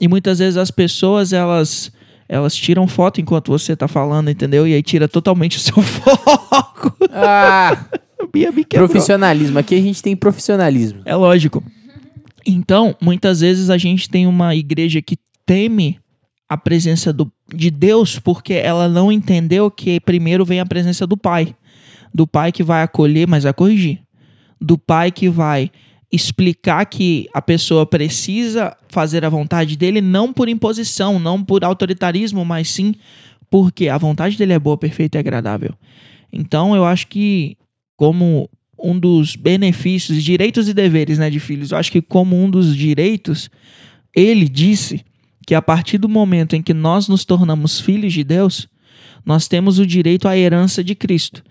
E 0.00 0.08
muitas 0.08 0.38
vezes 0.40 0.56
as 0.56 0.70
pessoas, 0.70 1.32
elas 1.32 1.92
elas 2.28 2.54
tiram 2.54 2.86
foto 2.86 3.20
enquanto 3.20 3.50
você 3.50 3.74
tá 3.74 3.88
falando, 3.88 4.30
entendeu? 4.30 4.66
E 4.66 4.72
aí 4.72 4.82
tira 4.82 5.08
totalmente 5.08 5.56
o 5.56 5.60
seu 5.60 5.74
foco. 5.82 6.96
Ah! 7.12 7.86
profissionalismo. 8.68 9.58
Aqui 9.58 9.74
a 9.74 9.80
gente 9.80 10.00
tem 10.00 10.14
profissionalismo. 10.14 11.00
É 11.04 11.16
lógico. 11.16 11.62
Então, 12.46 12.96
muitas 13.00 13.40
vezes 13.40 13.70
a 13.70 13.78
gente 13.78 14.08
tem 14.08 14.26
uma 14.26 14.54
igreja 14.54 15.00
que 15.02 15.18
teme 15.44 15.98
a 16.48 16.56
presença 16.56 17.12
do, 17.12 17.30
de 17.54 17.70
Deus 17.70 18.18
porque 18.18 18.54
ela 18.54 18.88
não 18.88 19.12
entendeu 19.12 19.70
que 19.70 20.00
primeiro 20.00 20.44
vem 20.44 20.60
a 20.60 20.66
presença 20.66 21.06
do 21.06 21.16
Pai. 21.16 21.54
Do 22.12 22.26
Pai 22.26 22.50
que 22.50 22.62
vai 22.62 22.82
acolher, 22.82 23.26
mas 23.28 23.44
vai 23.44 23.52
corrigir. 23.52 24.00
Do 24.60 24.76
Pai 24.76 25.12
que 25.12 25.28
vai 25.28 25.70
explicar 26.12 26.84
que 26.86 27.28
a 27.32 27.40
pessoa 27.40 27.86
precisa 27.86 28.76
fazer 28.88 29.24
a 29.24 29.28
vontade 29.28 29.76
dele 29.76 30.00
não 30.00 30.32
por 30.32 30.48
imposição, 30.48 31.20
não 31.20 31.42
por 31.42 31.64
autoritarismo, 31.64 32.44
mas 32.44 32.68
sim 32.68 32.94
porque 33.48 33.88
a 33.88 33.96
vontade 33.96 34.36
dele 34.36 34.52
é 34.52 34.58
boa, 34.58 34.76
perfeita 34.76 35.18
e 35.18 35.20
agradável. 35.20 35.74
Então, 36.32 36.74
eu 36.74 36.84
acho 36.84 37.06
que 37.06 37.56
como 37.96 38.48
um 38.82 38.98
dos 38.98 39.36
benefícios, 39.36 40.22
direitos 40.22 40.68
e 40.68 40.74
deveres 40.74 41.18
né, 41.18 41.30
de 41.30 41.38
filhos. 41.38 41.70
Eu 41.70 41.78
acho 41.78 41.92
que, 41.92 42.02
como 42.02 42.36
um 42.36 42.50
dos 42.50 42.76
direitos, 42.76 43.50
ele 44.14 44.48
disse 44.48 45.04
que 45.46 45.54
a 45.54 45.62
partir 45.62 45.98
do 45.98 46.08
momento 46.08 46.56
em 46.56 46.62
que 46.62 46.74
nós 46.74 47.08
nos 47.08 47.24
tornamos 47.24 47.80
filhos 47.80 48.12
de 48.12 48.24
Deus, 48.24 48.68
nós 49.24 49.48
temos 49.48 49.78
o 49.78 49.86
direito 49.86 50.26
à 50.28 50.36
herança 50.36 50.82
de 50.82 50.94
Cristo. 50.94 51.42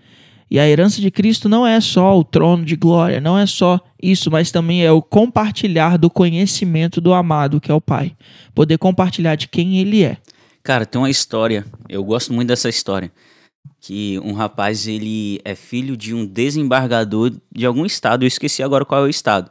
E 0.50 0.58
a 0.58 0.68
herança 0.68 1.00
de 1.00 1.10
Cristo 1.12 1.48
não 1.48 1.64
é 1.64 1.80
só 1.80 2.18
o 2.18 2.24
trono 2.24 2.64
de 2.64 2.74
glória, 2.74 3.20
não 3.20 3.38
é 3.38 3.46
só 3.46 3.78
isso, 4.02 4.30
mas 4.30 4.50
também 4.50 4.84
é 4.84 4.90
o 4.90 5.00
compartilhar 5.00 5.96
do 5.96 6.10
conhecimento 6.10 7.00
do 7.00 7.14
amado, 7.14 7.60
que 7.60 7.70
é 7.70 7.74
o 7.74 7.80
Pai. 7.80 8.16
Poder 8.52 8.76
compartilhar 8.76 9.36
de 9.36 9.46
quem 9.46 9.78
ele 9.78 10.02
é. 10.02 10.16
Cara, 10.62 10.84
tem 10.84 11.00
uma 11.00 11.08
história, 11.08 11.64
eu 11.88 12.02
gosto 12.02 12.32
muito 12.32 12.48
dessa 12.48 12.68
história 12.68 13.12
que 13.80 14.18
um 14.20 14.32
rapaz 14.32 14.86
ele 14.86 15.40
é 15.44 15.54
filho 15.54 15.96
de 15.96 16.14
um 16.14 16.26
desembargador 16.26 17.32
de 17.50 17.64
algum 17.64 17.86
estado, 17.86 18.24
eu 18.24 18.28
esqueci 18.28 18.62
agora 18.62 18.84
qual 18.84 19.02
é 19.02 19.06
o 19.06 19.10
estado. 19.10 19.50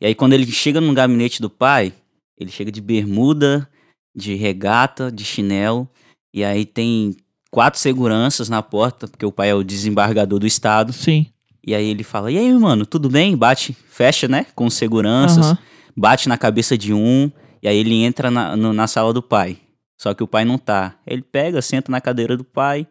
E 0.00 0.06
aí 0.06 0.14
quando 0.14 0.32
ele 0.32 0.46
chega 0.46 0.80
no 0.80 0.94
gabinete 0.94 1.42
do 1.42 1.50
pai, 1.50 1.92
ele 2.38 2.50
chega 2.50 2.70
de 2.70 2.80
bermuda, 2.80 3.68
de 4.14 4.34
regata, 4.34 5.10
de 5.10 5.24
chinelo, 5.24 5.88
e 6.32 6.44
aí 6.44 6.64
tem 6.64 7.16
quatro 7.50 7.80
seguranças 7.80 8.48
na 8.48 8.62
porta, 8.62 9.08
porque 9.08 9.26
o 9.26 9.32
pai 9.32 9.50
é 9.50 9.54
o 9.54 9.64
desembargador 9.64 10.38
do 10.38 10.46
estado. 10.46 10.92
Sim. 10.92 11.26
E 11.66 11.74
aí 11.74 11.88
ele 11.88 12.04
fala: 12.04 12.30
"E 12.30 12.38
aí, 12.38 12.52
mano, 12.54 12.86
tudo 12.86 13.08
bem?" 13.08 13.36
Bate, 13.36 13.76
fecha, 13.90 14.28
né, 14.28 14.46
com 14.54 14.70
seguranças, 14.70 15.50
uhum. 15.50 15.56
bate 15.96 16.28
na 16.28 16.38
cabeça 16.38 16.78
de 16.78 16.94
um, 16.94 17.30
e 17.62 17.68
aí 17.68 17.76
ele 17.76 18.02
entra 18.02 18.30
na, 18.30 18.56
no, 18.56 18.72
na 18.72 18.86
sala 18.86 19.12
do 19.12 19.22
pai. 19.22 19.58
Só 20.00 20.14
que 20.14 20.22
o 20.22 20.28
pai 20.28 20.44
não 20.44 20.56
tá. 20.56 20.94
Ele 21.04 21.22
pega, 21.22 21.60
senta 21.60 21.90
na 21.90 22.00
cadeira 22.00 22.36
do 22.36 22.44
pai, 22.44 22.86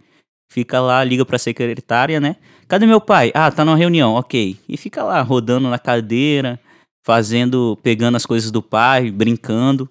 Fica 0.49 0.79
lá, 0.79 1.03
liga 1.03 1.25
pra 1.25 1.37
secretária, 1.37 2.19
né? 2.19 2.37
Cadê 2.67 2.85
meu 2.85 3.01
pai? 3.01 3.31
Ah, 3.33 3.51
tá 3.51 3.63
numa 3.63 3.77
reunião, 3.77 4.13
ok. 4.13 4.57
E 4.67 4.77
fica 4.77 5.03
lá, 5.03 5.21
rodando 5.21 5.69
na 5.69 5.79
cadeira, 5.79 6.59
fazendo, 7.05 7.77
pegando 7.81 8.15
as 8.15 8.25
coisas 8.25 8.51
do 8.51 8.61
pai, 8.61 9.11
brincando. 9.11 9.89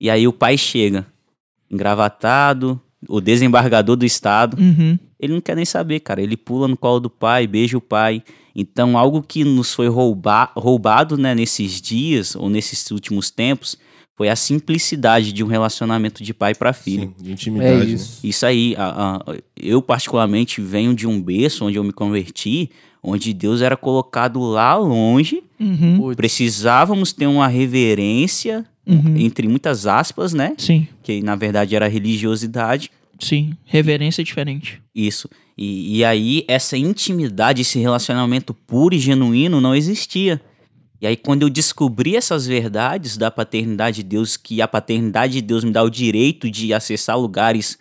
E 0.00 0.10
aí 0.10 0.26
o 0.26 0.32
pai 0.32 0.56
chega, 0.56 1.06
engravatado, 1.70 2.80
o 3.08 3.20
desembargador 3.20 3.96
do 3.96 4.04
estado. 4.04 4.56
Uhum. 4.60 4.98
Ele 5.18 5.32
não 5.32 5.40
quer 5.40 5.56
nem 5.56 5.64
saber, 5.64 6.00
cara. 6.00 6.22
Ele 6.22 6.36
pula 6.36 6.68
no 6.68 6.76
colo 6.76 7.00
do 7.00 7.10
pai, 7.10 7.46
beija 7.46 7.78
o 7.78 7.80
pai. 7.80 8.22
Então, 8.54 8.96
algo 8.96 9.22
que 9.22 9.42
nos 9.42 9.74
foi 9.74 9.88
rouba 9.88 10.50
roubado 10.54 11.16
né, 11.16 11.34
nesses 11.34 11.80
dias 11.80 12.36
ou 12.36 12.48
nesses 12.48 12.90
últimos 12.90 13.30
tempos 13.30 13.76
foi 14.16 14.28
a 14.28 14.36
simplicidade 14.36 15.32
de 15.32 15.42
um 15.42 15.46
relacionamento 15.46 16.22
de 16.22 16.32
pai 16.32 16.54
para 16.54 16.72
filho. 16.72 17.12
Sim, 17.16 17.24
de 17.24 17.32
intimidade. 17.32 17.90
É 17.90 17.94
isso. 17.94 18.20
Né? 18.22 18.30
isso 18.30 18.46
aí, 18.46 18.74
a, 18.78 19.16
a, 19.16 19.36
eu 19.56 19.82
particularmente 19.82 20.60
venho 20.60 20.94
de 20.94 21.06
um 21.06 21.20
berço 21.20 21.64
onde 21.64 21.76
eu 21.76 21.84
me 21.84 21.92
converti, 21.92 22.70
onde 23.02 23.34
Deus 23.34 23.60
era 23.60 23.76
colocado 23.76 24.40
lá 24.40 24.76
longe. 24.76 25.42
Uhum. 25.58 26.14
Precisávamos 26.14 27.12
ter 27.12 27.26
uma 27.26 27.48
reverência, 27.48 28.64
uhum. 28.86 29.16
entre 29.16 29.48
muitas 29.48 29.86
aspas, 29.86 30.32
né? 30.32 30.54
Sim. 30.58 30.86
Que 31.02 31.20
na 31.20 31.34
verdade 31.34 31.74
era 31.74 31.88
religiosidade. 31.88 32.90
Sim, 33.18 33.56
reverência 33.64 34.22
é 34.22 34.24
diferente. 34.24 34.80
Isso. 34.94 35.28
E, 35.56 35.98
e 35.98 36.04
aí, 36.04 36.44
essa 36.48 36.76
intimidade, 36.76 37.62
esse 37.62 37.78
relacionamento 37.78 38.52
puro 38.52 38.94
e 38.94 38.98
genuíno 38.98 39.60
não 39.60 39.74
existia. 39.74 40.40
E 41.00 41.06
aí, 41.06 41.16
quando 41.16 41.42
eu 41.42 41.50
descobri 41.50 42.16
essas 42.16 42.46
verdades 42.46 43.16
da 43.16 43.30
paternidade 43.30 43.96
de 43.96 44.04
Deus, 44.04 44.36
que 44.36 44.62
a 44.62 44.68
paternidade 44.68 45.34
de 45.34 45.42
Deus 45.42 45.64
me 45.64 45.70
dá 45.70 45.82
o 45.82 45.90
direito 45.90 46.50
de 46.50 46.72
acessar 46.72 47.18
lugares 47.18 47.78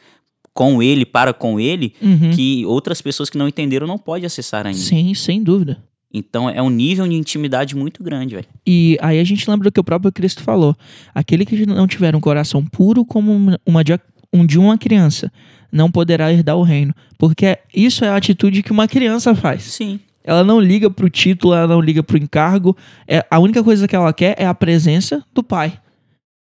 com 0.53 0.83
ele, 0.83 1.05
para 1.05 1.33
com 1.33 1.59
ele, 1.59 1.93
uhum. 2.01 2.31
que 2.31 2.65
outras 2.65 3.01
pessoas 3.01 3.29
que 3.29 3.37
não 3.37 3.47
entenderam 3.47 3.87
não 3.87 3.97
podem 3.97 4.25
acessar 4.25 4.65
ainda. 4.67 4.79
Sim, 4.79 5.13
sem 5.13 5.41
dúvida. 5.41 5.81
Então 6.13 6.47
é 6.47 6.61
um 6.61 6.69
nível 6.69 7.07
de 7.07 7.15
intimidade 7.15 7.75
muito 7.75 8.03
grande, 8.03 8.35
velho. 8.35 8.47
E 8.67 8.97
aí 9.01 9.19
a 9.19 9.23
gente 9.23 9.49
lembra 9.49 9.69
do 9.69 9.73
que 9.73 9.79
o 9.79 9.83
próprio 9.83 10.11
Cristo 10.11 10.43
falou. 10.43 10.75
Aquele 11.13 11.43
que 11.43 11.65
não 11.65 11.87
tiver 11.87 12.15
um 12.15 12.19
coração 12.19 12.63
puro 12.63 13.03
como 13.03 13.57
uma 13.65 13.83
de, 13.83 13.99
um 14.31 14.45
de 14.45 14.59
uma 14.59 14.77
criança, 14.77 15.31
não 15.71 15.89
poderá 15.89 16.31
herdar 16.31 16.55
o 16.55 16.61
reino. 16.61 16.93
Porque 17.17 17.57
isso 17.73 18.05
é 18.05 18.09
a 18.09 18.15
atitude 18.15 18.61
que 18.61 18.71
uma 18.71 18.87
criança 18.87 19.33
faz. 19.33 19.63
Sim. 19.63 19.99
Ela 20.23 20.43
não 20.43 20.59
liga 20.59 20.89
pro 20.89 21.09
título, 21.09 21.53
ela 21.53 21.67
não 21.67 21.81
liga 21.81 22.01
pro 22.01 22.17
encargo. 22.17 22.75
É, 23.07 23.25
a 23.29 23.39
única 23.39 23.63
coisa 23.63 23.87
que 23.87 23.95
ela 23.95 24.13
quer 24.13 24.35
é 24.37 24.45
a 24.45 24.53
presença 24.53 25.23
do 25.33 25.43
pai. 25.43 25.77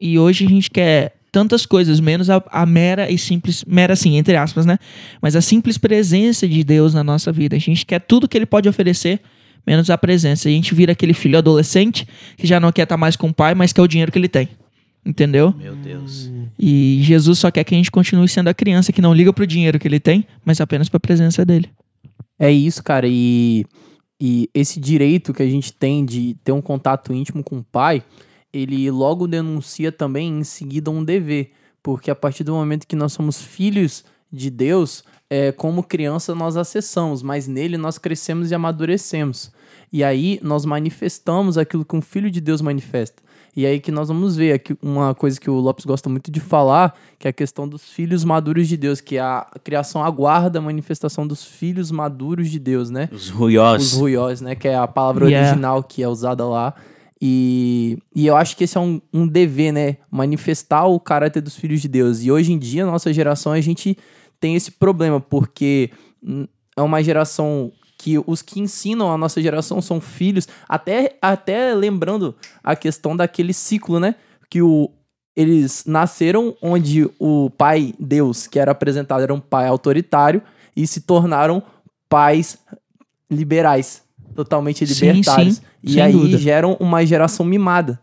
E 0.02 0.18
hoje 0.18 0.46
a 0.46 0.50
gente 0.50 0.70
quer 0.72 1.20
tantas 1.32 1.66
coisas, 1.66 2.00
menos 2.00 2.30
a, 2.30 2.44
a, 2.52 2.66
mera 2.66 3.12
e 3.12 3.18
simples, 3.18 3.64
mera 3.66 3.94
assim, 3.94 4.18
entre 4.18 4.36
aspas, 4.36 4.66
né? 4.66 4.78
Mas 5.22 5.36
a 5.36 5.42
simples 5.42 5.78
presença 5.78 6.48
de 6.48 6.64
Deus 6.64 6.94
na 6.94 7.04
nossa 7.04 7.32
vida. 7.32 7.56
A 7.56 7.60
gente 7.60 7.86
quer 7.86 8.00
tudo 8.00 8.28
que 8.28 8.38
ele 8.38 8.46
pode 8.46 8.68
oferecer, 8.68 9.20
menos 9.66 9.90
a 9.90 9.98
presença. 9.98 10.50
E 10.50 10.54
a 10.54 10.56
gente 10.56 10.74
vira 10.74 10.94
aquele 10.94 11.14
filho 11.14 11.38
adolescente 11.38 12.08
que 12.38 12.48
já 12.48 12.60
não 12.60 12.72
quer 12.72 12.84
estar 12.84 12.98
mais 12.98 13.16
com 13.16 13.28
o 13.28 13.34
pai, 13.34 13.54
mas 13.54 13.72
quer 13.72 13.82
o 13.82 13.88
dinheiro 13.88 14.12
que 14.12 14.18
ele 14.18 14.30
tem. 14.30 14.50
Entendeu? 15.06 15.54
Meu 15.58 15.76
Deus. 15.76 16.30
E 16.58 17.00
Jesus 17.02 17.40
só 17.40 17.50
quer 17.50 17.64
que 17.64 17.74
a 17.74 17.78
gente 17.78 17.92
continue 17.92 18.28
sendo 18.28 18.50
a 18.50 18.54
criança 18.54 18.92
que 18.92 19.02
não 19.02 19.14
liga 19.14 19.32
pro 19.32 19.48
dinheiro 19.48 19.80
que 19.80 19.88
ele 19.88 20.00
tem, 20.00 20.26
mas 20.44 20.60
apenas 20.60 20.90
pra 20.90 21.00
presença 21.00 21.46
dele. 21.46 21.70
É 22.40 22.50
isso, 22.50 22.82
cara. 22.82 23.06
E, 23.08 23.66
e 24.20 24.50
esse 24.54 24.80
direito 24.80 25.34
que 25.34 25.44
a 25.44 25.50
gente 25.50 25.74
tem 25.74 26.06
de 26.06 26.36
ter 26.44 26.54
um 26.54 26.62
contato 26.62 27.14
íntimo 27.14 27.44
com 27.44 27.60
o 27.60 27.64
pai, 27.64 28.02
ele 28.54 28.90
logo 28.90 29.28
denuncia 29.28 29.92
também 29.92 30.40
em 30.40 30.44
seguida 30.44 30.90
um 30.90 31.04
dever. 31.04 31.52
Porque 31.84 32.10
a 32.10 32.16
partir 32.16 32.44
do 32.44 32.54
momento 32.54 32.88
que 32.88 32.96
nós 32.96 33.12
somos 33.12 33.42
filhos 33.42 34.06
de 34.32 34.50
Deus, 34.50 35.04
é, 35.30 35.52
como 35.52 35.84
criança 35.84 36.34
nós 36.34 36.56
acessamos, 36.56 37.22
mas 37.22 37.48
nele 37.48 37.78
nós 37.78 37.98
crescemos 37.98 38.52
e 38.52 38.56
amadurecemos. 38.56 39.52
E 39.92 40.04
aí 40.04 40.40
nós 40.44 40.66
manifestamos 40.66 41.58
aquilo 41.58 41.84
que 41.84 41.96
um 41.96 42.02
filho 42.02 42.30
de 42.30 42.40
Deus 42.40 42.62
manifesta. 42.62 43.22
E 43.56 43.66
aí 43.66 43.80
que 43.80 43.92
nós 43.92 44.08
vamos 44.08 44.36
ver 44.36 44.54
aqui 44.54 44.78
uma 44.82 45.14
coisa 45.16 45.40
que 45.40 45.50
o 45.50 45.56
Lopes 45.56 45.84
gosta 45.84 46.08
muito 46.08 46.30
de 46.30 46.40
falar, 46.40 46.96
que 47.18 47.28
é 47.28 47.32
a 47.32 47.34
questão 47.34 47.68
dos 47.68 47.90
filhos 47.90 48.24
maduros 48.24 48.68
de 48.68 48.78
Deus, 48.78 49.02
que 49.02 49.18
a 49.18 49.48
criação 49.64 50.04
aguarda 50.04 50.60
a 50.60 50.62
manifestação 50.62 51.26
dos 51.26 51.44
filhos 51.44 51.92
maduros 51.92 52.50
de 52.50 52.60
Deus, 52.60 52.90
né? 52.90 53.10
Os 53.12 53.30
ruiós. 53.30 53.84
Os 53.84 54.00
ruiós, 54.00 54.42
né? 54.42 54.56
Que 54.56 54.68
é 54.68 54.76
a 54.78 54.88
palavra 54.88 55.26
yeah. 55.26 55.48
original 55.48 55.84
que 55.84 56.04
é 56.04 56.08
usada 56.08 56.46
lá. 56.46 56.76
E, 57.22 57.98
e 58.16 58.28
eu 58.28 58.38
acho 58.38 58.56
que 58.56 58.64
esse 58.64 58.78
é 58.78 58.80
um, 58.80 59.02
um 59.12 59.28
dever, 59.28 59.74
né? 59.74 59.98
Manifestar 60.10 60.86
o 60.86 61.00
caráter 61.00 61.42
dos 61.42 61.56
filhos 61.56 61.82
de 61.82 61.88
Deus. 61.88 62.24
E 62.24 62.32
hoje 62.32 62.54
em 62.54 62.58
dia, 62.58 62.86
nossa 62.86 63.12
geração, 63.12 63.52
a 63.52 63.60
gente 63.60 63.98
tem 64.40 64.56
esse 64.56 64.72
problema, 64.72 65.20
porque 65.20 65.90
é 66.78 66.82
uma 66.82 67.04
geração 67.04 67.74
que 68.00 68.18
os 68.26 68.42
que 68.42 68.62
ensinam 68.62 69.12
a 69.12 69.18
nossa 69.18 69.42
geração 69.42 69.82
são 69.82 70.00
filhos, 70.00 70.48
até, 70.70 71.18
até 71.22 71.76
lembrando 71.76 72.34
a 72.64 72.74
questão 72.74 73.16
daquele 73.16 73.54
ciclo, 73.54 74.00
né? 74.00 74.16
Que 74.50 74.62
o, 74.62 74.90
eles 75.36 75.84
nasceram 75.86 76.56
onde 76.62 77.10
o 77.20 77.50
pai 77.50 77.94
Deus, 78.00 78.48
que 78.48 78.58
era 78.58 78.72
apresentado, 78.72 79.22
era 79.22 79.34
um 79.34 79.40
pai 79.40 79.68
autoritário, 79.68 80.42
e 80.74 80.88
se 80.88 81.02
tornaram 81.02 81.62
pais 82.08 82.58
liberais, 83.30 84.02
totalmente 84.34 84.86
libertários. 84.86 85.56
Sim, 85.58 85.62
sim, 85.86 85.98
e 85.98 86.02
aí 86.02 86.14
dúvida. 86.14 86.38
geram 86.38 86.78
uma 86.80 87.06
geração 87.06 87.46
mimada. 87.46 88.00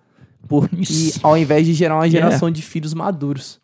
Porque, 0.46 1.14
ao 1.22 1.38
invés 1.38 1.66
de 1.66 1.72
gerar 1.72 1.96
uma 1.96 2.08
geração 2.08 2.50
de 2.50 2.60
filhos 2.60 2.92
maduros. 2.92 3.58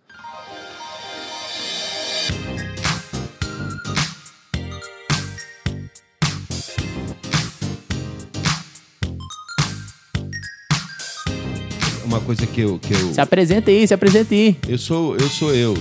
Coisa 12.23 12.47
que 12.47 12.61
eu, 12.61 12.79
que 12.79 12.93
eu. 12.93 13.13
Se 13.13 13.21
apresente 13.21 13.71
aí, 13.71 13.87
se 13.87 13.95
apresente 13.95 14.35
aí. 14.35 14.57
Eu 14.69 14.79
sou 14.79 15.17
eu. 15.17 15.29
Sou 15.29 15.55
eu. 15.55 15.77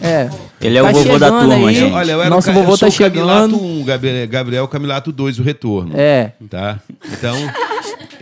É. 0.00 0.28
Ele 0.60 0.78
é 0.78 0.82
tá 0.82 0.88
o 0.88 0.92
vovô 0.92 1.18
da 1.18 1.30
turma, 1.30 1.68
aí. 1.68 1.82
Olha, 1.90 2.12
eu 2.12 2.20
era 2.20 2.30
Nosso 2.30 2.50
o, 2.50 2.52
vovô 2.52 2.72
eu 2.72 2.78
tá 2.78 2.90
chegando. 2.90 3.52
Camilato 3.52 3.64
1, 3.64 3.84
Gabriel, 3.84 4.28
Gabriel 4.28 4.68
Camilato 4.68 5.12
2, 5.12 5.38
o 5.38 5.42
retorno. 5.42 5.92
É. 5.96 6.32
Tá? 6.48 6.80
Então, 7.12 7.36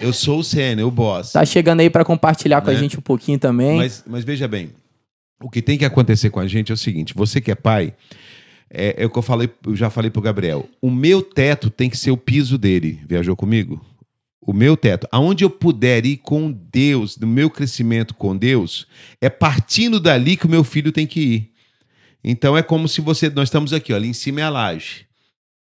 eu 0.00 0.12
sou 0.12 0.40
o 0.40 0.44
sênior, 0.44 0.88
o 0.88 0.90
boss. 0.90 1.32
Tá 1.32 1.44
chegando 1.44 1.80
aí 1.80 1.90
para 1.90 2.04
compartilhar 2.04 2.56
né? 2.56 2.62
com 2.62 2.70
a 2.70 2.74
né? 2.74 2.78
gente 2.78 2.98
um 2.98 3.02
pouquinho 3.02 3.38
também. 3.38 3.76
Mas, 3.76 4.04
mas 4.06 4.24
veja 4.24 4.46
bem, 4.46 4.70
o 5.42 5.50
que 5.50 5.62
tem 5.62 5.78
que 5.78 5.84
acontecer 5.84 6.30
com 6.30 6.40
a 6.40 6.46
gente 6.46 6.70
é 6.70 6.74
o 6.74 6.78
seguinte: 6.78 7.14
você 7.14 7.40
que 7.40 7.50
é 7.50 7.54
pai, 7.54 7.92
é, 8.70 9.02
é 9.02 9.06
o 9.06 9.10
que 9.10 9.18
eu 9.18 9.22
falei, 9.22 9.48
eu 9.66 9.76
já 9.76 9.90
falei 9.90 10.10
pro 10.10 10.22
Gabriel. 10.22 10.68
O 10.80 10.90
meu 10.90 11.22
teto 11.22 11.70
tem 11.70 11.88
que 11.88 11.96
ser 11.96 12.10
o 12.10 12.16
piso 12.16 12.58
dele. 12.58 13.00
Viajou 13.08 13.36
comigo? 13.36 13.80
O 14.46 14.52
meu 14.52 14.76
teto, 14.76 15.08
aonde 15.10 15.44
eu 15.44 15.50
puder 15.50 16.04
ir 16.04 16.18
com 16.18 16.52
Deus, 16.52 17.16
no 17.16 17.26
meu 17.26 17.48
crescimento 17.48 18.14
com 18.14 18.36
Deus, 18.36 18.86
é 19.20 19.30
partindo 19.30 19.98
dali 19.98 20.36
que 20.36 20.46
o 20.46 20.50
meu 20.50 20.62
filho 20.62 20.92
tem 20.92 21.06
que 21.06 21.20
ir. 21.20 21.50
Então 22.22 22.56
é 22.56 22.62
como 22.62 22.86
se 22.86 23.00
você, 23.00 23.30
nós 23.30 23.48
estamos 23.48 23.72
aqui, 23.72 23.92
ó, 23.92 23.96
ali 23.96 24.08
em 24.08 24.12
cima 24.12 24.40
é 24.40 24.44
a 24.44 24.50
laje, 24.50 25.06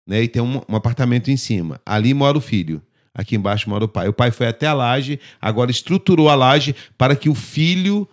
né? 0.05 0.23
E 0.23 0.27
tem 0.27 0.41
um, 0.41 0.61
um 0.69 0.75
apartamento 0.75 1.29
em 1.29 1.37
cima. 1.37 1.81
Ali 1.85 2.13
mora 2.13 2.37
o 2.37 2.41
filho, 2.41 2.81
aqui 3.13 3.35
embaixo 3.35 3.69
mora 3.69 3.85
o 3.85 3.87
pai. 3.87 4.07
O 4.07 4.13
pai 4.13 4.31
foi 4.31 4.47
até 4.47 4.67
a 4.67 4.73
laje, 4.73 5.19
agora 5.41 5.71
estruturou 5.71 6.29
a 6.29 6.35
laje 6.35 6.75
para 6.97 7.15
que 7.15 7.29
o 7.29 7.35
filho 7.35 8.07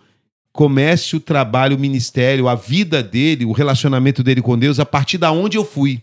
comece 0.51 1.15
o 1.15 1.19
trabalho, 1.19 1.75
o 1.75 1.79
ministério, 1.79 2.47
a 2.47 2.55
vida 2.55 3.03
dele, 3.03 3.45
o 3.45 3.51
relacionamento 3.51 4.23
dele 4.23 4.41
com 4.41 4.57
Deus 4.57 4.79
a 4.79 4.85
partir 4.85 5.17
da 5.17 5.31
onde 5.31 5.57
eu 5.57 5.65
fui. 5.65 6.01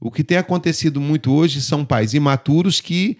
O 0.00 0.10
que 0.10 0.24
tem 0.24 0.36
acontecido 0.36 1.00
muito 1.00 1.32
hoje 1.32 1.60
são 1.60 1.84
pais 1.84 2.14
imaturos 2.14 2.80
que 2.80 3.16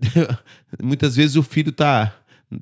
muitas 0.82 1.16
vezes 1.16 1.36
o 1.36 1.42
filho 1.42 1.70
está 1.70 2.14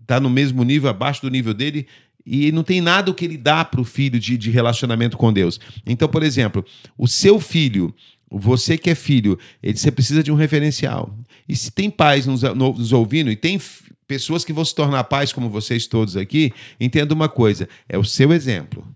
tá 0.07 0.19
no 0.21 0.31
mesmo 0.31 0.63
nível, 0.65 0.89
abaixo 0.89 1.23
do 1.23 1.31
nível 1.31 1.55
dele, 1.55 1.87
e 2.27 2.51
não 2.53 2.63
tem 2.63 2.81
nada 2.81 3.13
que 3.13 3.25
ele 3.25 3.37
dá 3.37 3.65
para 3.65 3.81
o 3.81 3.85
filho 3.85 4.19
de, 4.19 4.39
de 4.39 4.51
relacionamento 4.51 5.17
com 5.17 5.33
Deus. 5.33 5.61
Então, 5.85 6.09
por 6.09 6.23
exemplo, 6.23 6.65
o 6.97 7.07
seu 7.07 7.39
filho, 7.39 7.95
você 8.31 8.79
que 8.79 8.91
é 8.91 8.95
filho, 8.95 9.39
ele, 9.63 9.77
você 9.77 9.91
precisa 9.91 10.23
de 10.23 10.33
um 10.33 10.35
referencial. 10.35 11.17
E 11.47 11.55
se 11.55 11.71
tem 11.71 11.91
pais 11.91 12.27
nos, 12.27 12.43
nos 12.43 12.93
ouvindo 12.93 13.31
e 13.31 13.37
tem 13.37 13.61
pessoas 14.07 14.45
que 14.45 14.53
vão 14.53 14.65
se 14.65 14.75
tornar 14.75 15.05
pais 15.05 15.33
como 15.33 15.51
vocês 15.51 15.87
todos 15.87 16.17
aqui, 16.17 16.53
entenda 16.81 17.13
uma 17.13 17.29
coisa: 17.29 17.69
é 17.89 17.99
o 17.99 18.05
seu 18.05 18.33
exemplo. 18.33 18.87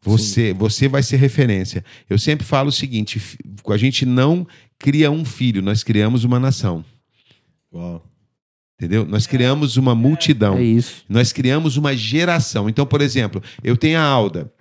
Você, 0.00 0.52
você 0.52 0.88
vai 0.88 1.02
ser 1.02 1.16
referência. 1.16 1.84
Eu 2.08 2.18
sempre 2.18 2.46
falo 2.46 2.68
o 2.68 2.72
seguinte: 2.72 3.20
a 3.66 3.76
gente 3.76 4.04
não 4.04 4.46
cria 4.78 5.10
um 5.10 5.24
filho, 5.24 5.62
nós 5.62 5.82
criamos 5.82 6.24
uma 6.24 6.38
nação. 6.38 6.84
Uau. 7.72 8.02
Entendeu? 8.80 9.04
Nós 9.04 9.26
criamos 9.26 9.76
uma 9.76 9.94
multidão. 9.94 10.56
É 10.56 10.62
isso. 10.62 11.04
Nós 11.08 11.32
criamos 11.32 11.76
uma 11.76 11.96
geração. 11.96 12.68
Então, 12.68 12.86
por 12.86 13.00
exemplo, 13.00 13.42
eu 13.62 13.76
tenho 13.76 13.98
a 13.98 14.02
Alda. 14.02 14.52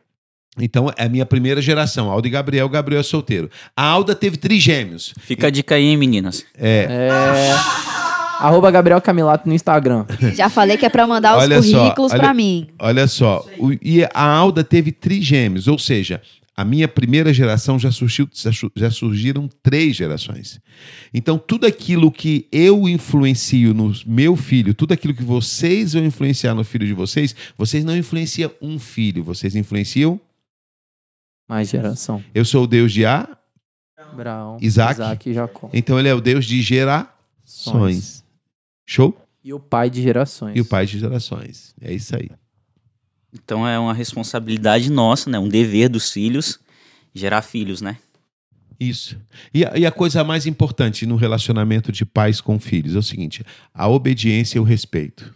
Então, 0.60 0.91
é 0.97 1.05
a 1.05 1.10
minha 1.10 1.26
primeira 1.26 1.62
geração. 1.62 2.10
Alda 2.10 2.28
e 2.28 2.32
Gabriel. 2.32 2.68
Gabriel 2.68 3.01
é 3.01 3.03
solteiro. 3.03 3.47
A 3.76 3.84
Alda 3.84 4.16
teve 4.16 4.38
trigêmeos. 4.38 5.14
Fica 5.20 5.47
a 5.47 5.49
dica 5.51 5.76
aí, 5.76 5.84
hein, 5.84 5.97
meninas? 5.97 6.43
É. 6.58 6.88
é... 6.89 7.97
Arroba 8.39 8.70
Gabriel 8.70 9.01
Camilato 9.01 9.47
no 9.47 9.55
Instagram. 9.55 10.05
Já 10.36 10.49
falei 10.49 10.78
que 10.78 10.86
é 10.86 10.89
para 10.89 11.08
mandar 11.08 11.38
os 11.38 11.43
olha 11.43 11.62
currículos 11.62 12.14
para 12.14 12.34
mim. 12.34 12.68
Olha 12.80 13.08
só. 13.08 13.43
O, 13.58 13.72
e 13.74 14.03
a 14.14 14.24
Alda 14.24 14.64
teve 14.64 14.91
trigêmeos, 14.91 15.68
ou 15.68 15.80
seja, 15.80 16.22
a 16.58 16.66
minha 16.66 16.88
primeira 16.88 17.32
geração 17.32 17.78
já, 17.78 17.91
surgiu, 17.91 18.28
já 18.76 18.89
surgiram 18.89 19.47
três 19.62 19.95
gerações. 19.95 20.60
Então, 21.14 21.38
tudo 21.38 21.68
aquilo 21.68 22.12
que 22.12 22.47
eu 22.51 22.89
influencio 22.89 23.76
no 23.76 23.93
meu 24.08 24.36
filho, 24.36 24.74
tudo 24.74 24.91
aquilo 24.91 25.14
que 25.14 25.24
vocês 25.24 25.93
vão 25.93 26.03
influenciar 26.03 26.55
no 26.55 26.64
filho 26.64 26.88
de 26.88 26.95
vocês, 26.95 27.36
vocês 27.55 27.86
não 27.86 27.95
influenciam 27.95 28.51
um 28.60 28.80
filho, 28.80 29.24
vocês 29.24 29.55
influenciam. 29.55 30.20
Mais 31.47 31.70
geração. 31.70 32.24
Eu 32.34 32.43
sou 32.43 32.64
o 32.64 32.68
Deus 32.68 32.91
de 32.91 33.05
Abraão, 33.05 34.58
Isaac, 34.60 34.93
Isaac 34.93 35.30
e 35.30 35.34
Jacó. 35.36 35.70
Então, 35.72 35.99
ele 35.99 36.10
é 36.10 36.14
o 36.16 36.20
Deus 36.20 36.43
de 36.43 36.60
gerações. 36.64 38.24
Show? 38.84 39.16
E 39.43 39.53
o 39.53 39.60
pai 39.60 39.91
de 39.91 40.01
gerações. 40.01 40.58
E 40.58 40.62
o 40.62 40.66
pai 40.66 40.88
de 40.88 40.97
gerações. 40.97 41.76
É 41.80 41.93
isso 41.93 42.16
aí. 42.16 42.32
Então 43.34 43.68
é 43.68 43.78
uma 43.78 43.94
responsabilidade 43.94 44.92
nossa, 44.92 45.30
né? 45.30 45.38
Um 45.38 45.50
dever 45.50 45.90
dos 45.90 46.12
filhos 46.12 46.60
gerar 47.18 47.42
filhos, 47.42 47.82
né? 47.82 47.98
Isso. 48.80 49.20
E 49.54 49.66
a, 49.66 49.78
e 49.78 49.86
a, 49.86 49.92
coisa 49.92 50.24
mais 50.24 50.46
importante 50.46 51.06
no 51.06 51.16
relacionamento 51.16 51.92
de 51.92 52.06
pais 52.06 52.40
com 52.40 52.60
filhos 52.60 52.96
é 52.96 53.00
o 53.00 53.04
seguinte: 53.04 53.44
a 53.74 53.88
obediência 53.88 54.58
e 54.58 54.62
o 54.62 54.64
respeito. 54.64 55.36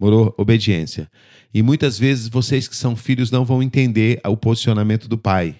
Morou? 0.00 0.34
Obediência. 0.36 1.10
E 1.52 1.62
muitas 1.62 1.98
vezes 1.98 2.28
vocês 2.28 2.66
que 2.66 2.76
são 2.76 2.96
filhos 2.96 3.30
não 3.30 3.44
vão 3.44 3.62
entender 3.62 4.20
o 4.24 4.36
posicionamento 4.36 5.06
do 5.06 5.16
pai. 5.16 5.56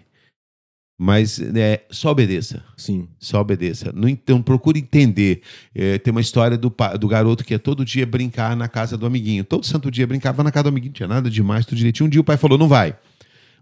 Mas 0.96 1.40
é, 1.40 1.82
só 1.90 2.10
obedeça. 2.10 2.62
Sim. 2.76 3.08
Só 3.18 3.40
obedeça. 3.40 3.92
Não, 3.92 4.08
então, 4.08 4.40
procure 4.40 4.78
entender. 4.78 5.42
É, 5.74 5.98
tem 5.98 6.12
uma 6.12 6.20
história 6.20 6.56
do, 6.56 6.72
do 6.98 7.08
garoto 7.08 7.44
que 7.44 7.52
ia 7.52 7.58
todo 7.58 7.84
dia 7.84 8.06
brincar 8.06 8.56
na 8.56 8.68
casa 8.68 8.96
do 8.96 9.04
amiguinho. 9.04 9.44
Todo 9.44 9.66
santo 9.66 9.90
dia 9.90 10.06
brincava 10.06 10.44
na 10.44 10.52
casa 10.52 10.64
do 10.64 10.68
amiguinho. 10.68 10.90
Não 10.90 10.94
tinha 10.94 11.08
nada 11.08 11.28
demais, 11.28 11.66
tudo 11.66 11.78
direitinho. 11.78 12.06
Um 12.06 12.10
dia 12.10 12.20
o 12.20 12.24
pai 12.24 12.36
falou: 12.36 12.56
não 12.56 12.68
vai. 12.68 12.96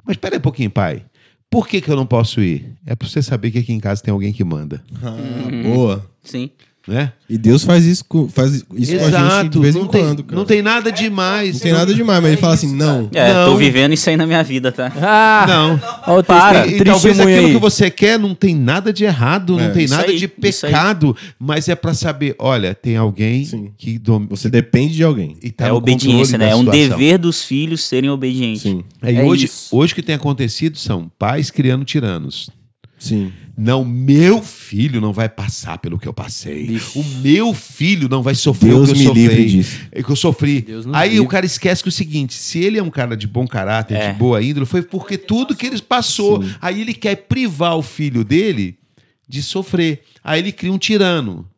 Mas 0.05 0.15
espera 0.15 0.35
aí 0.35 0.39
um 0.39 0.43
pouquinho, 0.43 0.71
pai. 0.71 1.05
Por 1.51 1.69
que, 1.69 1.81
que 1.81 1.91
eu 1.91 1.97
não 1.97 2.07
posso 2.07 2.41
ir? 2.41 2.75
É 2.87 2.95
para 2.95 3.07
você 3.07 3.23
saber 3.23 3.51
que 3.51 3.59
aqui 3.59 3.73
em 3.73 3.81
casa 3.81 4.03
tem 4.03 4.13
alguém 4.13 4.33
que 4.33 4.43
manda. 4.43 4.83
Ah, 5.03 5.63
boa. 5.63 6.11
Sim. 6.23 6.51
Né? 6.87 7.13
E 7.31 7.39
Deus 7.39 7.63
faz 7.63 7.85
isso, 7.85 8.05
faz 8.31 8.55
isso 8.55 8.95
Exato, 8.95 9.11
com 9.11 9.17
a 9.17 9.43
gente 9.43 9.53
de 9.53 9.59
vez 9.61 9.77
em 9.77 9.87
tem, 9.87 10.03
quando. 10.03 10.25
Cara. 10.25 10.37
Não 10.37 10.45
tem 10.45 10.63
nada 10.63 10.91
demais. 10.91 11.55
Não 11.55 11.61
tem 11.61 11.73
nada 11.73 11.95
demais, 11.95 12.21
mas 12.21 12.33
ele 12.33 12.41
fala 12.41 12.55
assim: 12.55 12.75
não. 12.75 13.09
É, 13.15 13.33
não. 13.33 13.53
tô 13.53 13.57
vivendo 13.57 13.93
isso 13.93 14.11
aí 14.11 14.17
na 14.17 14.27
minha 14.27 14.43
vida, 14.43 14.73
tá? 14.73 14.93
Ah, 15.01 15.45
não. 15.47 15.81
Ó, 16.09 16.23
para. 16.25 16.67
E, 16.67 16.79
e 16.79 16.85
talvez 16.85 17.21
aquilo 17.21 17.47
aí. 17.47 17.53
que 17.53 17.61
você 17.61 17.89
quer 17.89 18.19
não 18.19 18.35
tem 18.35 18.57
nada 18.57 18.93
de 18.93 19.05
errado, 19.05 19.59
é. 19.61 19.69
não 19.69 19.73
tem 19.73 19.85
isso 19.85 19.95
nada 19.95 20.11
aí, 20.11 20.19
de 20.19 20.27
pecado, 20.27 21.17
mas 21.39 21.69
é 21.69 21.77
para 21.77 21.95
saber: 21.95 22.35
olha, 22.37 22.75
tem 22.75 22.97
alguém 22.97 23.45
Sim. 23.45 23.71
que. 23.79 23.97
Dom... 23.99 24.27
Você 24.31 24.51
depende 24.51 24.95
de 24.95 25.05
alguém. 25.05 25.37
Tá 25.57 25.69
é 25.69 25.73
obediência, 25.73 26.37
né? 26.37 26.51
É 26.51 26.57
um 26.57 26.65
dever 26.65 27.17
dos 27.17 27.45
filhos 27.45 27.85
serem 27.85 28.11
obedientes. 28.11 28.63
Sim. 28.63 28.83
É, 29.01 29.15
é 29.15 29.23
hoje, 29.23 29.49
hoje 29.71 29.93
o 29.93 29.95
que 29.95 30.03
tem 30.03 30.17
acontecido 30.17 30.77
são 30.77 31.09
pais 31.17 31.49
criando 31.49 31.85
tiranos. 31.85 32.51
Sim. 32.99 33.33
Não, 33.63 33.85
meu 33.85 34.43
filho 34.43 35.01
não 35.01 35.13
vai 35.13 35.29
passar 35.29 35.79
pelo 35.79 35.97
que 35.97 36.09
eu 36.09 36.13
passei. 36.13 36.81
O 36.97 37.05
meu 37.23 37.55
filho 37.55 38.09
não 38.09 38.21
vai 38.21 38.35
sofrer 38.35 38.71
Deus 38.71 38.91
o 38.91 38.93
que 38.93 39.01
eu 39.01 39.07
sofri. 39.07 39.23
Livre 39.23 39.45
disso. 39.47 39.81
É 39.93 40.03
que 40.03 40.11
eu 40.11 40.17
sofri. 40.17 40.67
Aí 40.93 41.11
livre. 41.11 41.25
o 41.25 41.29
cara 41.29 41.47
esquece 41.47 41.81
que 41.81 41.89
é 41.89 41.91
o 41.91 41.93
seguinte: 41.93 42.35
se 42.35 42.59
ele 42.59 42.77
é 42.77 42.83
um 42.83 42.91
cara 42.91 43.17
de 43.17 43.29
bom 43.29 43.47
caráter, 43.47 43.95
é. 43.95 44.13
de 44.13 44.19
boa 44.19 44.43
índole, 44.43 44.67
foi 44.67 44.83
porque 44.83 45.17
tudo 45.17 45.55
que 45.55 45.67
ele 45.67 45.81
passou. 45.81 46.43
Sim. 46.43 46.55
Aí 46.61 46.81
ele 46.81 46.93
quer 46.93 47.15
privar 47.15 47.77
o 47.77 47.83
filho 47.83 48.25
dele 48.25 48.77
de 49.29 49.41
sofrer. 49.41 50.03
Aí 50.25 50.41
ele 50.41 50.51
cria 50.51 50.73
um 50.73 50.79
tirano 50.79 51.49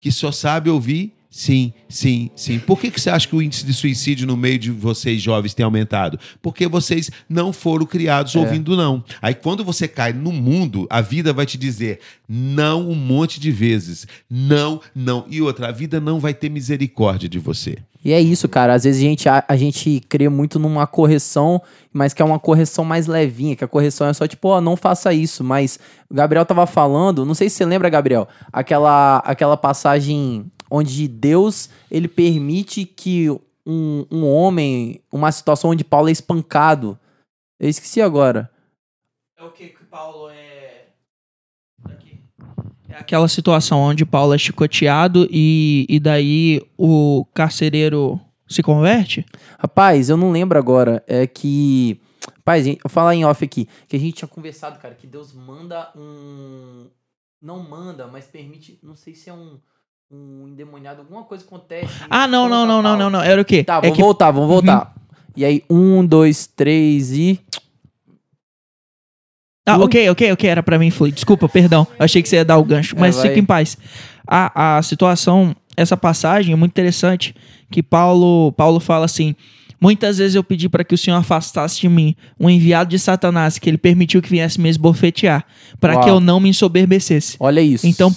que 0.00 0.10
só 0.10 0.32
sabe 0.32 0.70
ouvir 0.70 1.12
Sim, 1.30 1.74
sim, 1.90 2.30
sim. 2.34 2.58
Por 2.58 2.80
que, 2.80 2.90
que 2.90 2.98
você 2.98 3.10
acha 3.10 3.28
que 3.28 3.36
o 3.36 3.42
índice 3.42 3.64
de 3.64 3.74
suicídio 3.74 4.26
no 4.26 4.36
meio 4.36 4.58
de 4.58 4.70
vocês 4.70 5.20
jovens 5.20 5.52
tem 5.52 5.62
aumentado? 5.62 6.18
Porque 6.40 6.66
vocês 6.66 7.10
não 7.28 7.52
foram 7.52 7.84
criados 7.84 8.34
é. 8.34 8.38
ouvindo 8.38 8.76
não. 8.76 9.04
Aí 9.20 9.34
quando 9.34 9.62
você 9.62 9.86
cai 9.86 10.12
no 10.12 10.32
mundo, 10.32 10.86
a 10.88 11.02
vida 11.02 11.32
vai 11.32 11.44
te 11.44 11.58
dizer 11.58 12.00
não 12.26 12.88
um 12.90 12.94
monte 12.94 13.38
de 13.38 13.50
vezes. 13.50 14.06
Não, 14.28 14.80
não. 14.94 15.26
E 15.28 15.42
outra, 15.42 15.68
a 15.68 15.72
vida 15.72 16.00
não 16.00 16.18
vai 16.18 16.32
ter 16.32 16.48
misericórdia 16.48 17.28
de 17.28 17.38
você. 17.38 17.76
E 18.02 18.12
é 18.12 18.20
isso, 18.20 18.48
cara. 18.48 18.74
Às 18.74 18.84
vezes 18.84 19.02
a 19.02 19.04
gente, 19.04 19.28
a, 19.28 19.44
a, 19.46 19.56
gente 19.56 20.00
crê 20.08 20.28
muito 20.28 20.58
numa 20.58 20.86
correção, 20.86 21.60
mas 21.92 22.14
que 22.14 22.22
é 22.22 22.24
uma 22.24 22.38
correção 22.38 22.84
mais 22.84 23.06
levinha, 23.06 23.56
que 23.56 23.64
a 23.64 23.68
correção 23.68 24.06
é 24.06 24.12
só 24.14 24.26
tipo, 24.26 24.48
ó, 24.48 24.58
oh, 24.58 24.60
não 24.60 24.76
faça 24.76 25.12
isso. 25.12 25.44
Mas 25.44 25.78
o 26.08 26.14
Gabriel 26.14 26.46
tava 26.46 26.66
falando, 26.66 27.26
não 27.26 27.34
sei 27.34 27.50
se 27.50 27.56
você 27.56 27.66
lembra, 27.66 27.90
Gabriel, 27.90 28.26
aquela, 28.52 29.18
aquela 29.18 29.56
passagem 29.56 30.50
onde 30.70 31.06
Deus 31.08 31.68
ele 31.90 32.08
permite 32.08 32.84
que 32.84 33.30
um, 33.66 34.06
um 34.10 34.26
homem, 34.26 35.00
uma 35.12 35.30
situação 35.30 35.70
onde 35.70 35.84
Paulo 35.84 36.08
é 36.08 36.12
espancado. 36.12 36.98
Eu 37.60 37.68
esqueci 37.68 38.00
agora. 38.00 38.50
É 39.36 39.44
o 39.44 39.50
que 39.50 39.68
que 39.68 39.84
Paulo 39.84 40.30
é. 40.30 40.86
Aqui. 41.84 42.20
É 42.88 42.94
aquela 42.96 43.28
situação 43.28 43.80
onde 43.80 44.04
Paulo 44.06 44.34
é 44.34 44.38
chicoteado 44.38 45.28
e, 45.30 45.86
e 45.88 46.00
daí 46.00 46.62
o 46.76 47.24
carcereiro 47.34 48.20
se 48.48 48.62
converte? 48.62 49.26
Rapaz, 49.58 50.08
eu 50.08 50.16
não 50.16 50.32
lembro 50.32 50.58
agora. 50.58 51.04
É 51.06 51.26
que 51.26 52.00
eu 52.82 52.88
falar 52.88 53.14
em 53.14 53.26
off 53.26 53.44
aqui, 53.44 53.68
que 53.86 53.96
a 53.96 54.00
gente 54.00 54.14
tinha 54.14 54.28
conversado, 54.28 54.78
cara, 54.78 54.94
que 54.94 55.06
Deus 55.06 55.34
manda 55.34 55.92
um. 55.94 56.86
Não 57.40 57.62
manda, 57.62 58.06
mas 58.06 58.26
permite. 58.26 58.78
Não 58.82 58.96
sei 58.96 59.14
se 59.14 59.28
é 59.28 59.34
um. 59.34 59.60
Um 60.10 60.48
endemoniado, 60.48 61.00
alguma 61.00 61.22
coisa 61.22 61.44
acontece. 61.44 61.92
Ah, 62.08 62.26
não, 62.26 62.48
não, 62.48 62.66
não, 62.66 62.80
não, 62.80 62.96
não, 62.96 63.10
não. 63.10 63.22
Era 63.22 63.42
o 63.42 63.44
quê? 63.44 63.62
Tá, 63.62 63.76
é 63.76 63.80
vamos 63.82 63.96
que... 63.96 64.02
voltar, 64.02 64.30
vamos 64.30 64.48
voltar. 64.48 64.86
Uhum. 64.86 65.02
E 65.36 65.44
aí, 65.44 65.62
um, 65.68 66.04
dois, 66.04 66.46
três 66.46 67.12
e. 67.12 67.38
Ah, 69.66 69.76
ok, 69.76 70.08
ok, 70.08 70.32
ok. 70.32 70.48
Era 70.48 70.62
pra 70.62 70.78
mim 70.78 70.90
fluir. 70.90 71.12
Desculpa, 71.12 71.46
perdão. 71.46 71.86
Achei 71.98 72.22
que 72.22 72.28
você 72.28 72.36
ia 72.36 72.44
dar 72.44 72.56
o 72.56 72.64
gancho. 72.64 72.96
É, 72.96 73.00
mas 73.00 73.18
é, 73.18 73.28
fica 73.28 73.38
em 73.38 73.44
paz. 73.44 73.76
A, 74.26 74.78
a 74.78 74.82
situação, 74.82 75.54
essa 75.76 75.94
passagem 75.94 76.54
é 76.54 76.56
muito 76.56 76.72
interessante. 76.72 77.34
Que 77.70 77.82
Paulo, 77.82 78.50
Paulo 78.52 78.80
fala 78.80 79.04
assim: 79.04 79.36
Muitas 79.80 80.18
vezes 80.18 80.34
eu 80.34 80.42
pedi 80.42 80.68
para 80.68 80.82
que 80.82 80.94
o 80.94 80.98
Senhor 80.98 81.16
afastasse 81.16 81.80
de 81.80 81.88
mim 81.88 82.16
um 82.38 82.50
enviado 82.50 82.90
de 82.90 82.98
Satanás, 82.98 83.58
que 83.58 83.70
ele 83.70 83.78
permitiu 83.78 84.20
que 84.20 84.28
viesse 84.28 84.60
me 84.60 84.68
esbofetear, 84.68 85.44
para 85.80 86.00
que 86.00 86.10
eu 86.10 86.18
não 86.18 86.40
me 86.40 86.48
ensoberbecesse. 86.48 87.36
Olha 87.38 87.60
isso. 87.60 87.86
Então, 87.86 88.14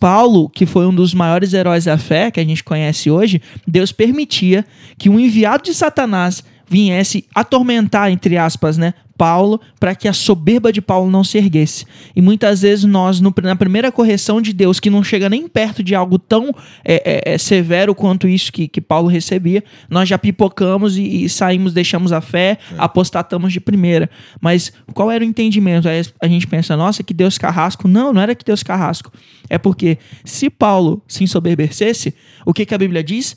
Paulo, 0.00 0.48
que 0.48 0.64
foi 0.64 0.86
um 0.86 0.94
dos 0.94 1.12
maiores 1.12 1.52
heróis 1.52 1.84
da 1.84 1.98
fé 1.98 2.30
que 2.30 2.40
a 2.40 2.44
gente 2.44 2.64
conhece 2.64 3.10
hoje, 3.10 3.42
Deus 3.66 3.92
permitia 3.92 4.64
que 4.96 5.10
um 5.10 5.20
enviado 5.20 5.64
de 5.64 5.74
Satanás 5.74 6.42
viesse 6.70 7.24
atormentar, 7.34 8.12
entre 8.12 8.38
aspas, 8.38 8.78
né, 8.78 8.94
Paulo 9.18 9.60
para 9.78 9.94
que 9.94 10.08
a 10.08 10.14
soberba 10.14 10.72
de 10.72 10.80
Paulo 10.80 11.10
não 11.10 11.22
se 11.22 11.36
erguesse. 11.36 11.84
E 12.16 12.22
muitas 12.22 12.62
vezes 12.62 12.84
nós, 12.84 13.20
no, 13.20 13.34
na 13.42 13.56
primeira 13.56 13.92
correção 13.92 14.40
de 14.40 14.52
Deus, 14.52 14.78
que 14.80 14.88
não 14.88 15.04
chega 15.04 15.28
nem 15.28 15.46
perto 15.46 15.82
de 15.82 15.94
algo 15.94 16.18
tão 16.18 16.54
é, 16.82 17.28
é, 17.28 17.34
é, 17.34 17.36
severo 17.38 17.94
quanto 17.94 18.26
isso 18.26 18.50
que, 18.50 18.66
que 18.68 18.80
Paulo 18.80 19.08
recebia, 19.08 19.62
nós 19.90 20.08
já 20.08 20.16
pipocamos 20.16 20.96
e, 20.96 21.24
e 21.24 21.28
saímos, 21.28 21.74
deixamos 21.74 22.12
a 22.12 22.22
fé, 22.22 22.56
é. 22.72 22.76
apostatamos 22.78 23.52
de 23.52 23.60
primeira. 23.60 24.08
Mas 24.40 24.72
qual 24.94 25.10
era 25.10 25.22
o 25.22 25.26
entendimento? 25.26 25.88
Aí 25.88 26.02
a 26.22 26.28
gente 26.28 26.46
pensa, 26.46 26.76
nossa, 26.76 27.02
que 27.02 27.12
Deus 27.12 27.36
carrasco. 27.36 27.88
Não, 27.88 28.12
não 28.14 28.22
era 28.22 28.34
que 28.34 28.44
Deus 28.44 28.62
carrasco. 28.62 29.12
É 29.50 29.58
porque 29.58 29.98
se 30.24 30.48
Paulo 30.48 31.02
se 31.06 31.24
ensoberbecesse, 31.24 32.14
o 32.46 32.54
que, 32.54 32.64
que 32.64 32.74
a 32.74 32.78
Bíblia 32.78 33.02
diz? 33.02 33.36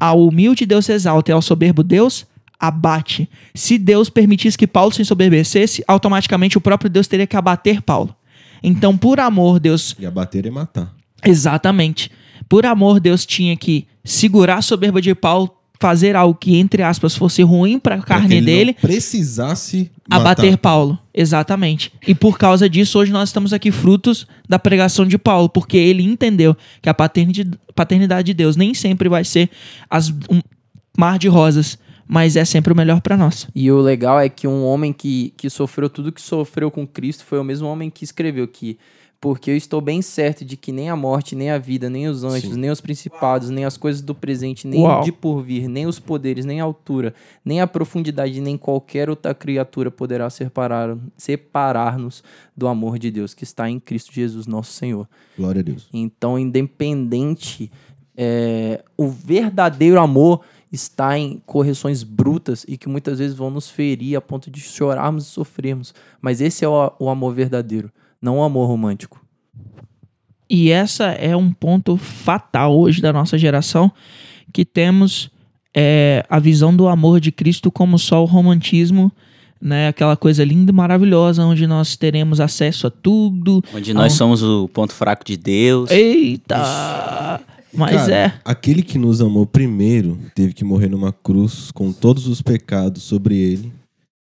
Ao 0.00 0.26
humilde 0.26 0.64
Deus 0.64 0.88
exalta 0.88 1.32
e 1.32 1.34
ao 1.34 1.42
soberbo 1.42 1.82
Deus 1.82 2.24
abate. 2.58 3.28
Se 3.54 3.78
Deus 3.78 4.10
permitisse 4.10 4.58
que 4.58 4.66
Paulo 4.66 4.92
se 4.92 5.02
ensoberbecesse, 5.02 5.84
automaticamente 5.86 6.58
o 6.58 6.60
próprio 6.60 6.90
Deus 6.90 7.06
teria 7.06 7.26
que 7.26 7.36
abater 7.36 7.80
Paulo. 7.82 8.14
Então, 8.62 8.96
por 8.96 9.20
amor, 9.20 9.60
Deus. 9.60 9.94
E 9.98 10.06
abater 10.06 10.44
e 10.46 10.50
matar. 10.50 10.92
Exatamente. 11.24 12.10
Por 12.48 12.66
amor, 12.66 12.98
Deus 12.98 13.24
tinha 13.24 13.56
que 13.56 13.86
segurar 14.04 14.56
a 14.56 14.62
soberba 14.62 15.00
de 15.00 15.14
Paulo, 15.14 15.50
fazer 15.78 16.16
algo 16.16 16.34
que, 16.34 16.56
entre 16.56 16.82
aspas, 16.82 17.14
fosse 17.14 17.42
ruim 17.42 17.78
para 17.78 17.96
a 17.96 18.02
carne 18.02 18.36
ele 18.36 18.46
dele. 18.46 18.74
precisasse 18.74 19.90
abater 20.10 20.52
matar. 20.52 20.58
Paulo. 20.58 20.98
Exatamente. 21.14 21.92
E 22.06 22.14
por 22.14 22.38
causa 22.38 22.68
disso, 22.68 22.98
hoje 22.98 23.12
nós 23.12 23.28
estamos 23.28 23.52
aqui 23.52 23.70
frutos 23.70 24.26
da 24.48 24.58
pregação 24.58 25.06
de 25.06 25.18
Paulo, 25.18 25.48
porque 25.48 25.76
ele 25.76 26.02
entendeu 26.02 26.56
que 26.82 26.88
a 26.88 26.94
paternidade 26.94 28.26
de 28.26 28.34
Deus 28.34 28.56
nem 28.56 28.74
sempre 28.74 29.08
vai 29.08 29.24
ser 29.24 29.50
as, 29.88 30.08
um 30.30 30.40
mar 30.96 31.18
de 31.18 31.28
rosas 31.28 31.78
mas 32.08 32.34
é 32.34 32.44
sempre 32.44 32.72
o 32.72 32.76
melhor 32.76 33.02
para 33.02 33.16
nós. 33.16 33.46
E 33.54 33.70
o 33.70 33.78
legal 33.80 34.18
é 34.18 34.28
que 34.28 34.48
um 34.48 34.64
homem 34.64 34.92
que, 34.92 35.34
que 35.36 35.50
sofreu 35.50 35.90
tudo 35.90 36.10
que 36.10 36.22
sofreu 36.22 36.70
com 36.70 36.86
Cristo 36.86 37.24
foi 37.24 37.38
o 37.38 37.44
mesmo 37.44 37.68
homem 37.68 37.90
que 37.90 38.02
escreveu 38.02 38.48
que 38.48 38.78
porque 39.20 39.50
eu 39.50 39.56
estou 39.56 39.80
bem 39.80 40.00
certo 40.00 40.44
de 40.44 40.56
que 40.56 40.70
nem 40.70 40.88
a 40.88 40.94
morte, 40.94 41.34
nem 41.34 41.50
a 41.50 41.58
vida, 41.58 41.90
nem 41.90 42.06
os 42.06 42.22
anjos, 42.22 42.52
Sim. 42.52 42.60
nem 42.60 42.70
os 42.70 42.80
principados, 42.80 43.50
nem 43.50 43.64
as 43.64 43.76
coisas 43.76 44.00
do 44.00 44.14
presente, 44.14 44.66
nem 44.66 44.80
Uau. 44.80 45.02
de 45.02 45.10
porvir, 45.10 45.68
nem 45.68 45.86
os 45.86 45.98
poderes, 45.98 46.44
nem 46.44 46.60
a 46.60 46.64
altura, 46.64 47.12
nem 47.44 47.60
a 47.60 47.66
profundidade, 47.66 48.40
nem 48.40 48.56
qualquer 48.56 49.10
outra 49.10 49.34
criatura 49.34 49.90
poderá 49.90 50.30
separar-nos 50.30 51.02
separar 51.16 51.98
do 52.56 52.68
amor 52.68 52.96
de 52.98 53.10
Deus 53.10 53.34
que 53.34 53.42
está 53.42 53.68
em 53.68 53.80
Cristo 53.80 54.12
Jesus, 54.12 54.46
nosso 54.46 54.72
Senhor. 54.72 55.08
Glória 55.36 55.60
a 55.60 55.64
Deus. 55.64 55.88
Então, 55.92 56.38
independente, 56.38 57.72
é, 58.16 58.84
o 58.96 59.08
verdadeiro 59.08 60.00
amor 60.00 60.42
está 60.70 61.18
em 61.18 61.40
correções 61.46 62.02
brutas 62.02 62.64
e 62.68 62.76
que 62.76 62.88
muitas 62.88 63.18
vezes 63.18 63.36
vão 63.36 63.50
nos 63.50 63.70
ferir 63.70 64.16
a 64.16 64.20
ponto 64.20 64.50
de 64.50 64.60
chorarmos 64.60 65.26
e 65.26 65.30
sofrermos. 65.30 65.94
Mas 66.20 66.40
esse 66.40 66.64
é 66.64 66.68
o, 66.68 66.92
o 66.98 67.08
amor 67.08 67.34
verdadeiro, 67.34 67.90
não 68.20 68.38
o 68.38 68.42
amor 68.42 68.66
romântico. 68.66 69.24
E 70.50 70.70
essa 70.70 71.06
é 71.06 71.36
um 71.36 71.52
ponto 71.52 71.96
fatal 71.96 72.78
hoje 72.78 73.02
da 73.02 73.12
nossa 73.12 73.36
geração, 73.36 73.92
que 74.52 74.64
temos 74.64 75.30
é, 75.76 76.24
a 76.28 76.38
visão 76.38 76.74
do 76.74 76.88
amor 76.88 77.20
de 77.20 77.30
Cristo 77.30 77.70
como 77.70 77.98
só 77.98 78.22
o 78.22 78.26
romantismo, 78.26 79.12
né? 79.60 79.88
Aquela 79.88 80.16
coisa 80.16 80.44
linda 80.44 80.70
e 80.70 80.74
maravilhosa, 80.74 81.44
onde 81.44 81.66
nós 81.66 81.96
teremos 81.96 82.40
acesso 82.40 82.86
a 82.86 82.90
tudo. 82.90 83.62
Onde 83.74 83.92
nós 83.92 84.12
somos 84.14 84.42
o 84.42 84.68
ponto 84.68 84.94
fraco 84.94 85.24
de 85.24 85.36
Deus. 85.36 85.90
Eita! 85.90 87.40
Mas 87.72 87.96
Cara, 87.96 88.14
é. 88.14 88.32
Aquele 88.44 88.82
que 88.82 88.98
nos 88.98 89.20
amou 89.20 89.46
primeiro 89.46 90.18
teve 90.34 90.52
que 90.52 90.64
morrer 90.64 90.88
numa 90.88 91.12
cruz 91.12 91.70
com 91.70 91.92
todos 91.92 92.26
os 92.26 92.40
pecados 92.40 93.02
sobre 93.02 93.36
ele, 93.36 93.72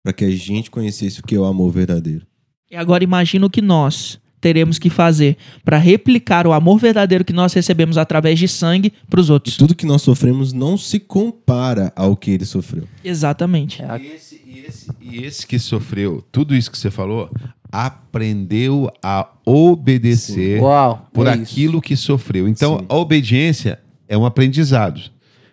para 0.03 0.13
que 0.13 0.25
a 0.25 0.31
gente 0.31 0.71
conhecesse 0.71 1.19
o 1.19 1.23
que 1.23 1.35
é 1.35 1.39
o 1.39 1.45
amor 1.45 1.71
verdadeiro. 1.71 2.25
E 2.71 2.75
agora 2.75 3.03
imagina 3.03 3.45
o 3.45 3.49
que 3.49 3.61
nós 3.61 4.19
teremos 4.39 4.79
que 4.79 4.89
fazer 4.89 5.37
para 5.63 5.77
replicar 5.77 6.47
o 6.47 6.53
amor 6.53 6.79
verdadeiro 6.79 7.25
que 7.25 7.33
nós 7.33 7.53
recebemos 7.53 7.97
através 7.97 8.39
de 8.39 8.47
sangue 8.47 8.93
para 9.09 9.19
os 9.19 9.29
outros. 9.29 9.55
E 9.55 9.57
tudo 9.57 9.75
que 9.75 9.85
nós 9.85 10.01
sofremos 10.01 10.53
não 10.53 10.77
se 10.77 10.99
compara 10.99 11.91
ao 11.95 12.15
que 12.15 12.31
ele 12.31 12.45
sofreu. 12.45 12.87
Exatamente. 13.03 13.81
E 13.81 14.07
esse, 14.07 14.41
e 14.45 14.59
esse, 14.59 14.89
e 15.01 15.23
esse 15.23 15.47
que 15.47 15.59
sofreu 15.59 16.23
tudo 16.31 16.55
isso 16.55 16.71
que 16.71 16.77
você 16.77 16.89
falou, 16.89 17.29
aprendeu 17.71 18.91
a 19.01 19.27
obedecer 19.45 20.61
Uau, 20.61 21.07
por 21.13 21.27
é 21.27 21.33
aquilo 21.33 21.73
isso. 21.73 21.81
que 21.81 21.95
sofreu. 21.95 22.47
Então, 22.47 22.79
Sim. 22.79 22.85
a 22.89 22.95
obediência 22.95 23.79
é 24.07 24.17
um 24.17 24.25
aprendizado. 24.25 25.01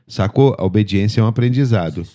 Sacou? 0.08 0.54
A 0.58 0.64
obediência 0.64 1.20
é 1.20 1.24
um 1.24 1.26
aprendizado. 1.26 2.06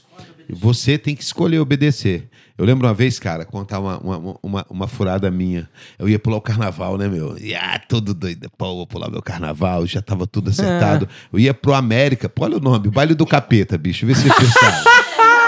Você 0.49 0.97
tem 0.97 1.15
que 1.15 1.23
escolher 1.23 1.59
obedecer. 1.59 2.29
Eu 2.57 2.65
lembro 2.65 2.87
uma 2.87 2.93
vez, 2.93 3.17
cara, 3.17 3.45
contar 3.45 3.79
uma, 3.79 3.97
uma, 3.97 4.37
uma, 4.43 4.65
uma, 4.69 4.87
furada 4.87 5.31
minha. 5.31 5.67
Eu 5.97 6.07
ia 6.07 6.19
pular 6.19 6.37
o 6.37 6.41
carnaval, 6.41 6.97
né, 6.97 7.07
meu? 7.07 7.37
E, 7.37 7.55
ah, 7.55 7.81
todo 7.87 8.13
doido. 8.13 8.49
Pô, 8.55 8.75
vou 8.75 8.85
pular 8.85 9.09
meu 9.09 9.21
carnaval, 9.21 9.85
já 9.87 10.01
tava 10.01 10.27
tudo 10.27 10.51
acertado. 10.51 11.05
É. 11.05 11.35
Eu 11.35 11.39
ia 11.39 11.53
pro 11.53 11.73
América. 11.73 12.29
Pô, 12.29 12.43
olha 12.43 12.57
o 12.57 12.59
nome, 12.59 12.89
o 12.89 12.91
baile 12.91 13.15
do 13.15 13.25
capeta, 13.25 13.77
bicho. 13.77 14.05
Vê 14.05 14.13
se 14.13 14.27
você 14.27 14.45
sabe. 14.45 14.90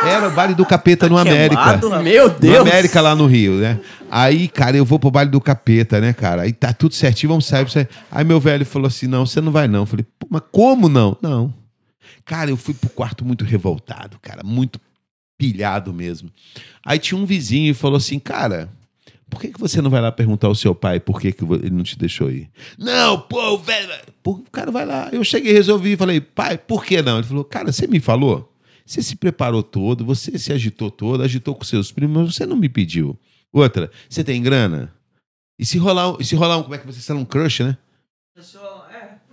Era 0.06 0.28
o 0.28 0.32
baile 0.32 0.54
do 0.54 0.66
capeta 0.66 1.08
no 1.10 1.18
América. 1.18 1.80
Meu 2.02 2.30
Deus! 2.30 2.56
No 2.56 2.62
América 2.62 3.02
lá 3.02 3.16
no 3.16 3.26
Rio, 3.26 3.54
né? 3.54 3.80
Aí, 4.10 4.48
cara, 4.48 4.78
eu 4.78 4.86
vou 4.86 5.00
pro 5.00 5.10
baile 5.10 5.32
do 5.32 5.42
capeta, 5.42 6.00
né, 6.00 6.14
cara? 6.14 6.44
Aí 6.44 6.54
tá 6.54 6.74
tudo 6.74 6.94
certinho, 6.94 7.30
vamos 7.30 7.46
sair, 7.46 7.60
vamos 7.60 7.74
sair. 7.74 7.90
Aí 8.12 8.24
meu 8.24 8.40
velho 8.40 8.66
falou 8.66 8.88
assim: 8.88 9.08
não, 9.08 9.26
você 9.26 9.42
não 9.42 9.52
vai 9.52 9.68
não. 9.68 9.82
Eu 9.82 9.86
falei, 9.86 10.06
Pô, 10.20 10.28
mas 10.30 10.44
como 10.52 10.88
não? 10.88 11.18
Não. 11.22 11.54
Cara, 12.26 12.50
eu 12.50 12.58
fui 12.58 12.74
pro 12.74 12.90
quarto 12.90 13.26
muito 13.26 13.44
revoltado, 13.44 14.18
cara, 14.22 14.44
muito 14.44 14.80
pilhado 15.38 15.94
mesmo. 15.94 16.30
Aí 16.86 17.00
tinha 17.00 17.20
um 17.20 17.26
vizinho 17.26 17.72
e 17.72 17.74
falou 17.74 17.98
assim, 17.98 18.18
cara, 18.18 18.70
por 19.30 19.42
que, 19.42 19.50
que 19.50 19.60
você 19.60 19.82
não 19.82 19.90
vai 19.90 20.00
lá 20.00 20.12
perguntar 20.12 20.48
ao 20.48 20.56
seu 20.56 20.74
pai 20.76 21.00
por 21.00 21.20
que, 21.20 21.32
que 21.32 21.44
ele 21.44 21.72
não 21.72 21.84
te 21.84 21.98
deixou 21.98 22.32
ir? 22.32 22.50
Não, 22.78 23.20
pô, 23.20 23.58
velho. 23.58 23.90
O 24.24 24.38
cara 24.52 24.72
vai 24.72 24.86
lá. 24.86 25.10
Eu 25.12 25.24
cheguei, 25.24 25.52
resolvi 25.52 25.94
e 25.94 25.98
falei, 25.98 26.22
pai, 26.22 26.58
por 26.58 26.86
que 26.86 27.02
não? 27.02 27.18
Ele 27.18 27.28
falou, 27.28 27.44
cara, 27.44 27.72
você 27.72 27.88
me 27.88 28.00
falou? 28.00 28.53
Você 28.86 29.02
se 29.02 29.16
preparou 29.16 29.64
todo, 29.64 30.06
você 30.06 30.38
se 30.38 30.52
agitou 30.52 30.92
todo, 30.92 31.24
agitou 31.24 31.56
com 31.56 31.64
seus 31.64 31.92
primos, 31.92 32.24
mas 32.24 32.36
você 32.36 32.46
não 32.46 32.56
me 32.56 32.70
pediu. 32.70 33.18
Outra, 33.52 33.90
você 34.10 34.24
tem 34.24 34.42
grana? 34.42 34.94
E 35.58 35.66
se 35.66 35.78
rolar, 35.78 36.16
e 36.20 36.26
se 36.26 36.36
rolar 36.36 36.58
um, 36.58 36.64
como 36.64 36.76
é 36.76 36.78
que 36.78 36.86
você 36.86 37.00
está 37.00 37.14
um 37.14 37.24
crush, 37.24 37.62
né? 37.62 37.78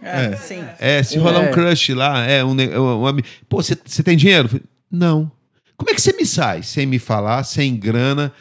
É, 0.03 0.24
é, 0.24 0.36
sim. 0.36 0.64
É, 0.78 1.03
se 1.03 1.18
rolar 1.18 1.44
é. 1.44 1.51
um 1.51 1.53
crush 1.53 1.94
lá, 1.94 2.24
é 2.24 2.44
um, 2.44 2.53
um, 2.53 3.09
um 3.09 3.16
pô, 3.48 3.62
você 3.62 4.03
tem 4.03 4.16
dinheiro? 4.16 4.61
Não. 4.90 5.30
Como 5.76 5.90
é 5.90 5.94
que 5.94 6.03
você 6.03 6.12
me 6.12 6.26
sai 6.26 6.62
sem 6.62 6.84
me 6.84 6.98
falar, 6.98 7.42
sem 7.42 7.74
grana? 7.74 8.32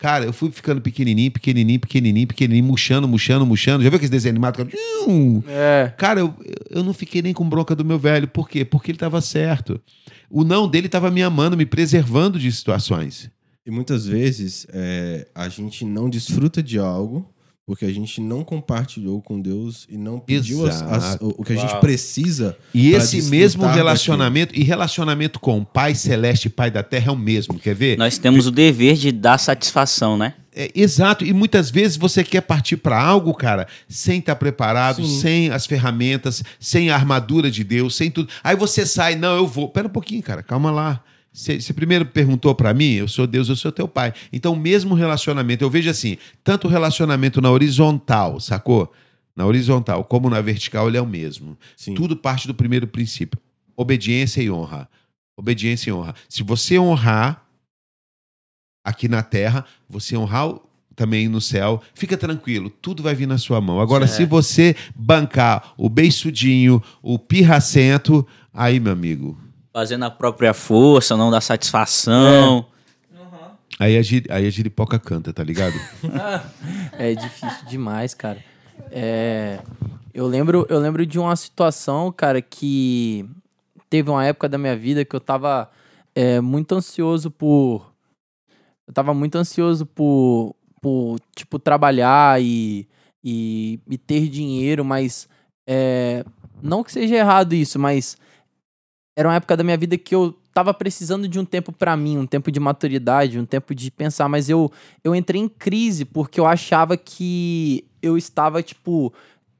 Cara, 0.00 0.24
eu 0.24 0.32
fui 0.32 0.50
ficando 0.50 0.80
pequenininho, 0.80 1.30
pequenininho, 1.30 1.78
pequenininho, 1.78 2.26
pequenininho, 2.26 2.64
murchando, 2.64 3.06
murchando, 3.06 3.46
murchando. 3.46 3.84
Já 3.84 3.90
viu 3.90 3.96
aqueles 3.96 4.10
desenhos 4.10 4.32
animados? 4.34 4.58
É. 5.46 5.92
Cara, 5.96 6.20
eu, 6.20 6.34
eu 6.70 6.82
não 6.82 6.94
fiquei 6.94 7.20
nem 7.22 7.34
com 7.34 7.48
bronca 7.48 7.76
do 7.76 7.84
meu 7.84 7.98
velho. 7.98 8.26
Por 8.26 8.48
quê? 8.48 8.64
Porque 8.64 8.90
ele 8.90 8.96
estava 8.96 9.20
certo 9.20 9.80
o 10.30 10.44
não 10.44 10.68
dele 10.68 10.86
estava 10.86 11.10
me 11.10 11.22
amando, 11.22 11.56
me 11.56 11.66
preservando 11.66 12.38
de 12.38 12.50
situações. 12.52 13.28
E 13.66 13.70
muitas 13.70 14.06
vezes 14.06 14.66
é, 14.70 15.26
a 15.34 15.48
gente 15.48 15.84
não 15.84 16.08
desfruta 16.08 16.62
de 16.62 16.78
algo 16.78 17.28
porque 17.66 17.84
a 17.84 17.92
gente 17.92 18.20
não 18.20 18.42
compartilhou 18.42 19.22
com 19.22 19.40
Deus 19.40 19.86
e 19.88 19.96
não 19.96 20.18
pediu 20.18 20.66
as, 20.66 20.82
as, 20.82 21.18
o 21.20 21.44
que 21.44 21.52
a 21.52 21.56
gente 21.56 21.78
precisa. 21.80 22.56
E 22.74 22.92
esse 22.92 23.22
mesmo 23.30 23.66
relacionamento, 23.66 24.48
daquilo. 24.48 24.64
e 24.64 24.68
relacionamento 24.68 25.38
com 25.38 25.58
o 25.58 25.64
Pai 25.64 25.94
Celeste, 25.94 26.48
Pai 26.48 26.70
da 26.70 26.82
Terra, 26.82 27.08
é 27.08 27.12
o 27.12 27.16
mesmo, 27.16 27.58
quer 27.58 27.74
ver? 27.74 27.96
Nós 27.96 28.18
temos 28.18 28.46
o 28.46 28.50
dever 28.50 28.96
de 28.96 29.12
dar 29.12 29.38
satisfação, 29.38 30.16
né? 30.16 30.34
É, 30.52 30.68
exato, 30.74 31.24
e 31.24 31.32
muitas 31.32 31.70
vezes 31.70 31.96
você 31.96 32.24
quer 32.24 32.40
partir 32.40 32.76
para 32.76 33.00
algo, 33.00 33.32
cara, 33.32 33.68
sem 33.88 34.18
estar 34.18 34.34
tá 34.34 34.38
preparado, 34.38 35.04
Sim. 35.04 35.20
sem 35.20 35.50
as 35.50 35.64
ferramentas, 35.64 36.42
sem 36.58 36.90
a 36.90 36.96
armadura 36.96 37.50
de 37.50 37.62
Deus, 37.62 37.94
sem 37.94 38.10
tudo. 38.10 38.28
Aí 38.42 38.56
você 38.56 38.84
sai, 38.84 39.14
não, 39.14 39.36
eu 39.36 39.46
vou. 39.46 39.68
Pera 39.68 39.86
um 39.86 39.90
pouquinho, 39.90 40.22
cara, 40.22 40.42
calma 40.42 40.72
lá. 40.72 41.04
Você 41.32 41.72
primeiro 41.72 42.04
perguntou 42.06 42.54
para 42.54 42.74
mim, 42.74 42.92
eu 42.94 43.06
sou 43.06 43.26
Deus, 43.26 43.48
eu 43.48 43.54
sou 43.54 43.70
teu 43.70 43.86
pai. 43.86 44.12
Então, 44.32 44.56
mesmo 44.56 44.94
relacionamento, 44.94 45.62
eu 45.62 45.70
vejo 45.70 45.88
assim, 45.88 46.18
tanto 46.42 46.66
o 46.66 46.70
relacionamento 46.70 47.40
na 47.40 47.50
horizontal, 47.50 48.40
sacou? 48.40 48.92
Na 49.36 49.46
horizontal, 49.46 50.04
como 50.04 50.28
na 50.28 50.40
vertical, 50.40 50.88
ele 50.88 50.96
é 50.96 51.00
o 51.00 51.06
mesmo. 51.06 51.56
Sim. 51.76 51.94
Tudo 51.94 52.16
parte 52.16 52.48
do 52.48 52.54
primeiro 52.54 52.86
princípio: 52.86 53.40
obediência 53.76 54.42
e 54.42 54.50
honra. 54.50 54.88
Obediência 55.36 55.90
e 55.90 55.92
honra. 55.92 56.14
Se 56.28 56.42
você 56.42 56.78
honrar 56.78 57.46
aqui 58.84 59.08
na 59.08 59.22
terra, 59.22 59.64
você 59.88 60.16
honrar 60.16 60.54
também 60.96 61.28
no 61.28 61.40
céu, 61.40 61.80
fica 61.94 62.16
tranquilo, 62.16 62.68
tudo 62.68 63.02
vai 63.02 63.14
vir 63.14 63.26
na 63.26 63.38
sua 63.38 63.60
mão. 63.60 63.80
Agora, 63.80 64.06
se 64.06 64.26
você 64.26 64.76
bancar 64.94 65.72
o 65.78 65.88
beiçudinho, 65.88 66.82
o 67.00 67.18
pirracento, 67.18 68.26
aí, 68.52 68.78
meu 68.78 68.92
amigo. 68.92 69.38
Fazendo 69.72 70.04
a 70.04 70.10
própria 70.10 70.52
força, 70.52 71.16
não 71.16 71.30
dá 71.30 71.40
satisfação. 71.40 72.66
É. 73.14 73.20
Uhum. 73.20 73.30
Aí, 73.78 73.96
a, 73.96 74.34
aí 74.34 74.46
a 74.46 74.50
giripoca 74.50 74.98
canta, 74.98 75.32
tá 75.32 75.44
ligado? 75.44 75.74
é 76.98 77.14
difícil 77.14 77.66
demais, 77.66 78.12
cara. 78.12 78.44
É, 78.90 79.60
eu, 80.12 80.26
lembro, 80.26 80.66
eu 80.68 80.78
lembro 80.80 81.06
de 81.06 81.18
uma 81.18 81.36
situação, 81.36 82.10
cara, 82.10 82.42
que 82.42 83.24
teve 83.88 84.10
uma 84.10 84.24
época 84.24 84.48
da 84.48 84.58
minha 84.58 84.76
vida 84.76 85.04
que 85.04 85.14
eu 85.14 85.20
tava 85.20 85.70
é, 86.14 86.40
muito 86.40 86.74
ansioso 86.74 87.30
por. 87.30 87.92
Eu 88.86 88.92
tava 88.92 89.14
muito 89.14 89.36
ansioso 89.36 89.86
por, 89.86 90.54
por 90.80 91.18
tipo, 91.34 91.58
trabalhar 91.58 92.42
e, 92.42 92.88
e, 93.22 93.78
e 93.88 93.98
ter 93.98 94.28
dinheiro, 94.28 94.84
mas. 94.84 95.28
É, 95.66 96.24
não 96.60 96.82
que 96.82 96.90
seja 96.90 97.16
errado 97.16 97.54
isso, 97.54 97.78
mas 97.78 98.16
era 99.20 99.28
uma 99.28 99.34
época 99.34 99.54
da 99.54 99.62
minha 99.62 99.76
vida 99.76 99.98
que 99.98 100.14
eu 100.14 100.34
tava 100.54 100.72
precisando 100.72 101.28
de 101.28 101.38
um 101.38 101.44
tempo 101.44 101.72
para 101.72 101.94
mim, 101.94 102.16
um 102.16 102.26
tempo 102.26 102.50
de 102.50 102.58
maturidade, 102.58 103.38
um 103.38 103.44
tempo 103.44 103.74
de 103.74 103.90
pensar, 103.90 104.30
mas 104.30 104.48
eu 104.48 104.72
eu 105.04 105.14
entrei 105.14 105.42
em 105.42 105.46
crise 105.46 106.06
porque 106.06 106.40
eu 106.40 106.46
achava 106.46 106.96
que 106.96 107.84
eu 108.00 108.16
estava 108.16 108.62
tipo 108.62 109.12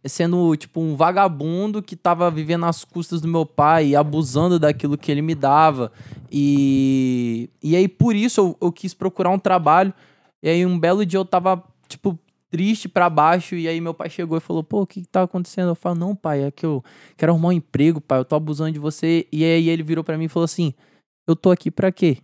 sendo 0.02 0.56
tipo 0.56 0.80
um 0.80 0.96
vagabundo 0.96 1.82
que 1.82 1.94
tava 1.94 2.30
vivendo 2.30 2.64
às 2.64 2.84
custas 2.84 3.20
do 3.20 3.28
meu 3.28 3.44
pai, 3.44 3.94
abusando 3.94 4.58
daquilo 4.58 4.96
que 4.96 5.12
ele 5.12 5.20
me 5.20 5.34
dava. 5.34 5.92
E 6.32 7.50
e 7.62 7.76
aí 7.76 7.86
por 7.86 8.16
isso 8.16 8.40
eu, 8.40 8.56
eu 8.62 8.72
quis 8.72 8.94
procurar 8.94 9.28
um 9.28 9.38
trabalho. 9.38 9.92
E 10.42 10.48
aí 10.48 10.64
um 10.64 10.78
belo 10.78 11.04
dia 11.04 11.18
eu 11.18 11.24
tava 11.26 11.62
tipo 11.86 12.18
triste 12.50 12.88
para 12.88 13.08
baixo. 13.08 13.54
E 13.54 13.68
aí 13.68 13.80
meu 13.80 13.94
pai 13.94 14.10
chegou 14.10 14.36
e 14.36 14.40
falou: 14.40 14.62
Pô, 14.62 14.82
o 14.82 14.86
que, 14.86 15.02
que 15.02 15.08
tá 15.08 15.22
acontecendo? 15.22 15.68
Eu 15.68 15.74
falo: 15.74 15.98
Não, 15.98 16.14
pai, 16.14 16.42
é 16.44 16.50
que 16.50 16.66
eu 16.66 16.84
quero 17.16 17.32
arrumar 17.32 17.48
um 17.48 17.52
emprego, 17.52 18.00
pai. 18.00 18.18
Eu 18.18 18.24
tô 18.24 18.34
abusando 18.34 18.72
de 18.72 18.78
você. 18.78 19.26
E 19.32 19.44
aí 19.44 19.68
ele 19.68 19.82
virou 19.82 20.04
para 20.04 20.18
mim 20.18 20.24
e 20.24 20.28
falou 20.28 20.44
assim: 20.44 20.74
Eu 21.26 21.36
tô 21.36 21.50
aqui 21.50 21.70
para 21.70 21.90
quê? 21.92 22.18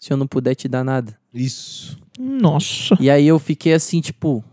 Se 0.00 0.12
eu 0.12 0.16
não 0.16 0.26
puder 0.26 0.54
te 0.54 0.68
dar 0.68 0.84
nada. 0.84 1.18
Isso. 1.34 1.98
Nossa. 2.18 2.96
E 3.00 3.10
aí 3.10 3.26
eu 3.26 3.38
fiquei 3.38 3.72
assim, 3.72 4.00
tipo, 4.00 4.44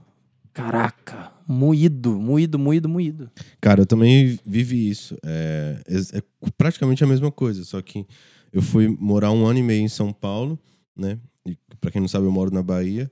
caraca, 0.54 1.32
moído, 1.48 2.20
moído, 2.20 2.58
moído, 2.60 2.90
moído. 2.90 3.32
Cara, 3.62 3.82
eu 3.82 3.86
também 3.86 4.40
vivi 4.46 4.90
isso. 4.90 5.18
É, 5.24 5.82
é, 5.88 6.18
é 6.18 6.22
praticamente 6.58 7.04
a 7.04 7.08
mesma 7.08 7.32
coisa, 7.32 7.64
só 7.64 7.82
que 7.82 8.06
eu 8.52 8.62
fui 8.62 8.88
morar 8.88 9.32
um 9.32 9.46
ano 9.46 9.60
e 9.60 9.64
meio 9.64 9.82
em 9.82 9.88
São 9.90 10.14
Paulo, 10.14 10.58
né? 10.96 11.20
E 11.46 11.58
pra 11.80 11.92
quem 11.92 12.02
não 12.02 12.08
sabe, 12.08 12.26
eu 12.26 12.32
moro 12.32 12.52
na 12.52 12.64
Bahia. 12.64 13.12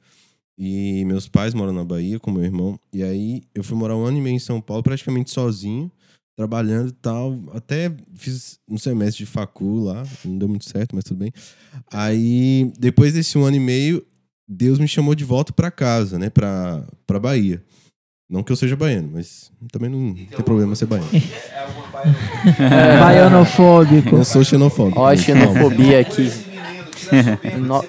E 0.58 1.04
meus 1.06 1.28
pais 1.28 1.54
moram 1.54 1.74
na 1.74 1.84
Bahia 1.84 2.20
com 2.20 2.32
meu 2.32 2.44
irmão. 2.44 2.80
E 2.92 3.04
aí 3.04 3.44
eu 3.54 3.64
fui 3.64 3.78
morar 3.78 3.96
um 3.96 4.06
ano 4.06 4.18
e 4.18 4.22
meio 4.22 4.36
em 4.36 4.40
São 4.40 4.62
Paulo, 4.62 4.84
praticamente 4.84 5.32
sozinho, 5.32 5.92
trabalhando 6.36 6.90
e 6.90 6.94
tal. 6.94 7.40
Até 7.54 7.92
fiz 8.14 8.60
um 8.70 8.78
semestre 8.78 9.26
de 9.26 9.32
facul 9.32 9.86
lá, 9.86 10.04
não 10.24 10.38
deu 10.38 10.48
muito 10.48 10.70
certo, 10.70 10.96
mas 10.96 11.04
tudo 11.04 11.18
bem. 11.18 11.34
Aí, 11.92 12.72
depois 12.78 13.14
desse 13.14 13.38
um 13.38 13.44
ano 13.44 13.58
e 13.58 13.60
meio, 13.60 14.06
Deus 14.48 14.78
me 14.80 14.88
chamou 14.88 15.16
de 15.16 15.24
volta 15.24 15.52
para 15.52 15.72
casa, 15.72 16.20
né, 16.20 16.30
pra, 16.30 16.86
pra 17.08 17.20
Bahia. 17.20 17.64
Não 18.30 18.42
que 18.42 18.52
eu 18.52 18.56
seja 18.56 18.76
baiano, 18.76 19.12
mas 19.14 19.52
também 19.72 19.90
não 19.90 20.10
então, 20.10 20.38
tem 20.38 20.46
problema 20.46 20.76
ser 20.76 20.86
baiano. 20.86 21.10
É, 22.60 23.00
baianofóbico. 23.00 24.16
Eu 24.16 24.26
sou 24.26 24.44
xenofóbico. 24.44 25.00
Ó, 25.00 25.08
a 25.08 25.16
xenofobia 25.16 26.00
aqui 26.00 26.32
no... 27.60 27.84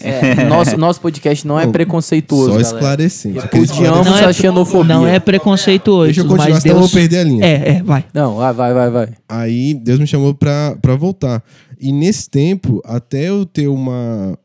é, 0.00 0.44
nosso, 0.44 0.76
nosso 0.76 1.00
podcast 1.00 1.46
não 1.46 1.58
é 1.58 1.66
preconceituoso. 1.66 2.52
Só 2.52 2.60
esclarecendo. 2.60 3.40
Odiamos 3.40 4.06
não 4.06 4.18
é, 4.18 4.24
a 4.24 4.32
xenofobia. 4.32 4.94
Não 4.94 5.06
é 5.06 5.18
preconceituoso. 5.20 6.06
Deixa 6.06 6.20
eu 6.20 6.26
continuar, 6.26 6.50
mas 6.50 6.62
Deus... 6.62 6.78
vou 6.78 6.88
perder 6.88 7.18
a 7.18 7.24
linha. 7.24 7.44
É, 7.44 7.68
é, 7.76 7.82
vai. 7.82 8.04
Não, 8.12 8.36
vai, 8.36 8.52
vai, 8.52 8.74
vai, 8.74 8.90
vai. 8.90 9.08
Aí 9.28 9.74
Deus 9.74 9.98
me 9.98 10.06
chamou 10.06 10.34
pra, 10.34 10.76
pra 10.80 10.96
voltar. 10.96 11.42
E 11.78 11.92
nesse 11.92 12.30
tempo, 12.30 12.80
até 12.84 13.28
eu 13.28 13.44
ter 13.44 13.68
uma, 13.68 14.38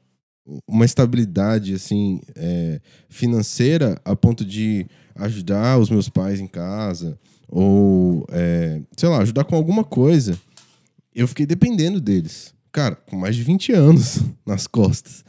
uma 0.67 0.85
estabilidade 0.85 1.73
assim 1.73 2.21
é, 2.35 2.79
financeira 3.09 3.99
a 4.03 4.15
ponto 4.15 4.43
de 4.43 4.85
ajudar 5.15 5.77
os 5.77 5.89
meus 5.89 6.09
pais 6.09 6.39
em 6.39 6.47
casa 6.47 7.17
ou 7.47 8.25
é, 8.31 8.81
sei 8.95 9.09
lá 9.09 9.19
ajudar 9.19 9.43
com 9.43 9.55
alguma 9.55 9.83
coisa 9.83 10.39
eu 11.13 11.27
fiquei 11.27 11.45
dependendo 11.45 11.99
deles 11.99 12.53
cara, 12.71 12.95
com 12.95 13.15
mais 13.15 13.35
de 13.35 13.43
20 13.43 13.71
anos 13.73 14.19
nas 14.45 14.67
costas. 14.67 15.23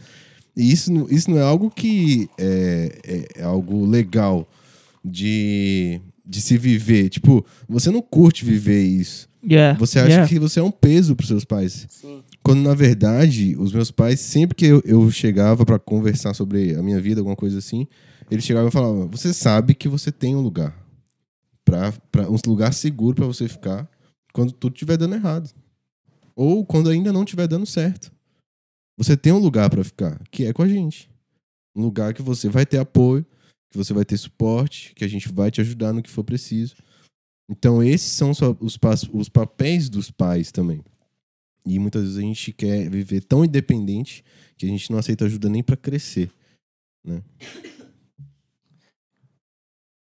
E 0.57 0.73
isso, 0.73 0.93
isso 1.11 1.31
não 1.31 1.39
é 1.39 1.43
algo 1.43 1.71
que 1.71 2.29
é, 2.39 2.99
é, 3.05 3.41
é 3.41 3.43
algo 3.43 3.87
legal 3.87 4.49
de, 5.05 6.01
de 6.27 6.41
se 6.41 6.59
viver. 6.59 7.09
Tipo, 7.09 7.45
você 7.69 7.91
não 7.91 8.03
curte 8.03 8.45
viver 8.45 8.83
isso. 8.83 9.29
Yeah, 9.43 9.79
você 9.79 9.99
acha 9.99 10.09
yeah. 10.09 10.29
que 10.29 10.39
você 10.39 10.61
é 10.61 10.63
um 10.63 10.71
peso 10.71 11.17
para 11.17 11.27
seus 11.27 11.47
pais. 11.47 11.87
Sim. 11.89 12.23
Quando, 12.43 12.61
na 12.61 12.75
verdade, 12.75 13.57
os 13.59 13.73
meus 13.73 13.91
pais, 13.91 14.21
sempre 14.21 14.55
que 14.55 14.67
eu, 14.67 14.83
eu 14.85 15.11
chegava 15.11 15.65
para 15.65 15.79
conversar 15.79 16.35
sobre 16.35 16.75
a 16.75 16.83
minha 16.83 17.01
vida, 17.01 17.21
alguma 17.21 17.37
coisa 17.37 17.59
assim, 17.59 17.87
eles 18.31 18.45
chegavam 18.45 18.69
e 18.69 18.73
falavam: 18.73 19.09
Você 19.09 19.33
sabe 19.33 19.75
que 19.75 19.89
você 19.89 20.13
tem 20.13 20.37
um 20.37 20.43
lugar. 20.43 20.77
Pra, 21.65 21.93
pra, 22.13 22.29
um 22.29 22.37
lugar 22.47 22.75
seguro 22.75 23.17
para 23.17 23.27
você 23.27 23.49
ficar 23.49 23.89
quando 24.33 24.53
tudo 24.53 24.75
estiver 24.75 24.97
dando 24.97 25.15
errado 25.15 25.51
ou 26.41 26.65
quando 26.65 26.89
ainda 26.89 27.13
não 27.13 27.23
estiver 27.23 27.47
dando 27.47 27.67
certo. 27.67 28.11
Você 28.97 29.15
tem 29.15 29.31
um 29.31 29.39
lugar 29.39 29.69
para 29.69 29.85
ficar, 29.85 30.19
que 30.31 30.47
é 30.47 30.55
com 30.55 30.63
a 30.63 30.69
gente. 30.69 31.11
Um 31.77 31.83
lugar 31.83 32.15
que 32.15 32.23
você 32.23 32.49
vai 32.49 32.65
ter 32.65 32.79
apoio, 32.79 33.27
que 33.71 33.77
você 33.77 33.93
vai 33.93 34.07
ter 34.07 34.17
suporte, 34.17 34.95
que 34.95 35.05
a 35.05 35.09
gente 35.09 35.31
vai 35.31 35.51
te 35.51 35.61
ajudar 35.61 35.93
no 35.93 36.03
que 36.03 36.09
for 36.09 36.25
preciso. 36.25 36.77
Então, 37.47 37.83
esses 37.83 38.11
são 38.13 38.31
os, 38.31 38.41
os 39.13 39.29
papéis 39.29 39.91
dos 39.91 40.11
pais 40.11 40.51
também. 40.51 40.83
E 41.67 41.79
muitas 41.79 42.05
vezes 42.05 42.17
a 42.17 42.23
gente 42.23 42.55
quer 42.55 42.89
viver 42.89 43.21
tão 43.21 43.45
independente 43.45 44.25
que 44.57 44.65
a 44.65 44.69
gente 44.71 44.91
não 44.91 44.99
aceita 44.99 45.27
ajuda 45.27 45.51
nem 45.51 45.63
para 45.63 45.77
crescer, 45.77 46.33
né? 47.05 47.23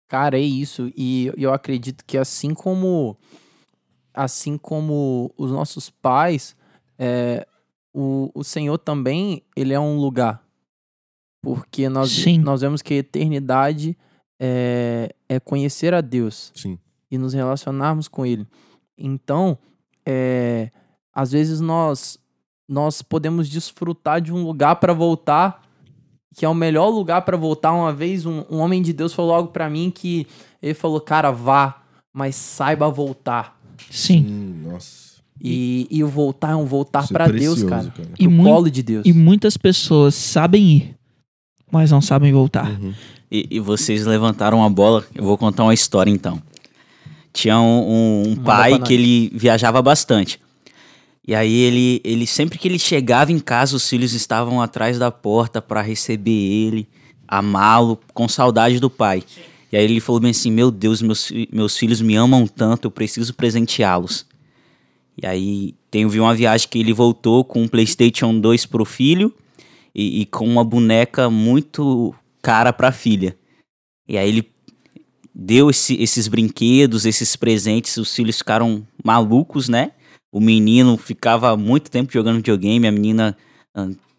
Cara, 0.07 0.39
é 0.39 0.43
isso. 0.43 0.93
E 0.95 1.33
eu 1.35 1.55
acredito 1.55 2.05
que 2.05 2.19
assim 2.19 2.53
como 2.53 3.17
assim 4.17 4.57
como 4.57 5.31
os 5.37 5.53
nossos 5.53 5.91
pais, 5.91 6.57
é, 6.99 7.47
o, 7.95 8.31
o 8.35 8.43
Senhor 8.43 8.79
também, 8.79 9.43
ele 9.55 9.75
é 9.75 9.79
um 9.81 9.99
lugar. 9.99 10.43
Porque 11.43 11.89
nós, 11.89 12.11
Sim. 12.11 12.39
nós 12.39 12.63
vemos 12.63 12.83
que 12.83 12.95
a 12.95 12.97
eternidade 12.97 13.97
é, 14.41 15.15
é 15.29 15.39
conhecer 15.39 15.95
a 15.95 16.01
Deus. 16.01 16.51
Sim. 16.55 16.79
E 17.11 17.19
nos 17.19 17.35
relacionarmos 17.35 18.09
com 18.09 18.27
Ele. 18.27 18.47
Então, 18.99 19.57
é, 20.05 20.71
às 21.15 21.33
vezes 21.33 21.61
nós, 21.61 22.19
nós 22.69 23.01
podemos 23.03 23.49
desfrutar 23.49 24.21
de 24.21 24.33
um 24.33 24.43
lugar 24.43 24.77
para 24.77 24.93
voltar, 24.93 25.63
que 26.35 26.45
é 26.45 26.49
o 26.49 26.55
melhor 26.55 26.89
lugar 26.89 27.23
para 27.23 27.37
voltar. 27.37 27.73
Uma 27.73 27.93
vez 27.93 28.27
um, 28.27 28.45
um 28.51 28.59
homem 28.59 28.83
de 28.83 28.93
Deus 28.93 29.13
falou 29.15 29.35
algo 29.35 29.53
para 29.53 29.71
mim 29.71 29.91
que 29.91 30.27
ele 30.61 30.75
falou, 30.75 31.01
cara, 31.01 31.31
vá, 31.31 31.83
mas 32.13 32.35
saiba 32.35 32.89
voltar. 32.89 33.56
Sim. 33.91 34.27
Hum, 34.29 34.71
nossa. 34.71 35.07
E, 35.43 35.87
e 35.91 36.03
o 36.03 36.09
voltar 36.09 36.53
é 36.53 36.57
um 36.57 36.65
voltar 36.65 37.05
é 37.05 37.07
para 37.09 37.29
Deus, 37.29 37.63
cara. 37.63 37.93
cara. 37.95 38.09
E 38.19 38.27
Pro 38.27 38.43
colo 38.43 38.71
de 38.71 38.83
Deus. 38.83 39.07
E 39.07 39.13
muitas 39.13 39.57
pessoas 39.57 40.15
sabem 40.15 40.65
ir, 40.65 40.95
mas 41.71 41.91
não 41.91 42.01
sabem 42.01 42.33
voltar. 42.33 42.71
Uhum. 42.71 42.95
E, 43.31 43.47
e, 43.51 43.61
vocês 43.61 44.07
levantaram 44.07 44.65
a 44.65 44.71
bola. 44.71 45.05
Eu 45.15 45.25
vou 45.25 45.37
contar 45.37 45.65
uma 45.65 45.75
história 45.75 46.11
então. 46.11 46.41
Tinha 47.33 47.61
um, 47.61 47.65
um, 47.65 48.23
um 48.31 48.37
pai 48.37 48.79
que 48.79 48.95
ele 48.95 49.31
viajava 49.35 49.83
bastante. 49.83 50.41
E 51.27 51.35
aí 51.35 51.53
ele, 51.53 52.01
ele 52.05 52.27
sempre 52.27 52.57
que 52.57 52.69
ele 52.69 52.79
chegava 52.79 53.33
em 53.33 53.41
casa, 53.41 53.77
os 53.77 53.87
filhos 53.87 54.15
estavam 54.15 54.63
atrás 54.63 54.97
da 54.97 55.11
porta 55.11 55.61
para 55.61 55.83
receber 55.83 56.31
ele, 56.31 56.89
amá-lo, 57.27 57.99
com 58.15 58.29
saudade 58.29 58.79
do 58.79 58.89
pai. 58.89 59.25
Sim. 59.27 59.41
E 59.77 59.79
aí 59.79 59.85
ele 59.85 60.01
falou 60.01 60.21
bem 60.21 60.31
assim: 60.31 60.51
Meu 60.51 60.71
Deus, 60.71 61.03
meus, 61.03 61.31
meus 61.53 61.77
filhos 61.77 62.01
me 62.01 62.17
amam 62.17 62.47
tanto, 62.47 62.87
eu 62.87 62.91
preciso 62.91 63.35
presenteá-los. 63.35 64.25
E 65.23 65.27
aí 65.27 65.75
tem 65.91 66.07
uma 66.07 66.35
viagem 66.35 66.67
que 66.67 66.79
ele 66.79 66.95
voltou 66.95 67.45
com 67.45 67.63
um 67.63 67.69
PlayStation 67.69 68.41
2 68.41 68.65
pro 68.65 68.87
filho 68.87 69.35
e, 69.95 70.23
e 70.23 70.27
com 70.27 70.47
uma 70.47 70.65
boneca 70.65 71.29
muito 71.29 72.15
cara 72.41 72.73
pra 72.73 72.91
filha. 72.91 73.37
E 74.09 74.17
aí 74.17 74.27
ele 74.27 74.51
deu 75.35 75.69
esse, 75.69 75.95
esses 76.03 76.27
brinquedos, 76.27 77.05
esses 77.05 77.37
presentes, 77.37 77.99
os 77.99 78.15
filhos 78.15 78.39
ficaram 78.39 78.87
malucos, 79.05 79.69
né? 79.69 79.93
o 80.33 80.41
menino 80.41 80.97
ficava 80.97 81.57
muito 81.57 81.91
tempo 81.91 82.13
jogando 82.13 82.37
videogame, 82.37 82.87
a 82.87 82.93
menina 82.93 83.37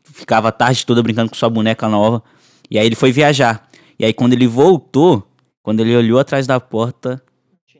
ficava 0.03 0.49
a 0.49 0.51
tarde 0.51 0.85
toda 0.85 1.03
brincando 1.03 1.29
com 1.29 1.35
sua 1.35 1.49
boneca 1.49 1.87
nova. 1.87 2.23
E 2.69 2.77
aí 2.77 2.85
ele 2.85 2.95
foi 2.95 3.11
viajar. 3.11 3.67
E 3.99 4.05
aí 4.05 4.13
quando 4.13 4.33
ele 4.33 4.47
voltou, 4.47 5.27
quando 5.67 5.81
ele 5.81 5.97
olhou 5.97 6.17
atrás 6.17 6.47
da 6.47 6.61
porta, 6.61 7.21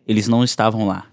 eles 0.06 0.28
não 0.28 0.44
estavam 0.44 0.86
lá. 0.86 1.06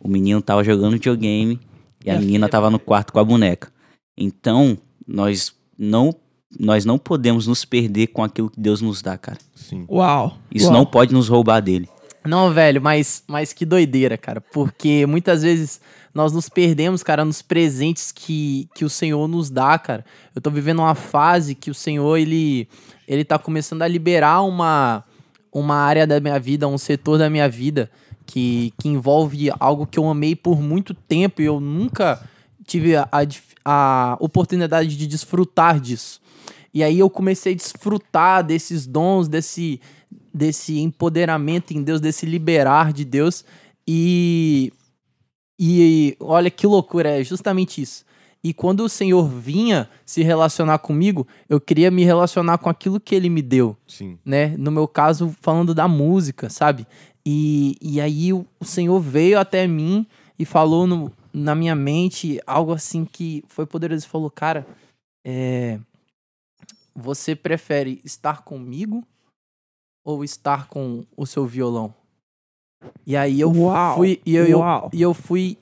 O 0.00 0.08
menino 0.08 0.38
estava 0.38 0.64
jogando 0.64 0.94
videogame 0.94 1.60
e 2.02 2.10
a 2.10 2.14
é 2.14 2.18
menina 2.18 2.46
estava 2.46 2.70
no 2.70 2.78
quarto 2.78 3.12
com 3.12 3.18
a 3.18 3.24
boneca. 3.24 3.70
Então, 4.16 4.78
nós 5.06 5.54
não 5.78 6.14
nós 6.58 6.86
não 6.86 6.98
podemos 6.98 7.46
nos 7.46 7.62
perder 7.66 8.06
com 8.06 8.24
aquilo 8.24 8.48
que 8.48 8.58
Deus 8.58 8.80
nos 8.80 9.02
dá, 9.02 9.18
cara. 9.18 9.36
Sim. 9.54 9.84
Uau. 9.86 10.38
Isso 10.50 10.68
Uau. 10.68 10.78
não 10.78 10.86
pode 10.86 11.12
nos 11.12 11.28
roubar 11.28 11.60
dele. 11.60 11.86
Não, 12.24 12.50
velho, 12.54 12.80
mas, 12.80 13.22
mas 13.28 13.52
que 13.52 13.66
doideira, 13.66 14.16
cara. 14.16 14.40
Porque 14.40 15.04
muitas 15.04 15.42
vezes 15.42 15.78
nós 16.14 16.32
nos 16.32 16.48
perdemos, 16.48 17.02
cara, 17.02 17.22
nos 17.22 17.42
presentes 17.42 18.12
que, 18.12 18.66
que 18.74 18.82
o 18.82 18.88
Senhor 18.88 19.28
nos 19.28 19.50
dá, 19.50 19.78
cara. 19.78 20.06
Eu 20.34 20.40
tô 20.40 20.50
vivendo 20.50 20.78
uma 20.78 20.94
fase 20.94 21.54
que 21.54 21.70
o 21.70 21.74
Senhor, 21.74 22.16
ele, 22.16 22.66
ele 23.06 23.26
tá 23.26 23.38
começando 23.38 23.82
a 23.82 23.88
liberar 23.88 24.40
uma, 24.40 25.04
uma 25.52 25.76
área 25.76 26.06
da 26.06 26.20
minha 26.20 26.38
vida, 26.38 26.68
um 26.68 26.78
setor 26.78 27.18
da 27.18 27.30
minha 27.30 27.48
vida 27.48 27.90
que, 28.28 28.74
que 28.78 28.88
envolve 28.88 29.50
algo 29.58 29.86
que 29.86 29.98
eu 29.98 30.06
amei 30.08 30.36
por 30.36 30.60
muito 30.60 30.92
tempo 30.92 31.40
e 31.40 31.46
eu 31.46 31.58
nunca 31.58 32.22
tive 32.66 32.94
a, 32.94 33.08
a, 33.64 34.16
oportunidade 34.20 34.94
de 34.96 35.06
desfrutar 35.06 35.80
disso. 35.80 36.20
E 36.72 36.84
aí 36.84 36.98
eu 36.98 37.08
comecei 37.08 37.54
a 37.54 37.56
desfrutar 37.56 38.44
desses 38.44 38.86
dons, 38.86 39.26
desse, 39.26 39.80
desse 40.32 40.78
empoderamento 40.78 41.72
em 41.72 41.82
Deus, 41.82 42.00
desse 42.00 42.26
liberar 42.26 42.92
de 42.92 43.06
Deus. 43.06 43.44
E, 43.86 44.70
e 45.58 46.14
olha 46.20 46.50
que 46.50 46.66
loucura, 46.66 47.20
é 47.20 47.24
justamente 47.24 47.80
isso. 47.80 48.04
E 48.42 48.54
quando 48.54 48.80
o 48.80 48.88
Senhor 48.88 49.28
vinha 49.28 49.88
se 50.06 50.22
relacionar 50.22 50.78
comigo, 50.78 51.26
eu 51.48 51.60
queria 51.60 51.90
me 51.90 52.04
relacionar 52.04 52.58
com 52.58 52.68
aquilo 52.68 53.00
que 53.00 53.14
ele 53.14 53.28
me 53.28 53.42
deu. 53.42 53.76
Sim. 53.86 54.18
Né? 54.24 54.56
No 54.56 54.70
meu 54.70 54.86
caso, 54.86 55.34
falando 55.40 55.74
da 55.74 55.88
música, 55.88 56.48
sabe? 56.48 56.86
E, 57.26 57.76
e 57.82 58.00
aí 58.00 58.32
o, 58.32 58.46
o 58.60 58.64
Senhor 58.64 59.00
veio 59.00 59.38
até 59.38 59.66
mim 59.66 60.06
e 60.38 60.44
falou 60.44 60.86
no, 60.86 61.12
na 61.32 61.54
minha 61.54 61.74
mente 61.74 62.40
algo 62.46 62.72
assim 62.72 63.04
que 63.04 63.44
foi 63.48 63.66
poderoso. 63.66 64.04
Ele 64.04 64.10
falou, 64.10 64.30
cara, 64.30 64.66
é, 65.26 65.80
você 66.94 67.34
prefere 67.34 68.00
estar 68.04 68.42
comigo 68.42 69.04
ou 70.04 70.24
estar 70.24 70.68
com 70.68 71.04
o 71.16 71.26
seu 71.26 71.44
violão? 71.44 71.92
E 73.04 73.16
aí 73.16 73.40
eu 73.40 73.52
Uau, 73.52 73.96
fui 73.96 74.20
e 74.24 74.34
eu, 74.34 74.46
eu, 74.46 74.60
e 74.92 75.02
eu 75.02 75.12
fui 75.12 75.58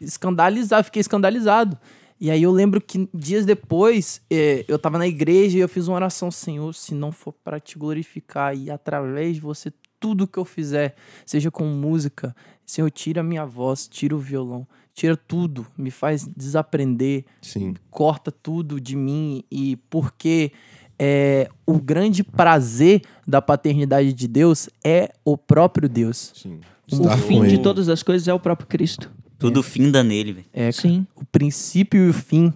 escandalizado, 0.00 0.84
fiquei 0.84 1.00
escandalizado. 1.00 1.78
E 2.20 2.30
aí 2.30 2.42
eu 2.42 2.50
lembro 2.50 2.80
que 2.80 3.08
dias 3.14 3.44
depois 3.44 4.20
é, 4.30 4.64
eu 4.66 4.78
tava 4.78 4.98
na 4.98 5.06
igreja 5.06 5.56
e 5.56 5.60
eu 5.60 5.68
fiz 5.68 5.86
uma 5.86 5.96
oração, 5.96 6.30
Senhor, 6.30 6.74
se 6.74 6.94
não 6.94 7.12
for 7.12 7.32
para 7.32 7.60
te 7.60 7.78
glorificar 7.78 8.56
e 8.56 8.70
através 8.70 9.36
de 9.36 9.40
você 9.40 9.72
tudo 10.00 10.26
que 10.26 10.38
eu 10.38 10.44
fizer, 10.44 10.94
seja 11.24 11.50
com 11.50 11.64
música, 11.64 12.34
Senhor, 12.64 12.90
tira 12.90 13.20
a 13.20 13.24
minha 13.24 13.44
voz, 13.44 13.88
tira 13.88 14.14
o 14.14 14.18
violão, 14.18 14.66
tira 14.94 15.16
tudo, 15.16 15.66
me 15.76 15.90
faz 15.90 16.26
desaprender, 16.26 17.24
Sim. 17.40 17.74
corta 17.90 18.30
tudo 18.30 18.80
de 18.80 18.96
mim 18.96 19.44
e 19.50 19.76
porque 19.88 20.52
é, 20.98 21.48
o 21.64 21.80
grande 21.80 22.24
prazer 22.24 23.02
da 23.26 23.40
paternidade 23.40 24.12
de 24.12 24.26
Deus 24.26 24.68
é 24.84 25.12
o 25.24 25.36
próprio 25.36 25.88
Deus. 25.88 26.32
Sim. 26.34 26.60
O 26.90 27.16
fim 27.18 27.46
de 27.46 27.58
todas 27.58 27.88
as 27.88 28.02
coisas 28.02 28.26
é 28.26 28.32
o 28.32 28.40
próprio 28.40 28.66
Cristo. 28.66 29.10
Tudo 29.38 29.60
é. 29.60 29.62
finda 29.62 30.02
nele, 30.02 30.32
velho. 30.32 30.46
É, 30.52 30.72
Sim. 30.72 31.06
O 31.14 31.24
princípio 31.24 32.06
e 32.06 32.10
o 32.10 32.14
fim 32.14 32.52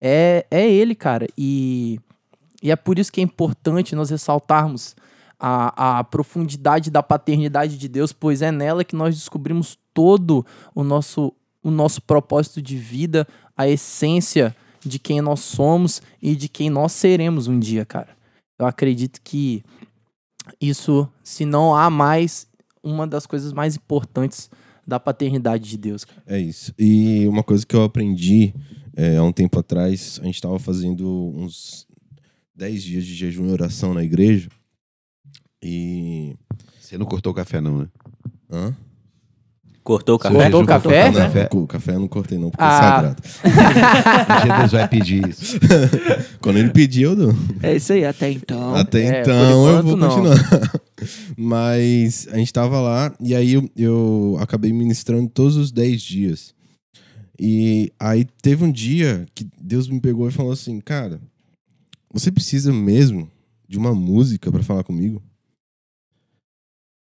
é, 0.00 0.46
é 0.50 0.68
ele, 0.70 0.94
cara. 0.94 1.26
E, 1.36 2.00
e 2.62 2.70
é 2.70 2.76
por 2.76 2.98
isso 2.98 3.12
que 3.12 3.20
é 3.20 3.24
importante 3.24 3.94
nós 3.94 4.10
ressaltarmos 4.10 4.96
a, 5.38 5.98
a 5.98 6.04
profundidade 6.04 6.90
da 6.90 7.02
paternidade 7.02 7.78
de 7.78 7.88
Deus, 7.88 8.12
pois 8.12 8.42
é 8.42 8.50
nela 8.50 8.84
que 8.84 8.96
nós 8.96 9.14
descobrimos 9.14 9.78
todo 9.92 10.44
o 10.74 10.82
nosso, 10.82 11.32
o 11.62 11.70
nosso 11.70 12.02
propósito 12.02 12.60
de 12.60 12.76
vida, 12.76 13.26
a 13.56 13.68
essência 13.68 14.54
de 14.80 14.98
quem 14.98 15.20
nós 15.20 15.40
somos 15.40 16.00
e 16.22 16.34
de 16.36 16.48
quem 16.48 16.70
nós 16.70 16.92
seremos 16.92 17.48
um 17.48 17.58
dia, 17.58 17.84
cara. 17.84 18.16
Eu 18.58 18.66
acredito 18.66 19.20
que 19.22 19.62
isso, 20.60 21.08
se 21.22 21.44
não 21.44 21.74
há 21.74 21.90
mais, 21.90 22.46
uma 22.82 23.06
das 23.06 23.26
coisas 23.26 23.52
mais 23.52 23.76
importantes 23.76 24.48
da 24.86 25.00
paternidade 25.00 25.68
de 25.68 25.76
Deus. 25.76 26.04
Cara. 26.04 26.22
É 26.26 26.38
isso. 26.38 26.72
E 26.78 27.26
uma 27.26 27.42
coisa 27.42 27.66
que 27.66 27.74
eu 27.74 27.82
aprendi 27.82 28.54
é, 28.96 29.16
há 29.16 29.22
um 29.22 29.32
tempo 29.32 29.58
atrás, 29.58 30.18
a 30.22 30.26
gente 30.26 30.36
estava 30.36 30.58
fazendo 30.58 31.32
uns 31.34 31.86
10 32.54 32.82
dias 32.82 33.04
de 33.04 33.14
jejum 33.14 33.48
e 33.48 33.52
oração 33.52 33.92
na 33.92 34.02
igreja. 34.02 34.48
E. 35.62 36.36
Você 36.80 36.96
não 36.96 37.06
cortou 37.06 37.32
o 37.32 37.34
café, 37.34 37.60
não, 37.60 37.78
né? 37.78 37.88
Hã? 38.50 38.76
Cortou 39.82 40.16
o 40.16 40.18
café? 40.18 40.34
Cortou 40.36 40.62
o 40.62 40.66
café? 40.66 41.12
café? 41.12 41.48
O 41.52 41.66
café 41.66 41.94
eu 41.94 42.00
não 42.00 42.08
cortei, 42.08 42.38
não, 42.38 42.50
porque 42.50 42.64
é 42.64 42.66
ah. 42.66 42.74
é 42.74 42.80
sagrado. 42.80 44.58
Deus 44.58 44.72
vai 44.72 44.88
pedir 44.88 45.28
isso. 45.28 45.60
Quando 46.40 46.58
ele 46.58 46.70
pedir, 46.70 47.02
eu 47.02 47.14
dou. 47.14 47.34
É 47.62 47.76
isso 47.76 47.92
aí, 47.92 48.04
até 48.04 48.30
então. 48.30 48.74
Até 48.74 49.18
é, 49.18 49.20
então 49.20 49.68
eu 49.68 49.82
vou 49.84 49.96
continuar. 49.96 50.36
Mas 51.36 52.26
a 52.28 52.38
gente 52.38 52.52
tava 52.52 52.80
lá 52.80 53.14
e 53.20 53.34
aí 53.34 53.52
eu, 53.52 53.70
eu 53.76 54.36
acabei 54.40 54.72
ministrando 54.72 55.28
todos 55.28 55.56
os 55.56 55.70
10 55.70 56.00
dias. 56.02 56.54
E 57.38 57.92
aí 58.00 58.24
teve 58.24 58.64
um 58.64 58.72
dia 58.72 59.26
que 59.34 59.46
Deus 59.60 59.88
me 59.88 60.00
pegou 60.00 60.28
e 60.28 60.32
falou 60.32 60.52
assim: 60.52 60.80
Cara, 60.80 61.20
você 62.10 62.32
precisa 62.32 62.72
mesmo 62.72 63.30
de 63.68 63.76
uma 63.76 63.94
música 63.94 64.50
para 64.50 64.62
falar 64.62 64.82
comigo? 64.84 65.22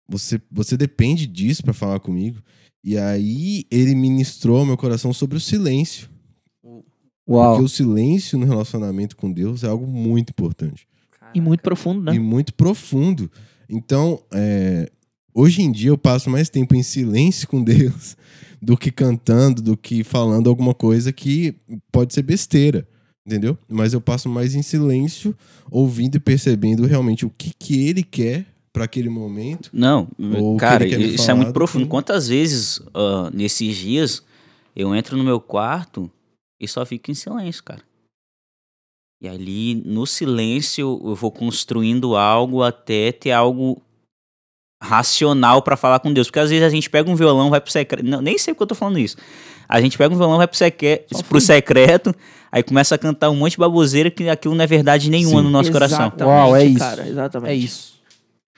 Você, 0.07 0.41
você 0.51 0.75
depende 0.75 1.27
disso 1.27 1.63
para 1.63 1.73
falar 1.73 1.99
comigo? 1.99 2.41
E 2.83 2.97
aí 2.97 3.65
ele 3.71 3.95
ministrou 3.95 4.59
ao 4.59 4.65
meu 4.65 4.77
coração 4.77 5.13
sobre 5.13 5.37
o 5.37 5.41
silêncio. 5.41 6.09
Uau. 7.27 7.53
Porque 7.53 7.65
o 7.65 7.69
silêncio 7.69 8.37
no 8.37 8.45
relacionamento 8.45 9.15
com 9.15 9.31
Deus 9.31 9.63
é 9.63 9.67
algo 9.67 9.87
muito 9.87 10.29
importante. 10.29 10.87
E 11.33 11.41
muito 11.41 11.61
profundo, 11.61 12.03
né? 12.03 12.15
E 12.15 12.19
muito 12.19 12.53
profundo. 12.53 13.29
Então, 13.69 14.21
é, 14.33 14.89
hoje 15.33 15.61
em 15.61 15.71
dia 15.71 15.89
eu 15.89 15.97
passo 15.97 16.29
mais 16.29 16.49
tempo 16.49 16.75
em 16.75 16.83
silêncio 16.83 17.47
com 17.47 17.61
Deus 17.63 18.15
do 18.61 18.75
que 18.75 18.91
cantando, 18.91 19.61
do 19.61 19.77
que 19.77 20.03
falando 20.03 20.49
alguma 20.49 20.73
coisa 20.73 21.11
que 21.13 21.55
pode 21.91 22.13
ser 22.13 22.23
besteira, 22.23 22.87
entendeu? 23.25 23.57
Mas 23.69 23.93
eu 23.93 24.01
passo 24.01 24.27
mais 24.27 24.55
em 24.55 24.61
silêncio, 24.61 25.35
ouvindo 25.69 26.15
e 26.15 26.19
percebendo 26.19 26.85
realmente 26.85 27.25
o 27.25 27.29
que, 27.29 27.51
que 27.57 27.87
Ele 27.87 28.01
quer 28.01 28.45
para 28.73 28.85
aquele 28.85 29.07
momento. 29.07 29.69
Não, 29.71 30.57
cara, 30.57 30.85
isso 30.85 31.29
é 31.29 31.33
muito 31.33 31.53
profundo. 31.53 31.87
Quantas 31.87 32.27
vezes 32.27 32.77
uh, 32.77 33.29
nesses 33.33 33.75
dias 33.75 34.23
eu 34.75 34.93
entro 34.95 35.15
no 35.15 35.23
meu 35.23 35.39
quarto 35.39 36.11
e 36.59 36.67
só 36.67 36.85
fico 36.85 37.11
em 37.11 37.13
silêncio, 37.13 37.63
cara. 37.63 37.81
E 39.21 39.27
ali, 39.27 39.75
no 39.85 40.05
silêncio, 40.05 41.01
eu 41.03 41.15
vou 41.15 41.31
construindo 41.31 42.15
algo 42.15 42.61
até 42.61 43.11
ter 43.11 43.31
algo 43.31 43.81
racional 44.81 45.61
para 45.61 45.77
falar 45.77 45.99
com 45.99 46.13
Deus. 46.13 46.27
Porque 46.27 46.39
às 46.39 46.49
vezes 46.49 46.65
a 46.65 46.69
gente 46.69 46.89
pega 46.89 47.09
um 47.09 47.15
violão, 47.15 47.49
vai 47.49 47.61
pro 47.61 47.71
secreto. 47.71 48.05
Não, 48.05 48.21
nem 48.21 48.37
sei 48.37 48.53
porque 48.53 48.63
eu 48.63 48.67
tô 48.67 48.75
falando 48.75 48.99
isso. 48.99 49.17
A 49.67 49.81
gente 49.81 49.97
pega 49.97 50.13
um 50.13 50.17
violão, 50.17 50.37
vai 50.37 50.47
pro, 50.47 50.57
seque... 50.57 51.03
pro 51.27 51.41
secreto, 51.41 52.13
aí 52.51 52.61
começa 52.61 52.93
a 52.93 52.97
cantar 52.97 53.29
um 53.31 53.35
monte 53.35 53.53
de 53.53 53.57
baboseira 53.57 54.11
que 54.11 54.29
aquilo 54.29 54.53
não 54.53 54.63
é 54.63 54.67
verdade 54.67 55.09
nenhuma 55.09 55.39
Sim. 55.39 55.43
no 55.43 55.49
nosso 55.49 55.71
coração. 55.71 56.11
Uau, 56.21 56.55
é 56.55 56.65
isso. 56.65 56.79
Cara, 56.79 57.07
exatamente. 57.07 57.51
É 57.51 57.55
isso. 57.55 57.95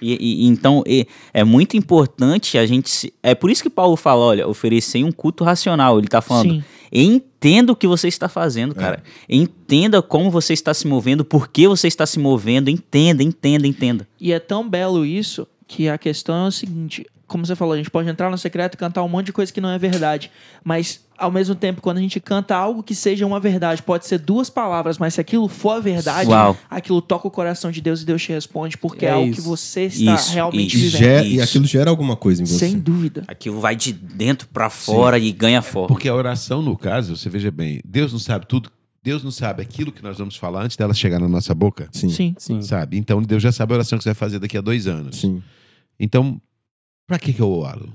E, 0.01 0.43
e, 0.43 0.47
então 0.47 0.83
e, 0.85 1.07
é 1.33 1.43
muito 1.43 1.75
importante 1.75 2.57
a 2.57 2.65
gente. 2.65 2.89
Se, 2.89 3.13
é 3.23 3.33
por 3.33 3.49
isso 3.49 3.63
que 3.63 3.69
Paulo 3.69 3.95
fala: 3.95 4.25
olha, 4.25 4.47
oferecer 4.47 5.03
um 5.03 5.11
culto 5.11 5.43
racional. 5.43 5.97
Ele 5.97 6.07
está 6.07 6.21
falando. 6.21 6.51
Sim. 6.51 6.63
Entenda 6.91 7.71
o 7.71 7.75
que 7.75 7.87
você 7.87 8.07
está 8.07 8.29
fazendo, 8.29 8.71
é. 8.71 8.75
cara. 8.75 9.03
É. 9.27 9.35
Entenda 9.35 10.01
como 10.01 10.31
você 10.31 10.53
está 10.53 10.73
se 10.73 10.87
movendo, 10.87 11.25
por 11.25 11.49
que 11.49 11.67
você 11.67 11.87
está 11.87 12.05
se 12.05 12.19
movendo. 12.19 12.69
Entenda, 12.69 13.23
entenda, 13.23 13.67
entenda. 13.67 14.07
E 14.19 14.31
é 14.31 14.39
tão 14.39 14.67
belo 14.67 15.05
isso 15.05 15.47
que 15.67 15.89
a 15.89 15.97
questão 15.97 16.45
é 16.45 16.47
o 16.47 16.51
seguinte: 16.51 17.05
como 17.27 17.45
você 17.45 17.55
falou, 17.55 17.73
a 17.73 17.77
gente 17.77 17.91
pode 17.91 18.07
entrar 18.07 18.29
no 18.29 18.37
secreto 18.37 18.75
e 18.75 18.77
cantar 18.77 19.03
um 19.03 19.09
monte 19.09 19.27
de 19.27 19.33
coisa 19.33 19.51
que 19.51 19.59
não 19.59 19.69
é 19.69 19.77
verdade. 19.77 20.31
Mas, 20.63 21.01
ao 21.17 21.29
mesmo 21.29 21.53
tempo, 21.53 21.81
quando 21.81 21.97
a 21.97 22.01
gente 22.01 22.19
canta 22.21 22.55
algo 22.55 22.81
que 22.81 22.95
seja 22.95 23.25
uma 23.25 23.39
verdade, 23.39 23.83
pode 23.83 24.05
ser 24.05 24.17
duas 24.17 24.49
palavras, 24.49 24.97
mas 24.97 25.15
se 25.15 25.21
aquilo 25.21 25.47
for 25.49 25.71
a 25.71 25.79
verdade, 25.79 26.29
Uau. 26.29 26.57
aquilo 26.69 27.01
toca 27.01 27.27
o 27.27 27.31
coração 27.31 27.69
de 27.69 27.81
Deus 27.81 28.01
e 28.01 28.05
Deus 28.05 28.23
te 28.23 28.31
responde, 28.31 28.77
porque 28.77 29.05
é, 29.05 29.09
é 29.09 29.11
algo 29.11 29.33
que 29.33 29.41
você 29.41 29.83
está 29.83 30.15
isso, 30.15 30.33
realmente 30.33 30.77
isso, 30.77 30.97
vivendo. 30.97 31.27
e 31.27 31.41
aquilo 31.41 31.65
gera 31.65 31.89
alguma 31.89 32.15
coisa 32.15 32.41
em 32.41 32.45
você. 32.45 32.69
Sem 32.69 32.79
dúvida. 32.79 33.23
Aquilo 33.27 33.59
vai 33.59 33.75
de 33.75 33.91
dentro 33.91 34.47
para 34.47 34.69
fora 34.69 35.19
Sim. 35.19 35.25
e 35.25 35.31
ganha 35.33 35.61
forma. 35.61 35.89
Porque 35.89 36.07
a 36.07 36.15
oração, 36.15 36.61
no 36.61 36.77
caso, 36.77 37.17
você 37.17 37.29
veja 37.29 37.51
bem, 37.51 37.81
Deus 37.85 38.13
não 38.13 38.19
sabe 38.19 38.45
tudo 38.45 38.71
Deus 39.03 39.23
não 39.23 39.31
sabe 39.31 39.61
aquilo 39.61 39.89
que 39.89 40.03
nós 40.03 40.17
vamos 40.17 40.35
falar 40.35 40.63
antes 40.63 40.75
dela 40.75 40.93
chegar 40.93 41.17
na 41.17 41.29
nossa 41.29 41.55
boca? 41.55 41.87
Sim. 41.93 42.09
Sim. 42.09 42.35
Sim. 42.37 42.61
Sabe? 42.61 42.97
Então 42.97 43.21
Deus 43.21 43.41
já 43.41 43.53
sabe 43.53 43.71
a 43.71 43.75
oração 43.75 43.97
que 43.97 44.03
você 44.03 44.09
vai 44.09 44.15
fazer 44.15 44.37
daqui 44.37 44.57
a 44.57 44.61
dois 44.61 44.85
anos. 44.85 45.21
Sim. 45.21 45.41
Então, 45.97 46.41
Pra 47.07 47.17
que, 47.17 47.33
que 47.33 47.41
eu 47.41 47.49
oro? 47.49 47.91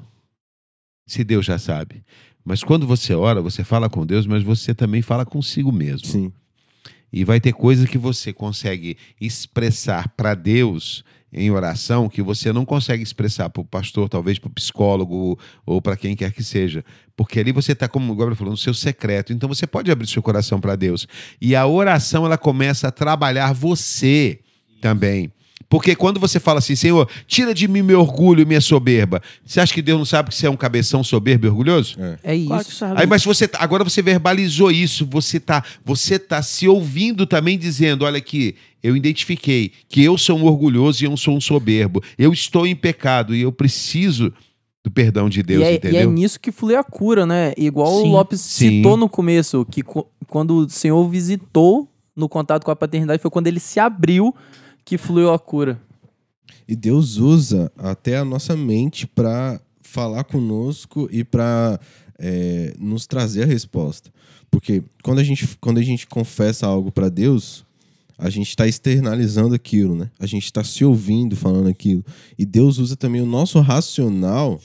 Se 1.06 1.22
Deus 1.22 1.44
já 1.44 1.58
sabe. 1.58 2.02
Mas 2.42 2.64
quando 2.64 2.86
você 2.86 3.14
ora, 3.14 3.42
você 3.42 3.62
fala 3.62 3.88
com 3.90 4.06
Deus, 4.06 4.26
mas 4.26 4.42
você 4.42 4.74
também 4.74 5.02
fala 5.02 5.26
consigo 5.26 5.70
mesmo. 5.70 6.06
Sim. 6.06 6.32
E 7.12 7.24
vai 7.24 7.38
ter 7.38 7.52
coisas 7.52 7.88
que 7.88 7.98
você 7.98 8.32
consegue 8.32 8.96
expressar 9.20 10.08
para 10.16 10.34
Deus 10.34 11.04
em 11.32 11.50
oração 11.50 12.08
que 12.08 12.20
você 12.20 12.52
não 12.52 12.64
consegue 12.64 13.02
expressar 13.02 13.48
para 13.48 13.62
o 13.62 13.64
pastor, 13.64 14.08
talvez 14.08 14.38
para 14.38 14.48
o 14.48 14.52
psicólogo 14.52 15.38
ou 15.64 15.80
para 15.80 15.96
quem 15.96 16.14
quer 16.14 16.32
que 16.32 16.42
seja. 16.42 16.84
Porque 17.16 17.40
ali 17.40 17.52
você 17.52 17.72
está, 17.72 17.88
como 17.88 18.12
o 18.12 18.16
Gabriel 18.16 18.36
falou, 18.36 18.52
no 18.52 18.56
seu 18.56 18.74
secreto. 18.74 19.32
Então 19.32 19.48
você 19.48 19.66
pode 19.66 19.90
abrir 19.90 20.06
seu 20.06 20.22
coração 20.22 20.60
para 20.60 20.76
Deus. 20.76 21.06
E 21.40 21.54
a 21.54 21.66
oração 21.66 22.26
ela 22.26 22.36
começa 22.36 22.88
a 22.88 22.92
trabalhar 22.92 23.52
você 23.52 24.40
também. 24.80 25.32
Porque 25.72 25.96
quando 25.96 26.20
você 26.20 26.38
fala 26.38 26.58
assim, 26.58 26.76
Senhor, 26.76 27.08
tira 27.26 27.54
de 27.54 27.66
mim 27.66 27.80
meu 27.80 27.98
orgulho 27.98 28.42
e 28.42 28.44
minha 28.44 28.60
soberba, 28.60 29.22
você 29.42 29.58
acha 29.58 29.72
que 29.72 29.80
Deus 29.80 29.96
não 29.96 30.04
sabe 30.04 30.28
que 30.28 30.34
você 30.34 30.46
é 30.46 30.50
um 30.50 30.56
cabeção 30.56 31.02
soberbo 31.02 31.46
e 31.46 31.48
orgulhoso? 31.48 31.96
É, 31.98 32.34
é 32.34 32.36
isso. 32.36 32.84
Aí, 32.94 33.06
mas 33.06 33.24
você 33.24 33.48
tá, 33.48 33.56
agora 33.58 33.82
você 33.82 34.02
verbalizou 34.02 34.70
isso, 34.70 35.06
você 35.10 35.40
tá, 35.40 35.64
você 35.82 36.18
tá 36.18 36.42
se 36.42 36.68
ouvindo 36.68 37.24
também 37.24 37.56
dizendo, 37.56 38.04
olha 38.04 38.18
aqui, 38.18 38.54
eu 38.82 38.94
identifiquei 38.94 39.72
que 39.88 40.04
eu 40.04 40.18
sou 40.18 40.36
um 40.38 40.44
orgulhoso 40.44 41.02
e 41.02 41.06
eu 41.06 41.16
sou 41.16 41.34
um 41.34 41.40
soberbo. 41.40 42.02
Eu 42.18 42.34
estou 42.34 42.66
em 42.66 42.76
pecado 42.76 43.34
e 43.34 43.40
eu 43.40 43.50
preciso 43.50 44.30
do 44.84 44.90
perdão 44.90 45.26
de 45.26 45.42
Deus, 45.42 45.62
e 45.62 45.64
é, 45.64 45.74
entendeu? 45.76 46.00
E 46.00 46.02
é 46.02 46.06
nisso 46.06 46.38
que 46.38 46.52
flui 46.52 46.76
a 46.76 46.84
cura, 46.84 47.24
né? 47.24 47.54
Igual 47.56 48.02
Sim. 48.02 48.08
o 48.08 48.12
Lopes 48.12 48.40
Sim. 48.42 48.68
citou 48.68 48.98
no 48.98 49.08
começo, 49.08 49.66
que 49.70 49.82
quando 50.26 50.66
o 50.66 50.68
Senhor 50.68 51.02
visitou 51.08 51.88
no 52.14 52.28
contato 52.28 52.62
com 52.62 52.70
a 52.70 52.76
paternidade 52.76 53.22
foi 53.22 53.30
quando 53.30 53.46
ele 53.46 53.58
se 53.58 53.80
abriu 53.80 54.34
que 54.84 54.98
fluiu 54.98 55.32
a 55.32 55.38
cura. 55.38 55.80
E 56.66 56.76
Deus 56.76 57.16
usa 57.16 57.70
até 57.76 58.16
a 58.16 58.24
nossa 58.24 58.56
mente 58.56 59.06
para 59.06 59.60
falar 59.82 60.24
conosco 60.24 61.08
e 61.10 61.22
para 61.24 61.78
é, 62.18 62.74
nos 62.78 63.06
trazer 63.06 63.42
a 63.42 63.46
resposta. 63.46 64.12
Porque 64.50 64.82
quando 65.02 65.18
a 65.18 65.24
gente, 65.24 65.56
quando 65.60 65.78
a 65.78 65.82
gente 65.82 66.06
confessa 66.06 66.66
algo 66.66 66.90
para 66.90 67.08
Deus, 67.08 67.64
a 68.16 68.30
gente 68.30 68.48
está 68.48 68.66
externalizando 68.66 69.54
aquilo, 69.54 69.96
né? 69.96 70.10
A 70.18 70.26
gente 70.26 70.44
está 70.44 70.62
se 70.62 70.84
ouvindo 70.84 71.36
falando 71.36 71.68
aquilo. 71.68 72.04
E 72.38 72.44
Deus 72.44 72.78
usa 72.78 72.96
também 72.96 73.20
o 73.20 73.26
nosso 73.26 73.60
racional 73.60 74.60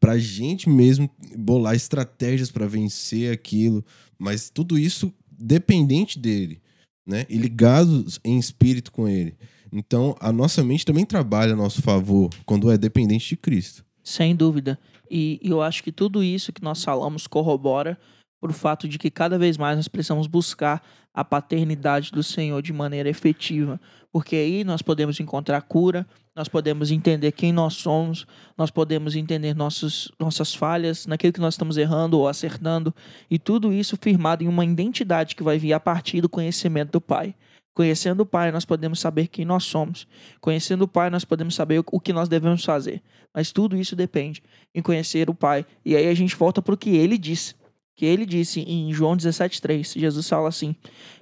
para 0.00 0.12
a 0.12 0.18
gente 0.18 0.68
mesmo 0.68 1.08
bolar 1.36 1.76
estratégias 1.76 2.50
para 2.50 2.66
vencer 2.66 3.32
aquilo. 3.32 3.84
Mas 4.18 4.50
tudo 4.50 4.78
isso 4.78 5.12
dependente 5.30 6.18
dele 6.18 6.61
né? 7.06 7.26
E 7.28 7.36
ligados 7.36 8.20
em 8.24 8.38
espírito 8.38 8.92
com 8.92 9.08
Ele. 9.08 9.36
Então, 9.72 10.14
a 10.20 10.30
nossa 10.30 10.62
mente 10.62 10.84
também 10.84 11.04
trabalha 11.04 11.54
a 11.54 11.56
nosso 11.56 11.80
favor 11.80 12.30
quando 12.44 12.70
é 12.70 12.76
dependente 12.76 13.30
de 13.30 13.36
Cristo. 13.36 13.84
Sem 14.04 14.36
dúvida. 14.36 14.78
E, 15.10 15.40
eu 15.42 15.62
acho 15.62 15.82
que 15.82 15.92
tudo 15.92 16.22
isso 16.22 16.52
que 16.52 16.62
nós 16.62 16.84
falamos 16.84 17.26
corrobora 17.26 17.98
por 18.40 18.52
fato 18.52 18.88
de 18.88 18.98
que 18.98 19.10
cada 19.10 19.38
vez 19.38 19.56
mais 19.56 19.76
nós 19.76 19.88
precisamos 19.88 20.26
buscar 20.26 20.82
a 21.14 21.24
paternidade 21.24 22.10
do 22.10 22.22
Senhor 22.22 22.60
de 22.60 22.72
maneira 22.72 23.08
efetiva, 23.08 23.80
porque 24.10 24.34
aí 24.34 24.64
nós 24.64 24.82
podemos 24.82 25.20
encontrar 25.20 25.60
cura, 25.62 26.06
nós 26.34 26.48
podemos 26.48 26.90
entender 26.90 27.32
quem 27.32 27.52
nós 27.52 27.74
somos, 27.74 28.26
nós 28.56 28.70
podemos 28.70 29.14
entender 29.14 29.54
nossos, 29.54 30.10
nossas 30.18 30.54
falhas, 30.54 31.06
naquilo 31.06 31.32
que 31.32 31.40
nós 31.40 31.54
estamos 31.54 31.76
errando 31.76 32.18
ou 32.18 32.26
acertando, 32.26 32.94
e 33.30 33.38
tudo 33.38 33.72
isso 33.72 33.96
firmado 34.00 34.42
em 34.42 34.48
uma 34.48 34.64
identidade 34.64 35.36
que 35.36 35.42
vai 35.42 35.58
vir 35.58 35.74
a 35.74 35.80
partir 35.80 36.20
do 36.20 36.28
conhecimento 36.28 36.92
do 36.92 37.00
Pai. 37.00 37.34
Conhecendo 37.74 38.20
o 38.20 38.26
Pai, 38.26 38.52
nós 38.52 38.64
podemos 38.66 39.00
saber 39.00 39.28
quem 39.28 39.44
nós 39.44 39.64
somos. 39.64 40.06
Conhecendo 40.40 40.82
o 40.82 40.88
Pai, 40.88 41.08
nós 41.08 41.24
podemos 41.24 41.54
saber 41.54 41.82
o 41.90 42.00
que 42.00 42.12
nós 42.12 42.28
devemos 42.28 42.64
fazer. 42.64 43.02
Mas 43.34 43.50
tudo 43.50 43.76
isso 43.76 43.96
depende 43.96 44.42
em 44.74 44.82
conhecer 44.82 45.30
o 45.30 45.34
Pai. 45.34 45.64
E 45.82 45.96
aí 45.96 46.06
a 46.06 46.14
gente 46.14 46.36
volta 46.36 46.60
para 46.60 46.74
o 46.74 46.76
que 46.76 46.90
ele 46.90 47.16
disse. 47.16 47.54
Que 47.96 48.04
ele 48.04 48.26
disse 48.26 48.60
em 48.60 48.92
João 48.92 49.16
17,3. 49.16 49.98
Jesus 49.98 50.28
fala 50.28 50.48
assim: 50.48 50.76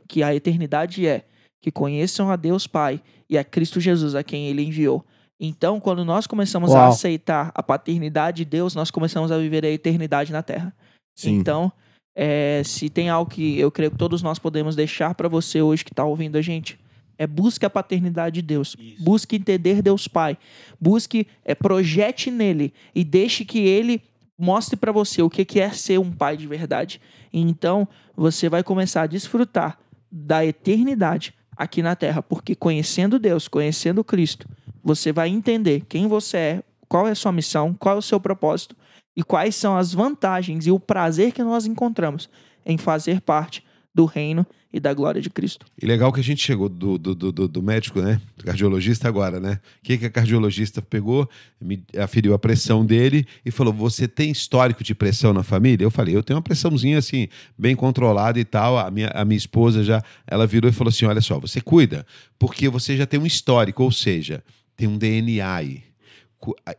que 0.08 0.24
a 0.24 0.34
eternidade 0.34 1.06
é 1.06 1.24
que 1.60 1.70
conheçam 1.70 2.30
a 2.30 2.36
Deus 2.36 2.66
Pai 2.66 3.00
e 3.30 3.38
a 3.38 3.44
Cristo 3.44 3.80
Jesus, 3.80 4.16
a 4.16 4.24
quem 4.24 4.48
ele 4.48 4.62
enviou. 4.62 5.06
Então, 5.38 5.78
quando 5.80 6.04
nós 6.04 6.26
começamos 6.26 6.72
Uau. 6.72 6.80
a 6.80 6.88
aceitar 6.88 7.52
a 7.54 7.62
paternidade 7.62 8.38
de 8.38 8.44
Deus, 8.44 8.74
nós 8.74 8.90
começamos 8.90 9.30
a 9.30 9.38
viver 9.38 9.64
a 9.64 9.70
eternidade 9.70 10.32
na 10.32 10.42
terra. 10.42 10.74
Sim. 11.14 11.36
Então, 11.36 11.72
é, 12.14 12.60
se 12.64 12.90
tem 12.90 13.08
algo 13.08 13.30
que 13.30 13.58
eu 13.58 13.70
creio 13.70 13.92
que 13.92 13.96
todos 13.96 14.20
nós 14.20 14.38
podemos 14.38 14.74
deixar 14.74 15.14
para 15.14 15.28
você 15.28 15.62
hoje 15.62 15.84
que 15.84 15.92
está 15.92 16.04
ouvindo 16.04 16.36
a 16.36 16.42
gente, 16.42 16.78
é 17.16 17.26
busque 17.26 17.64
a 17.64 17.70
paternidade 17.70 18.34
de 18.34 18.42
Deus. 18.42 18.76
Isso. 18.78 19.02
Busque 19.02 19.36
entender 19.36 19.80
Deus 19.80 20.08
Pai. 20.08 20.36
Busque, 20.80 21.26
é, 21.44 21.54
projete 21.54 22.30
nele 22.30 22.74
e 22.94 23.04
deixe 23.04 23.44
que 23.44 23.60
ele 23.60 24.02
mostre 24.36 24.76
para 24.76 24.90
você 24.90 25.22
o 25.22 25.30
que 25.30 25.60
é 25.60 25.70
ser 25.70 25.98
um 25.98 26.10
pai 26.10 26.36
de 26.36 26.46
verdade. 26.46 27.00
E 27.32 27.40
então, 27.40 27.86
você 28.16 28.48
vai 28.48 28.62
começar 28.62 29.02
a 29.02 29.06
desfrutar 29.06 29.78
da 30.10 30.44
eternidade 30.44 31.34
aqui 31.56 31.82
na 31.82 31.94
terra, 31.94 32.22
porque 32.22 32.54
conhecendo 32.54 33.18
Deus, 33.18 33.48
conhecendo 33.48 34.04
Cristo, 34.04 34.48
você 34.82 35.12
vai 35.12 35.28
entender 35.28 35.84
quem 35.88 36.06
você 36.06 36.36
é, 36.36 36.62
qual 36.88 37.06
é 37.06 37.10
a 37.10 37.14
sua 37.14 37.32
missão, 37.32 37.74
qual 37.74 37.96
é 37.96 37.98
o 37.98 38.02
seu 38.02 38.18
propósito 38.18 38.76
e 39.16 39.22
quais 39.22 39.54
são 39.54 39.76
as 39.76 39.92
vantagens 39.92 40.66
e 40.66 40.70
o 40.70 40.80
prazer 40.80 41.32
que 41.32 41.42
nós 41.42 41.66
encontramos 41.66 42.28
em 42.64 42.78
fazer 42.78 43.20
parte 43.20 43.64
do 43.94 44.04
reino 44.04 44.46
e 44.72 44.78
da 44.78 44.94
glória 44.94 45.20
de 45.20 45.28
Cristo. 45.28 45.66
E 45.80 45.84
legal 45.84 46.12
que 46.12 46.20
a 46.20 46.22
gente 46.22 46.40
chegou 46.40 46.68
do, 46.68 46.96
do, 46.96 47.14
do, 47.14 47.48
do 47.48 47.62
médico, 47.62 48.00
né? 48.00 48.20
Cardiologista 48.44 49.08
agora, 49.08 49.40
né? 49.40 49.60
O 49.78 49.82
que, 49.82 49.98
que 49.98 50.06
a 50.06 50.10
cardiologista 50.10 50.80
pegou, 50.80 51.28
me 51.60 51.82
aferiu 51.98 52.32
a 52.32 52.38
pressão 52.38 52.86
dele 52.86 53.26
e 53.44 53.50
falou: 53.50 53.72
Você 53.72 54.06
tem 54.06 54.30
histórico 54.30 54.84
de 54.84 54.94
pressão 54.94 55.32
na 55.32 55.42
família? 55.42 55.84
Eu 55.84 55.90
falei: 55.90 56.14
Eu 56.14 56.22
tenho 56.22 56.36
uma 56.36 56.42
pressãozinha 56.42 56.98
assim, 56.98 57.28
bem 57.58 57.74
controlada 57.74 58.38
e 58.38 58.44
tal. 58.44 58.78
A 58.78 58.90
minha, 58.90 59.08
a 59.08 59.24
minha 59.24 59.38
esposa 59.38 59.82
já, 59.82 60.02
ela 60.26 60.46
virou 60.46 60.70
e 60.70 60.72
falou 60.72 60.90
assim: 60.90 61.04
Olha 61.04 61.20
só, 61.20 61.38
você 61.40 61.60
cuida, 61.60 62.06
porque 62.38 62.68
você 62.68 62.96
já 62.96 63.06
tem 63.06 63.18
um 63.18 63.26
histórico, 63.26 63.82
ou 63.82 63.90
seja, 63.90 64.42
tem 64.76 64.86
um 64.86 64.96
DNA 64.96 65.52
aí. 65.52 65.82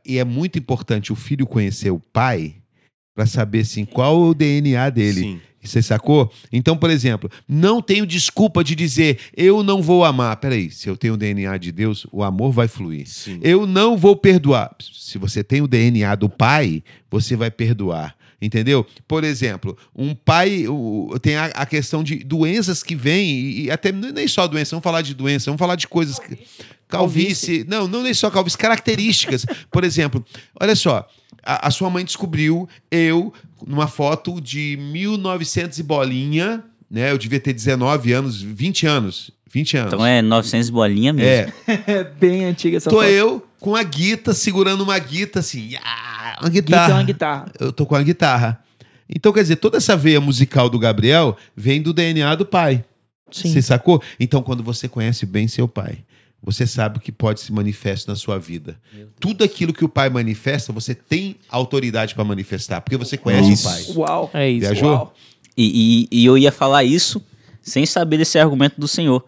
E 0.05 0.17
é 0.17 0.23
muito 0.23 0.57
importante 0.57 1.13
o 1.13 1.15
filho 1.15 1.45
conhecer 1.45 1.91
o 1.91 1.99
pai 1.99 2.55
para 3.13 3.25
saber 3.25 3.59
assim, 3.59 3.85
qual 3.85 4.15
é 4.15 4.29
o 4.29 4.33
DNA 4.33 4.89
dele. 4.89 5.21
Sim. 5.21 5.41
Você 5.63 5.81
sacou? 5.81 6.31
Então, 6.51 6.75
por 6.75 6.89
exemplo, 6.89 7.29
não 7.47 7.81
tenho 7.81 8.05
desculpa 8.05 8.63
de 8.63 8.75
dizer 8.75 9.19
eu 9.35 9.61
não 9.63 9.81
vou 9.81 10.03
amar. 10.03 10.35
Peraí, 10.37 10.71
se 10.71 10.89
eu 10.89 10.97
tenho 10.97 11.13
o 11.13 11.17
DNA 11.17 11.57
de 11.57 11.71
Deus, 11.71 12.07
o 12.11 12.23
amor 12.23 12.51
vai 12.51 12.67
fluir. 12.67 13.07
Sim. 13.07 13.39
Eu 13.43 13.67
não 13.67 13.97
vou 13.97 14.15
perdoar. 14.15 14.75
Se 14.79 15.17
você 15.17 15.43
tem 15.43 15.61
o 15.61 15.67
DNA 15.67 16.15
do 16.15 16.29
pai, 16.29 16.83
você 17.09 17.35
vai 17.35 17.51
perdoar. 17.51 18.15
Entendeu? 18.41 18.83
Por 19.07 19.23
exemplo, 19.23 19.77
um 19.95 20.15
pai 20.15 20.67
o, 20.67 21.15
tem 21.21 21.35
a, 21.35 21.45
a, 21.45 21.65
questão 21.65 22.03
de 22.03 22.23
doenças 22.23 22.81
que 22.81 22.95
vêm, 22.95 23.29
e, 23.29 23.61
e, 23.65 23.71
até 23.71 23.91
nem 23.91 24.27
só 24.27 24.47
doença, 24.47 24.71
vamos 24.71 24.83
falar 24.83 25.03
de 25.03 25.13
doença, 25.13 25.45
vamos 25.45 25.59
falar 25.59 25.75
de 25.75 25.87
coisas. 25.87 26.17
Calvície. 26.17 26.47
calvície. 26.89 27.65
Não, 27.67 27.87
não 27.87 28.01
nem 28.01 28.15
só 28.15 28.31
calvície, 28.31 28.57
características. 28.57 29.45
Por 29.71 29.83
exemplo, 29.83 30.25
olha 30.59 30.75
só, 30.75 31.07
a, 31.43 31.67
a, 31.67 31.71
sua 31.71 31.89
mãe 31.89 32.05
descobriu 32.05 32.67
eu 32.89 33.33
numa 33.65 33.87
foto 33.87 34.39
de 34.41 34.77
1900 34.81 35.79
e 35.79 35.83
bolinha, 35.83 36.63
né? 36.89 37.11
Eu 37.11 37.17
devia 37.17 37.39
ter 37.39 37.53
19 37.53 38.11
anos, 38.13 38.41
20 38.41 38.87
anos. 38.87 39.31
20 39.51 39.77
anos. 39.77 39.93
Então 39.93 40.05
é 40.05 40.21
900 40.21 40.69
bolinha 40.69 41.11
mesmo. 41.11 41.53
É. 41.67 41.83
é 41.87 42.03
bem 42.03 42.45
antiga 42.45 42.77
essa 42.77 42.89
tô 42.89 42.97
foto. 42.97 43.05
Tô 43.05 43.11
eu 43.11 43.47
com 43.59 43.75
a 43.75 43.83
guita, 43.83 44.33
segurando 44.33 44.81
uma 44.81 44.97
guita 44.97 45.39
assim. 45.39 45.75
uma 46.39 46.49
guitarra. 46.49 46.83
Guita 46.85 46.91
é 46.91 46.93
uma 46.93 47.03
guitarra. 47.03 47.51
Eu 47.59 47.71
tô 47.73 47.85
com 47.85 47.95
a 47.95 48.01
guitarra. 48.01 48.63
Então, 49.13 49.33
quer 49.33 49.41
dizer, 49.41 49.57
toda 49.57 49.77
essa 49.77 49.95
veia 49.97 50.21
musical 50.21 50.69
do 50.69 50.79
Gabriel 50.79 51.35
vem 51.55 51.81
do 51.81 51.91
DNA 51.91 52.33
do 52.35 52.45
pai. 52.45 52.83
Sim. 53.29 53.51
Você 53.51 53.61
sacou? 53.61 54.01
Então, 54.19 54.41
quando 54.41 54.63
você 54.63 54.87
conhece 54.87 55.25
bem 55.25 55.47
seu 55.47 55.67
pai, 55.67 55.99
você 56.43 56.65
sabe 56.65 56.97
o 56.97 57.01
que 57.01 57.11
pode 57.11 57.39
se 57.39 57.51
manifestar 57.51 58.11
na 58.11 58.15
sua 58.15 58.39
vida. 58.39 58.79
Tudo 59.19 59.43
aquilo 59.43 59.71
que 59.71 59.85
o 59.85 59.89
pai 59.89 60.09
manifesta, 60.09 60.73
você 60.73 60.95
tem 60.95 61.35
autoridade 61.47 62.15
para 62.15 62.23
manifestar, 62.23 62.81
porque 62.81 62.97
você 62.97 63.15
conhece 63.15 63.51
isso. 63.51 63.67
o 63.67 63.71
pai. 63.71 63.85
Uau! 63.95 64.31
É 64.33 64.49
isso. 64.49 64.59
Viajou? 64.61 64.89
Uau. 64.89 65.13
E, 65.55 66.07
e, 66.11 66.21
e 66.21 66.25
eu 66.25 66.37
ia 66.37 66.51
falar 66.51 66.83
isso 66.83 67.23
sem 67.61 67.85
saber 67.85 68.17
desse 68.17 68.39
argumento 68.39 68.79
do 68.79 68.87
Senhor. 68.87 69.23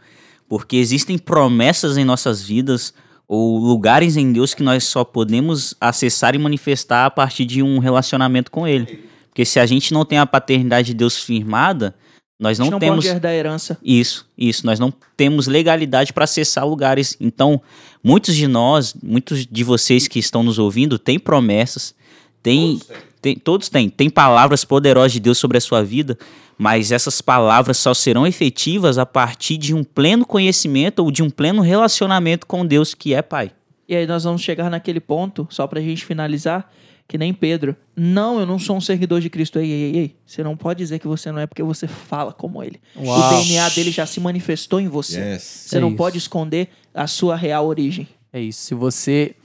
Porque 0.49 0.77
existem 0.77 1.17
promessas 1.17 1.97
em 1.97 2.03
nossas 2.03 2.41
vidas 2.41 2.93
ou 3.27 3.57
lugares 3.57 4.17
em 4.17 4.31
Deus 4.31 4.53
que 4.53 4.63
nós 4.63 4.83
só 4.83 5.03
podemos 5.03 5.75
acessar 5.79 6.35
e 6.35 6.39
manifestar 6.39 7.05
a 7.05 7.11
partir 7.11 7.45
de 7.45 7.61
um 7.61 7.79
relacionamento 7.79 8.49
com 8.49 8.67
Ele. 8.67 9.07
Porque 9.29 9.45
se 9.45 9.59
a 9.59 9.65
gente 9.65 9.93
não 9.93 10.05
tem 10.05 10.17
a 10.17 10.25
paternidade 10.25 10.87
de 10.87 10.93
Deus 10.93 11.17
firmada, 11.17 11.95
nós 12.39 12.59
não, 12.59 12.71
não 12.71 12.79
temos 12.79 13.05
pode 13.05 13.15
herdar 13.15 13.31
a 13.31 13.35
herança. 13.35 13.77
Isso, 13.83 14.27
isso. 14.37 14.65
Nós 14.65 14.79
não 14.79 14.91
temos 15.15 15.47
legalidade 15.47 16.11
para 16.11 16.23
acessar 16.23 16.67
lugares. 16.67 17.15
Então, 17.19 17.61
muitos 18.03 18.35
de 18.35 18.47
nós, 18.47 18.93
muitos 19.01 19.45
de 19.45 19.63
vocês 19.63 20.07
que 20.07 20.19
estão 20.19 20.43
nos 20.43 20.59
ouvindo, 20.59 20.99
têm 20.99 21.19
promessas, 21.19 21.95
têm, 22.41 22.77
todos 22.77 22.87
têm. 22.87 23.13
Tem, 23.23 23.35
todos 23.37 23.69
têm, 23.69 23.89
tem 23.89 24.09
palavras 24.09 24.65
poderosas 24.65 25.13
de 25.13 25.19
Deus 25.21 25.37
sobre 25.37 25.57
a 25.57 25.61
sua 25.61 25.81
vida, 25.81 26.17
mas 26.57 26.91
essas 26.91 27.21
palavras 27.21 27.77
só 27.77 27.93
serão 27.93 28.27
efetivas 28.27 28.97
a 28.97 29.05
partir 29.05 29.55
de 29.55 29.73
um 29.73 29.81
pleno 29.81 30.25
conhecimento 30.25 30.99
ou 30.99 31.09
de 31.09 31.23
um 31.23 31.29
pleno 31.29 31.61
relacionamento 31.61 32.45
com 32.45 32.65
Deus 32.65 32.93
que 32.93 33.13
é 33.13 33.21
Pai. 33.21 33.51
E 33.87 33.95
aí 33.95 34.05
nós 34.05 34.25
vamos 34.25 34.41
chegar 34.41 34.69
naquele 34.69 34.99
ponto, 34.99 35.47
só 35.49 35.65
para 35.67 35.79
a 35.79 35.81
gente 35.81 36.03
finalizar, 36.03 36.69
que 37.13 37.17
nem 37.19 37.31
Pedro. 37.31 37.75
Não, 37.95 38.39
eu 38.39 38.45
não 38.47 38.57
sou 38.57 38.75
um 38.75 38.81
seguidor 38.81 39.21
de 39.21 39.29
Cristo. 39.29 39.59
Ei, 39.59 39.69
ei, 39.69 39.95
ei, 39.95 40.15
Você 40.25 40.43
não 40.43 40.57
pode 40.57 40.79
dizer 40.79 40.97
que 40.97 41.07
você 41.07 41.31
não 41.31 41.37
é 41.37 41.45
porque 41.45 41.61
você 41.61 41.87
fala 41.87 42.33
como 42.33 42.63
ele. 42.63 42.81
Uau. 42.97 43.35
O 43.35 43.37
DNA 43.37 43.69
dele 43.69 43.91
já 43.91 44.03
se 44.07 44.19
manifestou 44.19 44.79
em 44.79 44.87
você. 44.87 45.19
Yes. 45.19 45.43
Você 45.43 45.77
é 45.77 45.79
não 45.79 45.89
isso. 45.89 45.97
pode 45.97 46.17
esconder 46.17 46.69
a 46.91 47.05
sua 47.05 47.35
real 47.35 47.67
origem. 47.67 48.07
É 48.33 48.41
isso. 48.41 48.63
Se 48.63 48.73
você. 48.73 49.35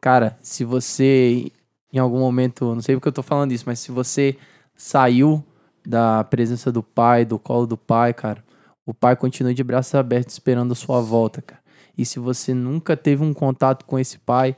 Cara, 0.00 0.38
se 0.40 0.64
você 0.64 1.52
em 1.92 1.98
algum 1.98 2.18
momento, 2.18 2.74
não 2.74 2.80
sei 2.80 2.96
porque 2.96 3.08
eu 3.08 3.12
tô 3.12 3.22
falando 3.22 3.52
isso, 3.52 3.64
mas 3.66 3.78
se 3.78 3.92
você 3.92 4.34
saiu 4.74 5.44
da 5.86 6.24
presença 6.24 6.72
do 6.72 6.82
pai, 6.82 7.26
do 7.26 7.38
colo 7.38 7.66
do 7.66 7.76
pai, 7.76 8.14
cara, 8.14 8.42
o 8.86 8.94
pai 8.94 9.14
continua 9.16 9.52
de 9.52 9.62
braços 9.62 9.94
abertos 9.94 10.32
esperando 10.32 10.72
a 10.72 10.74
sua 10.74 11.02
volta, 11.02 11.42
cara. 11.42 11.60
E 11.96 12.06
se 12.06 12.18
você 12.18 12.54
nunca 12.54 12.96
teve 12.96 13.22
um 13.22 13.34
contato 13.34 13.84
com 13.84 13.98
esse 13.98 14.16
pai, 14.16 14.56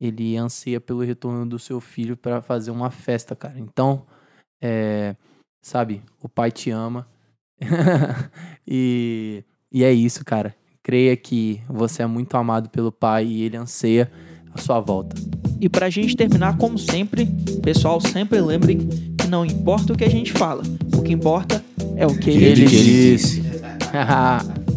ele 0.00 0.36
anseia 0.36 0.80
pelo 0.80 1.00
retorno 1.00 1.44
do 1.46 1.58
seu 1.58 1.80
filho 1.80 2.16
para 2.16 2.40
fazer 2.40 2.70
uma 2.70 2.90
festa, 2.90 3.34
cara. 3.34 3.58
Então, 3.58 4.04
é, 4.62 5.16
sabe, 5.62 6.02
o 6.22 6.28
pai 6.28 6.50
te 6.50 6.70
ama. 6.70 7.06
e, 8.66 9.42
e 9.72 9.82
é 9.82 9.92
isso, 9.92 10.24
cara. 10.24 10.54
Creia 10.82 11.16
que 11.16 11.60
você 11.68 12.02
é 12.02 12.06
muito 12.06 12.36
amado 12.36 12.70
pelo 12.70 12.92
pai 12.92 13.26
e 13.26 13.42
ele 13.42 13.56
anseia 13.56 14.10
a 14.54 14.58
sua 14.58 14.80
volta. 14.80 15.16
E 15.60 15.68
pra 15.68 15.90
gente 15.90 16.16
terminar, 16.16 16.56
como 16.56 16.78
sempre, 16.78 17.26
pessoal, 17.62 18.00
sempre 18.00 18.40
lembrem 18.40 18.88
que 19.18 19.26
não 19.26 19.44
importa 19.44 19.92
o 19.92 19.96
que 19.96 20.04
a 20.04 20.10
gente 20.10 20.32
fala, 20.32 20.62
o 20.96 21.02
que 21.02 21.12
importa 21.12 21.62
é 21.96 22.06
o 22.06 22.16
que, 22.16 22.30
ele, 22.30 22.44
ele 22.44 22.66
disse. 22.66 23.40
disse. 23.40 23.48